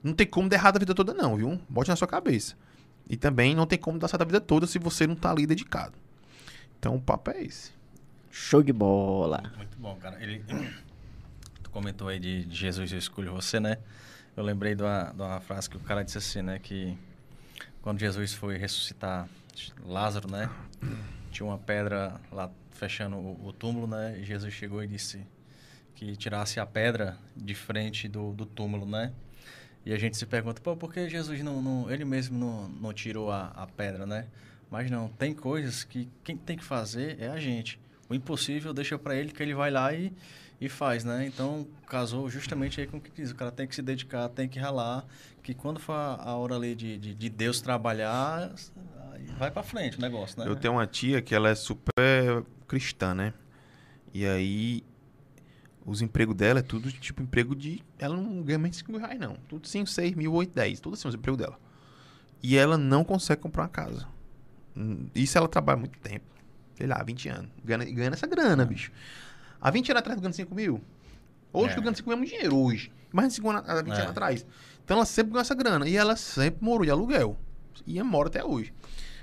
[0.03, 1.61] Não tem como dar errado a vida toda, não, viu?
[1.69, 2.57] Bote na sua cabeça.
[3.09, 5.47] E também não tem como dar certo a vida toda se você não tá ali
[5.47, 5.97] dedicado.
[6.79, 7.71] Então o papo é esse.
[8.31, 9.43] Show de bola.
[9.57, 10.21] Muito bom, cara.
[10.23, 10.45] Ele...
[11.63, 13.79] Tu comentou aí de, Jesus, eu escolho você, né?
[14.37, 16.59] Eu lembrei de uma, de uma frase que o cara disse assim, né?
[16.59, 16.97] Que
[17.81, 19.29] quando Jesus foi ressuscitar
[19.85, 20.51] Lázaro, né?
[21.31, 24.19] Tinha uma pedra lá fechando o, o túmulo, né?
[24.19, 25.25] E Jesus chegou e disse
[25.97, 29.13] que tirasse a pedra de frente do, do túmulo, né?
[29.85, 32.93] E a gente se pergunta, pô, por que Jesus não, não ele mesmo não, não
[32.93, 34.27] tirou a, a pedra, né?
[34.71, 37.81] Mas não, tem coisas que quem tem que fazer é a gente.
[38.09, 40.13] O impossível deixa para ele que ele vai lá e,
[40.61, 41.27] e faz, né?
[41.27, 43.31] Então, casou justamente aí com o que diz.
[43.31, 45.05] O cara tem que se dedicar, tem que ralar,
[45.43, 48.53] que quando for a hora ali de, de, de Deus trabalhar,
[49.39, 50.49] vai para frente o negócio, né?
[50.49, 53.33] Eu tenho uma tia que ela é super cristã, né?
[54.13, 54.83] E aí,
[55.87, 57.81] os empregos dela é tudo tipo emprego de...
[57.97, 59.37] Ela não ganha mais de 5 mil reais, não.
[59.49, 60.81] Tudo 5, 6 mil, 8, 10.
[60.81, 61.57] Tudo assim os empregos dela.
[62.43, 64.07] E ela não consegue comprar uma casa.
[65.15, 66.25] Isso ela trabalha muito tempo.
[66.75, 67.51] Sei lá, 20 anos.
[67.65, 68.67] Ganha, ganha essa grana, é.
[68.67, 68.91] bicho.
[69.61, 70.81] Há 20 anos atrás, ganhando 5 mil.
[71.53, 71.75] Hoje, é.
[71.77, 72.91] tu ganha 5 mil é muito dinheiro, hoje.
[73.13, 73.97] Mais de 5 anos, há 20 é.
[73.97, 74.47] anos atrás.
[74.85, 75.89] Então, ela sempre ganha essa grana.
[75.89, 77.39] E ela sempre morou de aluguel.
[77.87, 78.75] E mora até hoje.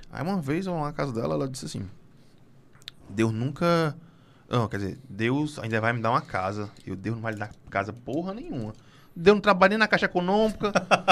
[0.10, 1.86] Aí, uma vez, eu lá na casa dela, ela disse assim...
[3.10, 3.96] Deus nunca...
[4.50, 6.70] Não, quer dizer, Deus ainda vai me dar uma casa.
[6.86, 8.74] Eu, Deus não vai me dar casa porra nenhuma.
[9.16, 10.72] Deu um trabalho nem na Caixa Econômica.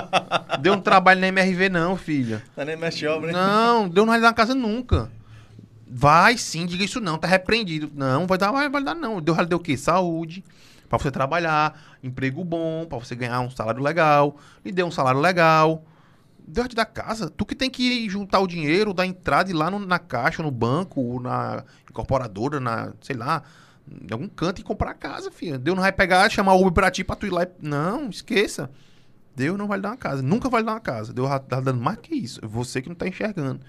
[0.60, 2.44] deu um trabalho na MRV, não, filha.
[2.56, 5.12] Tá nem mexe obra, Não, deu não vai dar na casa nunca.
[5.88, 7.92] Vai sim, diga isso não, tá repreendido.
[7.94, 9.22] Não, vai dar, vai, vai dar não.
[9.22, 9.78] Deus deu o quê?
[9.78, 10.44] Saúde,
[10.90, 14.38] para você trabalhar, emprego bom, para você ganhar um salário legal.
[14.66, 15.84] Lhe deu um salário legal.
[16.48, 17.30] Deus te dá casa.
[17.30, 20.44] Tu que tem que juntar o dinheiro, dar entrada e ir lá no, na caixa,
[20.44, 23.44] no banco, na incorporadora, na, sei lá,
[23.90, 25.58] em algum canto e comprar a casa, filha.
[25.58, 27.48] Deus não vai pegar, chamar o Uber pra ti, pra tu ir lá e...
[27.62, 28.70] Não, esqueça.
[29.36, 30.22] Deus não vai lhe dar uma casa.
[30.22, 31.14] Nunca vai lhe dar uma casa.
[31.14, 32.40] Deus tá dando mais que isso.
[32.44, 33.62] Você que não tá enxergando.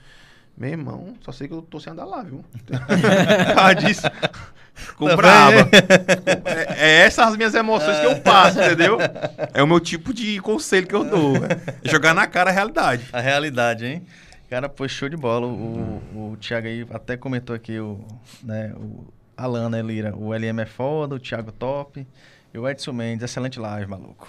[0.56, 2.44] Meu irmão, só sei que eu tô sem andar lá, viu?
[3.56, 4.02] ah, disso.
[4.96, 5.68] Comprava.
[6.44, 8.98] É, é essas as minhas emoções que eu passo, entendeu?
[9.54, 11.36] É o meu tipo de conselho que eu dou.
[11.36, 13.08] É jogar na cara a realidade.
[13.12, 14.06] A realidade, hein?
[14.50, 15.46] Cara, pô, show de bola.
[15.46, 18.04] O, o, o Thiago aí até comentou aqui o,
[18.42, 19.06] né, o
[19.36, 20.14] Alan, né, Lira?
[20.16, 22.06] O LM é foda, o Thiago top.
[22.52, 24.28] E o Edson Mendes, excelente live, maluco.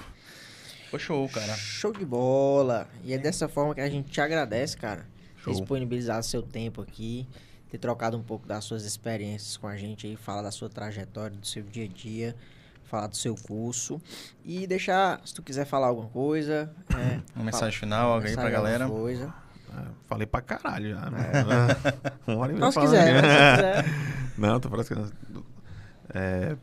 [0.90, 1.54] Foi show, cara.
[1.56, 2.88] Show de bola.
[3.04, 5.06] E é dessa forma que a gente te agradece, cara.
[5.44, 5.54] Show.
[5.54, 7.28] Disponibilizar seu tempo aqui,
[7.70, 11.36] ter trocado um pouco das suas experiências com a gente aí, falar da sua trajetória,
[11.36, 12.36] do seu dia a dia,
[12.86, 14.02] falar do seu curso.
[14.46, 16.74] E deixar, se tu quiser falar alguma coisa.
[16.96, 18.88] É, uma mensagem final, alguém pra galera.
[18.88, 19.34] Coisa.
[19.70, 21.10] É, falei pra caralho já.
[21.10, 21.32] Né?
[21.34, 22.32] É.
[22.32, 23.22] Uma hora se quiser, se
[23.56, 23.86] quiser.
[24.38, 25.12] Não, tô falando
[26.14, 26.56] é,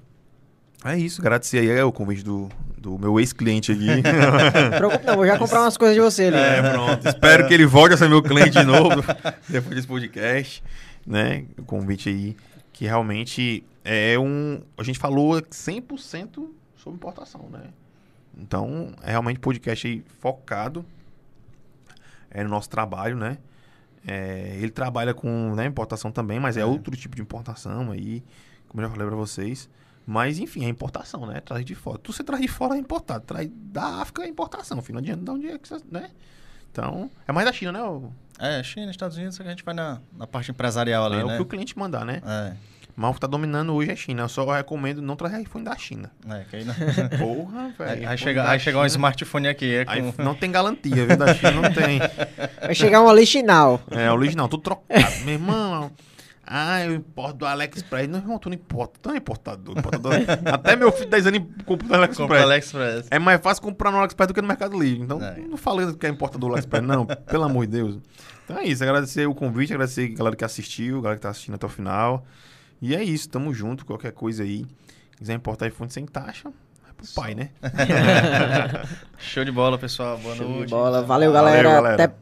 [0.85, 2.49] é isso, agradecer aí o convite do,
[2.81, 3.87] do meu ex-cliente aqui.
[5.07, 6.37] Não, vou já comprar umas coisas de você ali.
[6.37, 7.07] É, pronto.
[7.07, 9.03] Espero que ele volte a ser meu cliente de novo
[9.47, 10.63] depois desse podcast,
[11.07, 11.45] né?
[11.59, 12.37] O convite aí
[12.73, 14.63] que realmente é um...
[14.79, 17.65] A gente falou 100% sobre importação, né?
[18.37, 20.85] Então, é realmente podcast aí focado
[22.31, 23.37] é, no nosso trabalho, né?
[24.07, 28.25] É, ele trabalha com né, importação também, mas é, é, outro tipo de importação aí,
[28.67, 29.69] como eu já falei para vocês.
[30.11, 31.41] Mas, enfim, é importação, né?
[31.41, 31.97] Traz de fora.
[31.97, 33.25] Tu você traz de fora é importado.
[33.25, 34.95] Traz da África é importação, filho.
[34.95, 36.11] Não adianta de onde é que você, né?
[36.73, 37.83] Então, é mais da China, né?
[37.85, 38.11] O...
[38.37, 41.31] É, China, Estados Unidos, a gente vai na, na parte empresarial ali, é né?
[41.31, 42.21] É o que o cliente mandar, né?
[42.27, 42.57] É.
[42.97, 44.23] Mas o que tá dominando hoje é China.
[44.23, 46.11] Eu só recomendo não trazer iPhone da China.
[46.29, 46.75] É, que aí não...
[47.17, 48.09] Porra, velho.
[48.09, 49.77] Aí, chega, aí chegar um smartphone aqui.
[49.77, 50.21] É com...
[50.21, 51.17] não tem garantia, viu?
[51.17, 52.01] Da China não tem.
[52.61, 53.81] Vai chegar um original.
[53.93, 55.25] É, original, tudo trocado.
[55.25, 55.93] Meu irmão.
[56.53, 58.09] Ah, eu importo do AliExpress.
[58.09, 58.99] Não, irmão, tu não importa.
[59.01, 59.79] Tu não é importador.
[59.79, 60.15] importador.
[60.53, 62.43] Até meu filho de 10 anos compra no AliExpress.
[62.43, 63.07] AliExpress.
[63.09, 65.05] É mais fácil comprar no AliExpress do que no Mercado Livre.
[65.05, 65.39] Então, é.
[65.39, 67.07] não falei que é importador do AliExpress, não.
[67.07, 67.99] Pelo amor de Deus.
[68.45, 68.83] Então é isso.
[68.83, 71.69] Agradecer o convite, agradecer a galera que assistiu, a galera que tá assistindo até o
[71.69, 72.27] final.
[72.83, 73.87] E é isso, tamo junto.
[73.87, 74.67] Qualquer coisa aí,
[75.17, 76.51] quiser importar iPhone sem taxa,
[76.97, 77.51] pro pai, né?
[79.19, 80.19] Show de bola, pessoal.
[80.19, 80.65] Boa Show noite.
[80.65, 81.03] de bola.
[81.03, 81.71] Valeu, Valeu, galera.
[81.71, 82.05] galera.
[82.05, 82.15] Até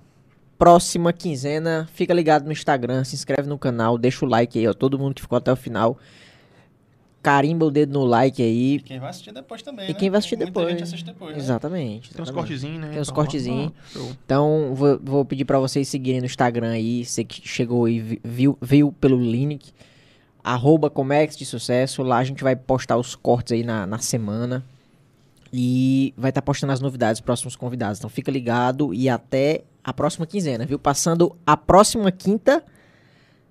[0.58, 1.88] próxima quinzena.
[1.92, 4.74] Fica ligado no Instagram, se inscreve no canal, deixa o like aí, ó.
[4.74, 5.96] Todo mundo que ficou até o final.
[7.20, 8.76] Carimba o dedo no like aí.
[8.76, 9.98] E quem vai assistir depois também, E né?
[9.98, 10.70] quem vai assistir Muita depois.
[10.70, 11.38] gente assiste depois, né?
[11.42, 12.14] Exatamente.
[12.14, 12.88] Tem uns cortezinhos, né?
[12.90, 13.72] Tem uns Então, cortezinhos.
[13.96, 13.98] ah.
[14.24, 17.04] Então, vou, vou pedir pra vocês seguirem no Instagram aí.
[17.04, 19.72] Você que chegou e vi- viu, viu pelo link.
[20.44, 22.02] Arroba Comex de Sucesso.
[22.04, 24.64] Lá a gente vai postar os cortes aí na, na semana.
[25.52, 27.98] E vai estar postando as novidades, próximos convidados.
[27.98, 30.78] Então fica ligado e até a próxima quinzena, viu?
[30.78, 32.64] Passando a próxima quinta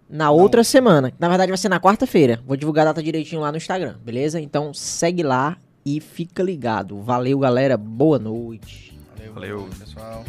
[0.09, 1.11] na outra semana.
[1.19, 2.41] Na verdade vai ser na quarta-feira.
[2.45, 4.39] Vou divulgar a data direitinho lá no Instagram, beleza?
[4.39, 7.01] Então segue lá e fica ligado.
[7.01, 7.77] Valeu, galera.
[7.77, 8.97] Boa noite.
[9.17, 9.69] Valeu, Valeu.
[9.79, 10.23] pessoal.